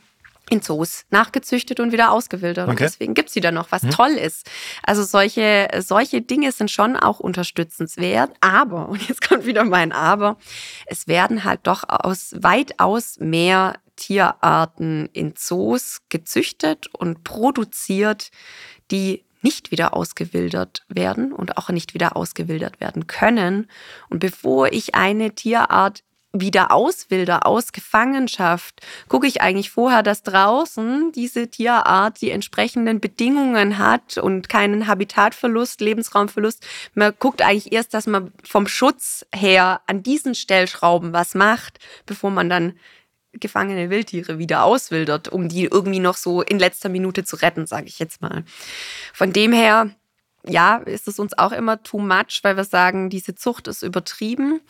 in 0.51 0.61
Zoos 0.61 1.05
nachgezüchtet 1.11 1.81
und 1.81 1.93
wieder 1.93 2.11
ausgewildert. 2.11 2.65
Okay. 2.65 2.71
Und 2.71 2.81
deswegen 2.81 3.15
gibt 3.15 3.29
es 3.29 3.35
sie 3.35 3.41
da 3.41 3.53
noch, 3.53 3.73
was 3.73 3.85
mhm. 3.85 3.91
toll 3.91 4.11
ist. 4.11 4.51
Also 4.83 5.03
solche, 5.03 5.69
solche 5.79 6.21
Dinge 6.21 6.53
sind 6.53 6.71
schon 6.71 6.97
auch 6.97 7.21
unterstützenswert. 7.21 8.31
Aber, 8.41 8.89
und 8.91 9.09
jetzt 9.09 9.27
kommt 9.27 9.47
wieder 9.47 9.65
mein 9.65 9.93
Aber, 9.93 10.37
es 10.87 11.09
werden 11.09 11.45
halt 11.45 11.61
doch 11.63 11.85
aus 11.89 12.35
weitaus 12.39 13.19
mehr 13.19 13.77
Tierarten 13.97 15.09
in 15.13 15.35
Zoos 15.37 16.01
gezüchtet 16.09 16.89
und 16.93 17.25
produziert, 17.25 18.31
die 18.91 19.25
nicht 19.43 19.71
wieder 19.71 19.95
ausgewildert 19.95 20.85
werden 20.89 21.33
und 21.33 21.59
auch 21.59 21.69
nicht 21.71 21.95
wieder 21.95 22.17
ausgewildert 22.17 22.81
werden 22.81 23.07
können. 23.07 23.69
Und 24.09 24.21
bevor 24.21 24.73
ich 24.73 24.95
eine 24.95 25.35
Tierart 25.35 26.03
wieder 26.33 26.73
auswilder 26.73 27.47
aus 27.47 27.73
Gefangenschaft, 27.73 28.81
gucke 29.09 29.27
ich 29.27 29.43
eigentlich 29.43 29.71
vorher, 29.71 30.03
dass 30.03 30.23
draußen 30.23 31.13
diese 31.13 31.49
Tierart 31.49 32.21
die 32.23 32.31
entsprechenden 32.31 33.01
Bedingungen 33.01 33.79
hat 33.79 34.17
und 34.17 34.49
keinen 34.49 34.87
Habitatverlust, 34.87 35.81
Lebensraumverlust. 35.81 36.67
Man 36.95 37.13
guckt 37.19 37.43
eigentlich 37.43 37.73
erst, 37.73 37.93
dass 37.93 38.07
man 38.07 38.33
vom 38.45 38.67
Schutz 38.67 39.27
her 39.35 39.83
an 39.87 40.03
diesen 40.03 40.35
Stellschrauben 40.35 41.13
was 41.13 41.35
macht, 41.35 41.79
bevor 42.07 42.31
man 42.31 42.49
dann 42.49 42.75
gefangene 43.33 43.91
Wildtiere 43.91 44.39
wieder 44.39 44.65
auswildert, 44.65 45.29
um 45.29 45.49
die 45.49 45.65
irgendwie 45.65 46.01
noch 46.01 46.17
so 46.17 46.43
in 46.43 46.59
letzter 46.59 46.89
Minute 46.89 47.25
zu 47.25 47.37
retten, 47.37 47.67
sage 47.67 47.87
ich 47.87 47.99
jetzt 47.99 48.21
mal. 48.21 48.45
Von 49.13 49.33
dem 49.33 49.53
her, 49.53 49.91
ja, 50.45 50.77
ist 50.77 51.09
es 51.09 51.19
uns 51.19 51.37
auch 51.39 51.53
immer 51.53 51.83
too 51.83 51.99
much, 51.99 52.41
weil 52.43 52.57
wir 52.57 52.65
sagen, 52.65 53.11
diese 53.11 53.35
Zucht 53.35 53.69
ist 53.69 53.83
übertrieben 53.83 54.61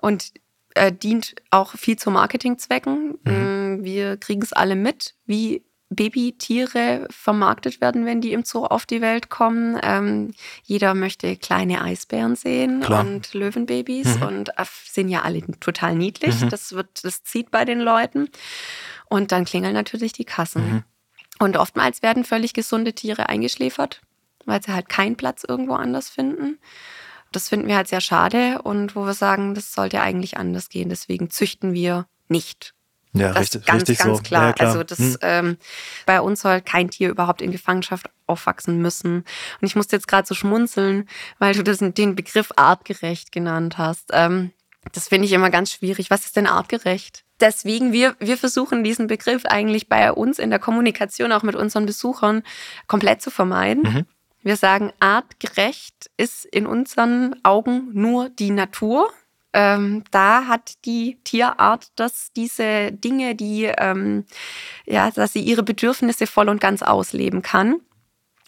und 0.00 0.32
äh, 0.74 0.92
dient 0.92 1.34
auch 1.50 1.72
viel 1.76 1.96
zu 1.96 2.10
Marketingzwecken. 2.10 3.18
Mhm. 3.24 3.32
Mm, 3.80 3.84
wir 3.84 4.16
kriegen 4.16 4.42
es 4.42 4.52
alle 4.52 4.76
mit, 4.76 5.14
wie 5.26 5.64
Babytiere 5.94 7.06
vermarktet 7.10 7.80
werden, 7.80 8.06
wenn 8.06 8.20
die 8.20 8.32
im 8.32 8.44
Zoo 8.44 8.64
auf 8.64 8.86
die 8.86 9.00
Welt 9.00 9.28
kommen. 9.28 9.78
Ähm, 9.82 10.32
jeder 10.62 10.94
möchte 10.94 11.36
kleine 11.36 11.82
Eisbären 11.82 12.36
sehen 12.36 12.80
Klar. 12.80 13.00
und 13.00 13.32
Löwenbabys 13.34 14.16
mhm. 14.16 14.22
und 14.22 14.48
äh, 14.50 14.64
sind 14.84 15.08
ja 15.08 15.22
alle 15.22 15.42
total 15.60 15.94
niedlich. 15.94 16.40
Mhm. 16.40 16.48
Das 16.48 16.72
wird, 16.72 17.04
das 17.04 17.22
zieht 17.22 17.50
bei 17.50 17.64
den 17.64 17.80
Leuten. 17.80 18.28
Und 19.08 19.32
dann 19.32 19.44
klingeln 19.44 19.74
natürlich 19.74 20.12
die 20.12 20.24
Kassen. 20.24 20.64
Mhm. 20.64 20.84
Und 21.38 21.56
oftmals 21.56 22.02
werden 22.02 22.24
völlig 22.24 22.54
gesunde 22.54 22.92
Tiere 22.92 23.28
eingeschläfert, 23.28 24.00
weil 24.44 24.62
sie 24.62 24.72
halt 24.72 24.88
keinen 24.88 25.16
Platz 25.16 25.44
irgendwo 25.46 25.74
anders 25.74 26.08
finden. 26.08 26.58
Das 27.32 27.48
finden 27.48 27.66
wir 27.66 27.76
halt 27.76 27.88
sehr 27.88 28.00
schade 28.00 28.60
und 28.62 28.94
wo 28.94 29.06
wir 29.06 29.14
sagen, 29.14 29.54
das 29.54 29.72
sollte 29.72 30.02
eigentlich 30.02 30.36
anders 30.36 30.68
gehen. 30.68 30.90
Deswegen 30.90 31.30
züchten 31.30 31.72
wir 31.72 32.06
nicht 32.28 32.74
ja, 33.12 33.28
das 33.28 33.40
richtig, 33.40 33.66
ganz, 33.66 33.82
richtig 33.82 33.98
ganz 33.98 34.16
so. 34.18 34.22
klar. 34.22 34.46
Ja, 34.48 34.52
klar. 34.52 34.68
Also 34.68 34.84
das 34.84 34.98
hm. 34.98 35.16
ähm, 35.22 35.56
bei 36.06 36.20
uns 36.20 36.40
soll 36.40 36.60
kein 36.60 36.90
Tier 36.90 37.10
überhaupt 37.10 37.42
in 37.42 37.52
Gefangenschaft 37.52 38.08
aufwachsen 38.26 38.80
müssen. 38.80 39.16
Und 39.16 39.66
ich 39.66 39.76
musste 39.76 39.96
jetzt 39.96 40.08
gerade 40.08 40.26
so 40.26 40.34
schmunzeln, 40.34 41.08
weil 41.38 41.54
du 41.54 41.62
das, 41.62 41.78
den 41.80 42.14
Begriff 42.14 42.52
artgerecht 42.56 43.32
genannt 43.32 43.78
hast. 43.78 44.10
Ähm, 44.12 44.52
das 44.92 45.08
finde 45.08 45.26
ich 45.26 45.32
immer 45.32 45.50
ganz 45.50 45.70
schwierig. 45.72 46.10
Was 46.10 46.24
ist 46.24 46.36
denn 46.36 46.46
artgerecht? 46.46 47.24
Deswegen, 47.40 47.92
wir, 47.92 48.16
wir 48.18 48.38
versuchen 48.38 48.84
diesen 48.84 49.06
Begriff 49.06 49.44
eigentlich 49.46 49.88
bei 49.88 50.12
uns 50.12 50.38
in 50.38 50.50
der 50.50 50.58
Kommunikation 50.58 51.32
auch 51.32 51.42
mit 51.42 51.54
unseren 51.54 51.86
Besuchern 51.86 52.42
komplett 52.86 53.20
zu 53.20 53.30
vermeiden. 53.30 53.82
Mhm. 53.82 54.06
Wir 54.42 54.56
sagen, 54.56 54.92
artgerecht 54.98 56.10
ist 56.16 56.44
in 56.44 56.66
unseren 56.66 57.36
Augen 57.44 57.90
nur 57.92 58.28
die 58.28 58.50
Natur 58.50 59.12
ähm, 59.52 60.04
da 60.10 60.46
hat 60.46 60.84
die 60.84 61.18
Tierart, 61.24 61.88
dass 61.96 62.32
diese 62.32 62.92
Dinge, 62.92 63.34
die, 63.34 63.64
ähm, 63.64 64.24
ja, 64.86 65.10
dass 65.10 65.32
sie 65.32 65.40
ihre 65.40 65.62
Bedürfnisse 65.62 66.26
voll 66.26 66.48
und 66.48 66.60
ganz 66.60 66.82
ausleben 66.82 67.42
kann 67.42 67.80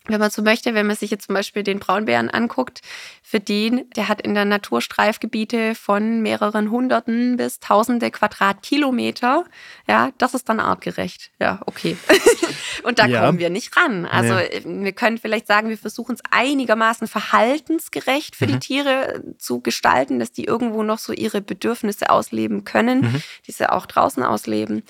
wenn 0.06 0.20
man 0.20 0.30
so 0.30 0.42
möchte, 0.42 0.74
wenn 0.74 0.86
man 0.86 0.96
sich 0.96 1.10
jetzt 1.10 1.26
zum 1.26 1.34
Beispiel 1.34 1.62
den 1.62 1.78
Braunbären 1.78 2.28
anguckt, 2.28 2.82
für 3.22 3.40
den, 3.40 3.88
der 3.96 4.08
hat 4.08 4.20
in 4.20 4.34
der 4.34 4.44
Natur 4.44 4.82
Streifgebiete 4.82 5.74
von 5.74 6.20
mehreren 6.20 6.70
Hunderten 6.70 7.38
bis 7.38 7.58
Tausende 7.58 8.10
Quadratkilometer. 8.10 9.44
Ja, 9.88 10.10
das 10.18 10.34
ist 10.34 10.48
dann 10.50 10.60
artgerecht. 10.60 11.30
Ja, 11.40 11.60
okay. 11.64 11.96
Und 12.82 12.98
da 12.98 13.06
ja. 13.06 13.24
kommen 13.24 13.38
wir 13.38 13.48
nicht 13.48 13.74
ran. 13.78 14.04
Also 14.04 14.34
nee. 14.34 14.84
wir 14.84 14.92
können 14.92 15.16
vielleicht 15.16 15.46
sagen, 15.46 15.70
wir 15.70 15.78
versuchen 15.78 16.16
es 16.16 16.22
einigermaßen 16.30 17.08
verhaltensgerecht 17.08 18.36
für 18.36 18.46
mhm. 18.46 18.52
die 18.52 18.58
Tiere 18.58 19.24
zu 19.38 19.62
gestalten, 19.62 20.18
dass 20.18 20.32
die 20.32 20.44
irgendwo 20.44 20.82
noch 20.82 20.98
so 20.98 21.14
ihre 21.14 21.40
Bedürfnisse 21.40 22.10
ausleben 22.10 22.64
können, 22.64 23.00
mhm. 23.00 23.22
die 23.46 23.52
sie 23.52 23.70
auch 23.72 23.86
draußen 23.86 24.22
ausleben. 24.22 24.82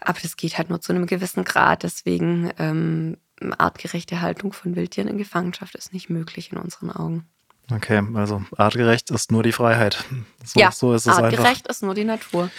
Aber 0.00 0.18
das 0.22 0.36
geht 0.36 0.56
halt 0.56 0.70
nur 0.70 0.80
zu 0.80 0.92
einem 0.92 1.06
gewissen 1.06 1.44
Grad. 1.44 1.82
Deswegen 1.82 2.50
ähm, 2.58 3.18
artgerechte 3.56 4.20
Haltung 4.20 4.52
von 4.52 4.76
Wildtieren 4.76 5.08
in 5.08 5.18
Gefangenschaft 5.18 5.74
ist 5.74 5.92
nicht 5.92 6.10
möglich 6.10 6.52
in 6.52 6.58
unseren 6.58 6.90
Augen. 6.90 7.26
Okay, 7.70 8.02
also 8.14 8.42
artgerecht 8.56 9.10
ist 9.10 9.30
nur 9.30 9.42
die 9.42 9.52
Freiheit. 9.52 10.04
So, 10.44 10.58
ja, 10.58 10.72
so 10.72 10.94
ist 10.94 11.06
es 11.06 11.14
artgerecht 11.14 11.46
einfach. 11.46 11.70
ist 11.70 11.82
nur 11.82 11.94
die 11.94 12.04
Natur. 12.04 12.50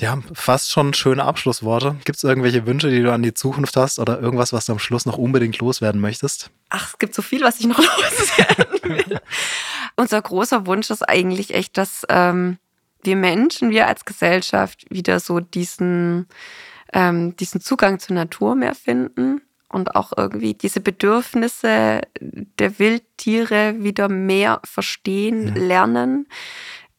Ja, 0.00 0.22
fast 0.32 0.70
schon 0.70 0.94
schöne 0.94 1.24
Abschlussworte. 1.24 1.96
Gibt 2.04 2.18
es 2.18 2.24
irgendwelche 2.24 2.64
Wünsche, 2.64 2.88
die 2.88 3.02
du 3.02 3.12
an 3.12 3.24
die 3.24 3.34
Zukunft 3.34 3.76
hast 3.76 3.98
oder 3.98 4.20
irgendwas, 4.20 4.52
was 4.52 4.66
du 4.66 4.72
am 4.72 4.78
Schluss 4.78 5.06
noch 5.06 5.18
unbedingt 5.18 5.58
loswerden 5.58 6.00
möchtest? 6.00 6.50
Ach, 6.68 6.92
es 6.92 6.98
gibt 6.98 7.14
so 7.14 7.22
viel, 7.22 7.42
was 7.42 7.58
ich 7.58 7.66
noch 7.66 7.78
loswerden 7.78 8.66
will. 8.84 9.20
Unser 9.96 10.22
großer 10.22 10.66
Wunsch 10.66 10.88
ist 10.90 11.02
eigentlich 11.02 11.52
echt, 11.52 11.76
dass 11.76 12.06
ähm, 12.08 12.58
wir 13.02 13.16
Menschen, 13.16 13.70
wir 13.70 13.88
als 13.88 14.04
Gesellschaft 14.04 14.86
wieder 14.88 15.18
so 15.18 15.40
diesen, 15.40 16.28
ähm, 16.92 17.34
diesen 17.34 17.60
Zugang 17.60 17.98
zur 17.98 18.14
Natur 18.14 18.54
mehr 18.54 18.76
finden 18.76 19.40
und 19.68 19.94
auch 19.94 20.12
irgendwie 20.16 20.54
diese 20.54 20.80
Bedürfnisse 20.80 22.02
der 22.20 22.78
Wildtiere 22.78 23.82
wieder 23.82 24.08
mehr 24.08 24.60
verstehen, 24.64 25.50
mhm. 25.50 25.56
lernen. 25.56 26.26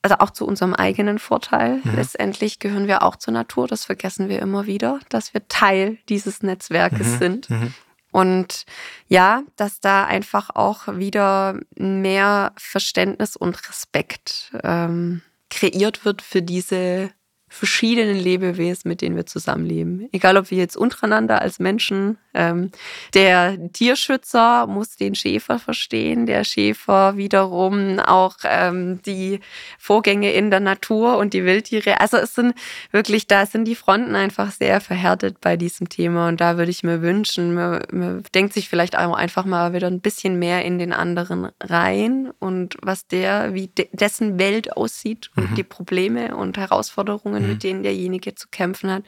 Also 0.02 0.16
auch 0.20 0.30
zu 0.30 0.46
unserem 0.46 0.74
eigenen 0.74 1.20
Vorteil. 1.20 1.82
Mhm. 1.84 1.96
Letztendlich 1.96 2.60
gehören 2.60 2.88
wir 2.88 3.04
auch 3.04 3.18
zur 3.18 3.34
Natur. 3.34 3.68
Das 3.68 3.86
vergessen 3.86 4.30
wir 4.30 4.40
immer 4.42 4.66
wieder, 4.66 5.00
dass 5.10 5.34
wir 5.34 5.48
Teil 5.50 5.98
dieses 6.08 6.42
Netzwerkes 6.42 7.08
mhm. 7.08 7.18
sind. 7.18 7.50
Mhm. 7.50 7.74
Und 8.12 8.66
ja, 9.08 9.44
dass 9.56 9.82
da 9.82 10.06
einfach 10.06 10.52
auch 10.56 10.88
wieder 10.88 11.60
mehr 11.76 12.54
Verständnis 12.58 13.36
und 13.36 13.70
Respekt 13.70 14.52
ähm, 14.64 15.22
kreiert 15.50 16.06
wird 16.06 16.22
für 16.22 16.42
diese 16.42 17.12
verschiedenen 17.50 18.18
Lebewesen, 18.18 18.88
mit 18.88 19.02
denen 19.02 19.16
wir 19.16 19.26
zusammenleben. 19.26 20.08
Egal, 20.12 20.38
ob 20.38 20.52
wir 20.52 20.58
jetzt 20.58 20.78
untereinander 20.78 21.42
als 21.42 21.60
Menschen, 21.60 22.18
ähm, 22.34 22.72
der 23.16 23.58
Tierschützer 23.74 24.68
muss 24.68 24.96
den 24.96 25.16
Schäfer 25.16 25.58
verstehen, 25.58 26.28
der 26.28 26.44
Schäfer 26.44 27.18
wiederum 27.18 28.00
auch 28.00 28.36
ähm, 28.44 29.02
die 29.04 29.40
Vorgänge 29.80 30.32
in 30.32 30.52
der 30.52 30.60
Natur 30.60 31.18
und 31.18 31.34
die 31.34 31.44
Wildtiere. 31.44 32.00
Also 32.00 32.18
es 32.18 32.36
sind 32.36 32.54
wirklich, 32.92 33.26
da 33.26 33.48
sind 33.48 33.66
die 33.66 33.76
Fronten 33.76 34.16
einfach 34.16 34.52
sehr 34.52 34.80
verhärtet 34.80 35.42
bei 35.42 35.58
diesem 35.58 35.90
Thema 35.90 36.28
und 36.28 36.40
da 36.40 36.58
würde 36.58 36.72
ich 36.72 36.84
mir 36.84 37.02
wünschen, 37.02 37.56
man, 37.56 37.82
man 37.92 38.24
denkt 38.36 38.54
sich 38.54 38.70
vielleicht 38.70 38.98
auch 38.98 39.16
einfach 39.16 39.46
mal 39.46 39.74
wieder 39.74 39.88
ein 39.88 40.02
bisschen 40.02 40.38
mehr 40.38 40.64
in 40.64 40.78
den 40.78 40.94
anderen 40.94 41.50
rein 41.60 42.32
und 42.38 42.78
was 42.82 43.08
der, 43.08 43.56
wie 43.56 43.68
de 43.68 43.88
dessen 43.92 44.38
Welt 44.38 44.78
aussieht 44.78 45.32
und 45.36 45.52
mhm. 45.52 45.56
die 45.56 45.64
Probleme 45.64 46.36
und 46.36 46.58
Herausforderungen 46.58 47.39
Themen, 47.40 47.48
mhm. 47.48 47.54
mit 47.54 47.64
denen 47.64 47.84
derjenige 47.84 48.36
zu 48.36 48.48
kämpfen 48.50 48.92
hat, 48.92 49.04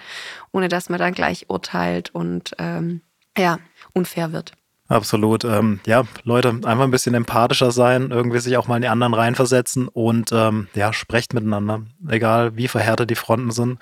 ohne 0.52 0.68
dass 0.68 0.90
man 0.90 1.00
dann 1.00 1.14
gleich 1.14 1.50
urteilt 1.50 2.10
und 2.14 2.52
ähm, 2.58 3.02
ja, 3.38 3.60
unfair 3.94 4.32
wird. 4.32 4.54
Absolut. 4.88 5.46
Ähm, 5.46 5.80
ja, 5.86 6.04
Leute, 6.26 6.50
einfach 6.50 6.82
ein 6.82 6.92
bisschen 6.92 7.14
empathischer 7.14 7.72
sein, 7.72 8.12
irgendwie 8.12 8.40
sich 8.40 8.58
auch 8.58 8.68
mal 8.68 8.76
in 8.76 8.82
die 8.82 8.90
anderen 8.90 9.14
reinversetzen 9.14 9.88
und 9.88 10.34
ähm, 10.34 10.68
ja, 10.76 10.92
sprecht 10.92 11.34
miteinander. 11.34 11.84
Egal 12.10 12.58
wie 12.58 12.68
verhärtet 12.68 13.10
die 13.10 13.16
Fronten 13.16 13.52
sind. 13.52 13.80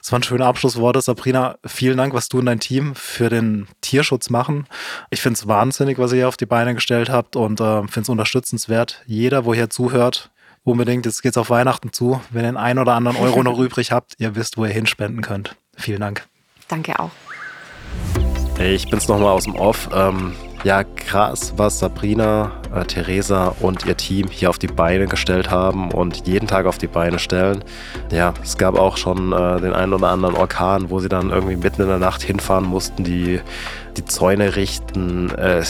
Das 0.00 0.12
waren 0.12 0.22
schöne 0.22 0.46
Abschlussworte. 0.46 1.00
Sabrina, 1.00 1.56
vielen 1.66 1.96
Dank, 1.96 2.14
was 2.14 2.28
du 2.28 2.38
und 2.38 2.46
dein 2.46 2.60
Team 2.60 2.94
für 2.94 3.28
den 3.28 3.66
Tierschutz 3.80 4.30
machen. 4.30 4.68
Ich 5.10 5.20
finde 5.20 5.38
es 5.38 5.48
wahnsinnig, 5.48 5.98
was 5.98 6.12
ihr 6.12 6.18
hier 6.18 6.28
auf 6.28 6.36
die 6.36 6.46
Beine 6.46 6.76
gestellt 6.76 7.10
habt 7.10 7.34
und 7.34 7.60
äh, 7.60 7.80
finde 7.88 8.02
es 8.02 8.08
unterstützenswert. 8.08 9.02
Jeder, 9.04 9.44
wo 9.44 9.54
hier 9.54 9.68
zuhört, 9.68 10.30
unbedingt, 10.64 11.06
jetzt 11.06 11.22
geht's 11.22 11.36
auf 11.36 11.50
Weihnachten 11.50 11.92
zu. 11.92 12.20
Wenn 12.30 12.44
ihr 12.44 12.48
einen 12.48 12.56
ein 12.56 12.78
oder 12.78 12.94
anderen 12.94 13.16
Euro 13.16 13.42
noch 13.42 13.58
übrig 13.60 13.92
habt, 13.92 14.14
ihr 14.18 14.34
wisst, 14.34 14.56
wo 14.56 14.64
ihr 14.64 14.72
hinspenden 14.72 15.22
könnt. 15.22 15.56
Vielen 15.76 16.00
Dank. 16.00 16.26
Danke 16.68 16.98
auch. 16.98 17.10
Ich 18.58 18.88
bin's 18.88 19.08
nochmal 19.08 19.32
aus 19.32 19.44
dem 19.44 19.56
Off. 19.56 19.88
Ähm, 19.92 20.34
ja, 20.64 20.84
krass, 20.84 21.54
was 21.56 21.80
Sabrina, 21.80 22.52
äh, 22.74 22.84
Theresa 22.84 23.54
und 23.60 23.84
ihr 23.84 23.96
Team 23.96 24.28
hier 24.30 24.48
auf 24.48 24.58
die 24.58 24.68
Beine 24.68 25.06
gestellt 25.06 25.50
haben 25.50 25.90
und 25.90 26.26
jeden 26.26 26.46
Tag 26.46 26.66
auf 26.66 26.78
die 26.78 26.86
Beine 26.86 27.18
stellen. 27.18 27.64
Ja, 28.12 28.32
es 28.42 28.56
gab 28.56 28.78
auch 28.78 28.96
schon 28.96 29.32
äh, 29.32 29.60
den 29.60 29.72
einen 29.72 29.92
oder 29.92 30.08
anderen 30.08 30.36
Orkan, 30.36 30.90
wo 30.90 31.00
sie 31.00 31.08
dann 31.08 31.30
irgendwie 31.30 31.56
mitten 31.56 31.82
in 31.82 31.88
der 31.88 31.98
Nacht 31.98 32.22
hinfahren 32.22 32.64
mussten, 32.64 33.02
die, 33.02 33.40
die 33.96 34.04
Zäune 34.04 34.54
richten. 34.54 35.30
Äh, 35.30 35.64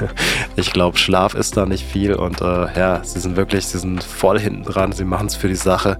ich 0.56 0.72
glaube, 0.72 0.96
Schlaf 0.96 1.34
ist 1.34 1.58
da 1.58 1.66
nicht 1.66 1.86
viel 1.86 2.14
und 2.14 2.40
äh, 2.40 2.78
ja, 2.78 3.04
sie 3.04 3.20
sind 3.20 3.36
wirklich, 3.36 3.66
sie 3.66 3.78
sind 3.78 4.02
voll 4.02 4.38
hinten 4.40 4.64
dran, 4.64 4.92
sie 4.92 5.04
machen 5.04 5.26
es 5.26 5.36
für 5.36 5.48
die 5.48 5.54
Sache, 5.54 5.98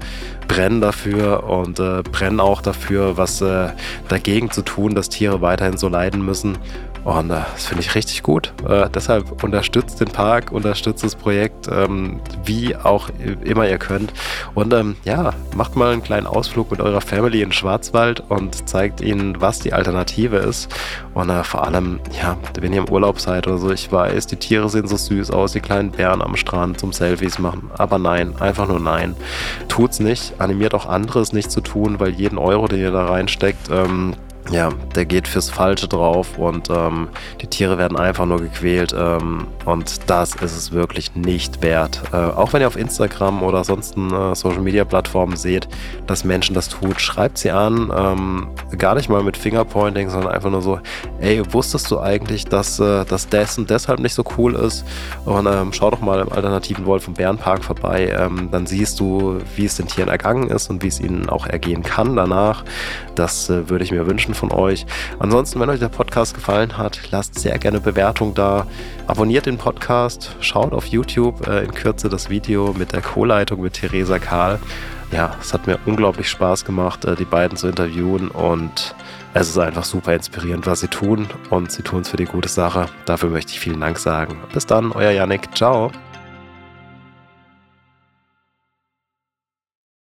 brennen 0.48 0.80
dafür 0.80 1.44
und 1.44 1.78
äh, 1.78 2.02
brennen 2.02 2.40
auch 2.40 2.62
dafür, 2.62 3.18
was 3.18 3.42
äh, 3.42 3.68
dagegen 4.08 4.50
zu 4.50 4.62
tun, 4.62 4.94
dass 4.94 5.10
Tiere 5.10 5.42
weiterhin 5.42 5.76
so 5.76 5.88
leiden 5.88 6.24
müssen. 6.24 6.56
Und 7.04 7.30
äh, 7.30 7.40
das 7.52 7.66
finde 7.66 7.82
ich 7.82 7.94
richtig 7.94 8.22
gut. 8.22 8.52
Äh, 8.68 8.88
deshalb 8.90 9.42
unterstützt 9.42 10.00
den 10.00 10.08
Park, 10.08 10.52
unterstützt 10.52 11.02
das 11.02 11.14
Projekt, 11.14 11.68
ähm, 11.68 12.20
wie 12.44 12.76
auch 12.76 13.08
immer 13.44 13.68
ihr 13.68 13.78
könnt. 13.78 14.12
Und 14.54 14.72
ähm, 14.72 14.96
ja, 15.04 15.32
macht 15.54 15.76
mal 15.76 15.92
einen 15.92 16.02
kleinen 16.02 16.26
Ausflug 16.26 16.70
mit 16.70 16.80
eurer 16.80 17.00
Family 17.00 17.42
in 17.42 17.52
Schwarzwald 17.52 18.22
und 18.28 18.68
zeigt 18.68 19.00
ihnen, 19.00 19.40
was 19.40 19.60
die 19.60 19.72
Alternative 19.72 20.36
ist. 20.36 20.74
Und 21.14 21.30
äh, 21.30 21.42
vor 21.44 21.66
allem, 21.66 22.00
ja, 22.20 22.36
wenn 22.60 22.72
ihr 22.72 22.80
im 22.80 22.88
Urlaub 22.88 23.20
seid 23.20 23.46
oder 23.46 23.58
so, 23.58 23.70
ich 23.70 23.90
weiß, 23.90 24.26
die 24.26 24.36
Tiere 24.36 24.68
sehen 24.68 24.86
so 24.86 24.96
süß 24.96 25.30
aus, 25.30 25.52
die 25.52 25.60
kleinen 25.60 25.90
Bären 25.90 26.22
am 26.22 26.36
Strand 26.36 26.80
zum 26.80 26.92
Selfies 26.92 27.38
machen. 27.38 27.70
Aber 27.78 27.98
nein, 27.98 28.34
einfach 28.40 28.68
nur 28.68 28.80
nein. 28.80 29.16
Tut's 29.68 30.00
nicht. 30.00 30.34
Animiert 30.38 30.74
auch 30.74 30.86
anderes 30.86 31.32
nicht 31.32 31.50
zu 31.50 31.60
tun, 31.60 31.98
weil 31.98 32.10
jeden 32.10 32.38
Euro, 32.38 32.68
den 32.68 32.80
ihr 32.80 32.90
da 32.90 33.06
reinsteckt, 33.06 33.70
ähm, 33.70 34.14
ja, 34.50 34.70
der 34.94 35.04
geht 35.04 35.28
fürs 35.28 35.50
Falsche 35.50 35.88
drauf 35.88 36.38
und 36.38 36.68
ähm, 36.70 37.08
die 37.40 37.46
Tiere 37.46 37.78
werden 37.78 37.96
einfach 37.96 38.26
nur 38.26 38.40
gequält 38.40 38.94
ähm, 38.96 39.46
und 39.64 40.10
das 40.10 40.34
ist 40.36 40.56
es 40.56 40.72
wirklich 40.72 41.14
nicht 41.14 41.62
wert. 41.62 42.02
Äh, 42.12 42.16
auch 42.16 42.52
wenn 42.52 42.60
ihr 42.60 42.66
auf 42.66 42.76
Instagram 42.76 43.42
oder 43.42 43.64
sonstigen 43.64 44.12
äh, 44.12 44.34
Social 44.34 44.60
Media 44.60 44.84
Plattformen 44.84 45.36
seht, 45.36 45.68
dass 46.06 46.24
Menschen 46.24 46.54
das 46.54 46.68
tut, 46.68 47.00
schreibt 47.00 47.38
sie 47.38 47.50
an. 47.50 47.92
Ähm, 47.94 48.48
gar 48.78 48.94
nicht 48.94 49.08
mal 49.08 49.22
mit 49.22 49.36
Fingerpointing, 49.36 50.10
sondern 50.10 50.32
einfach 50.32 50.50
nur 50.50 50.62
so, 50.62 50.80
ey, 51.20 51.42
wusstest 51.52 51.90
du 51.90 52.00
eigentlich, 52.00 52.44
dass, 52.46 52.80
äh, 52.80 53.04
das 53.04 53.58
und 53.58 53.70
deshalb 53.70 54.00
nicht 54.00 54.14
so 54.14 54.24
cool 54.36 54.54
ist? 54.54 54.84
Und 55.24 55.46
ähm, 55.46 55.72
schau 55.72 55.90
doch 55.90 56.00
mal 56.00 56.20
im 56.20 56.32
alternativen 56.32 56.86
Wolf- 56.86 57.08
und 57.08 57.14
Bärenpark 57.14 57.64
vorbei. 57.64 58.14
Ähm, 58.18 58.48
dann 58.50 58.66
siehst 58.66 58.98
du, 59.00 59.38
wie 59.56 59.66
es 59.66 59.76
den 59.76 59.86
Tieren 59.86 60.08
ergangen 60.08 60.48
ist 60.48 60.70
und 60.70 60.82
wie 60.82 60.88
es 60.88 61.00
ihnen 61.00 61.28
auch 61.28 61.46
ergehen 61.46 61.82
kann 61.82 62.16
danach. 62.16 62.64
Das 63.14 63.50
äh, 63.50 63.68
würde 63.68 63.84
ich 63.84 63.92
mir 63.92 64.06
wünschen 64.06 64.34
von 64.40 64.52
euch. 64.52 64.86
Ansonsten, 65.18 65.60
wenn 65.60 65.70
euch 65.70 65.78
der 65.78 65.88
Podcast 65.88 66.34
gefallen 66.34 66.76
hat, 66.76 67.00
lasst 67.10 67.38
sehr 67.38 67.58
gerne 67.58 67.80
Bewertung 67.80 68.34
da. 68.34 68.66
Abonniert 69.06 69.46
den 69.46 69.58
Podcast, 69.58 70.34
schaut 70.40 70.72
auf 70.72 70.86
YouTube 70.86 71.46
äh, 71.46 71.64
in 71.64 71.72
Kürze 71.72 72.08
das 72.08 72.30
Video 72.30 72.74
mit 72.76 72.92
der 72.92 73.02
Co-Leitung 73.02 73.60
mit 73.60 73.74
Theresa 73.74 74.18
Karl. 74.18 74.58
Ja, 75.12 75.36
es 75.40 75.52
hat 75.52 75.66
mir 75.66 75.78
unglaublich 75.86 76.28
Spaß 76.28 76.64
gemacht, 76.64 77.04
äh, 77.04 77.16
die 77.16 77.24
beiden 77.24 77.56
zu 77.56 77.68
interviewen 77.68 78.28
und 78.28 78.94
es 79.34 79.48
ist 79.48 79.58
einfach 79.58 79.84
super 79.84 80.14
inspirierend, 80.14 80.66
was 80.66 80.80
sie 80.80 80.88
tun 80.88 81.28
und 81.50 81.70
sie 81.70 81.82
tun 81.82 82.00
es 82.00 82.08
für 82.08 82.16
die 82.16 82.24
gute 82.24 82.48
Sache. 82.48 82.86
Dafür 83.04 83.28
möchte 83.28 83.52
ich 83.52 83.60
vielen 83.60 83.80
Dank 83.80 83.98
sagen. 83.98 84.38
Bis 84.52 84.66
dann, 84.66 84.92
euer 84.92 85.12
Yannick. 85.12 85.54
Ciao. 85.54 85.92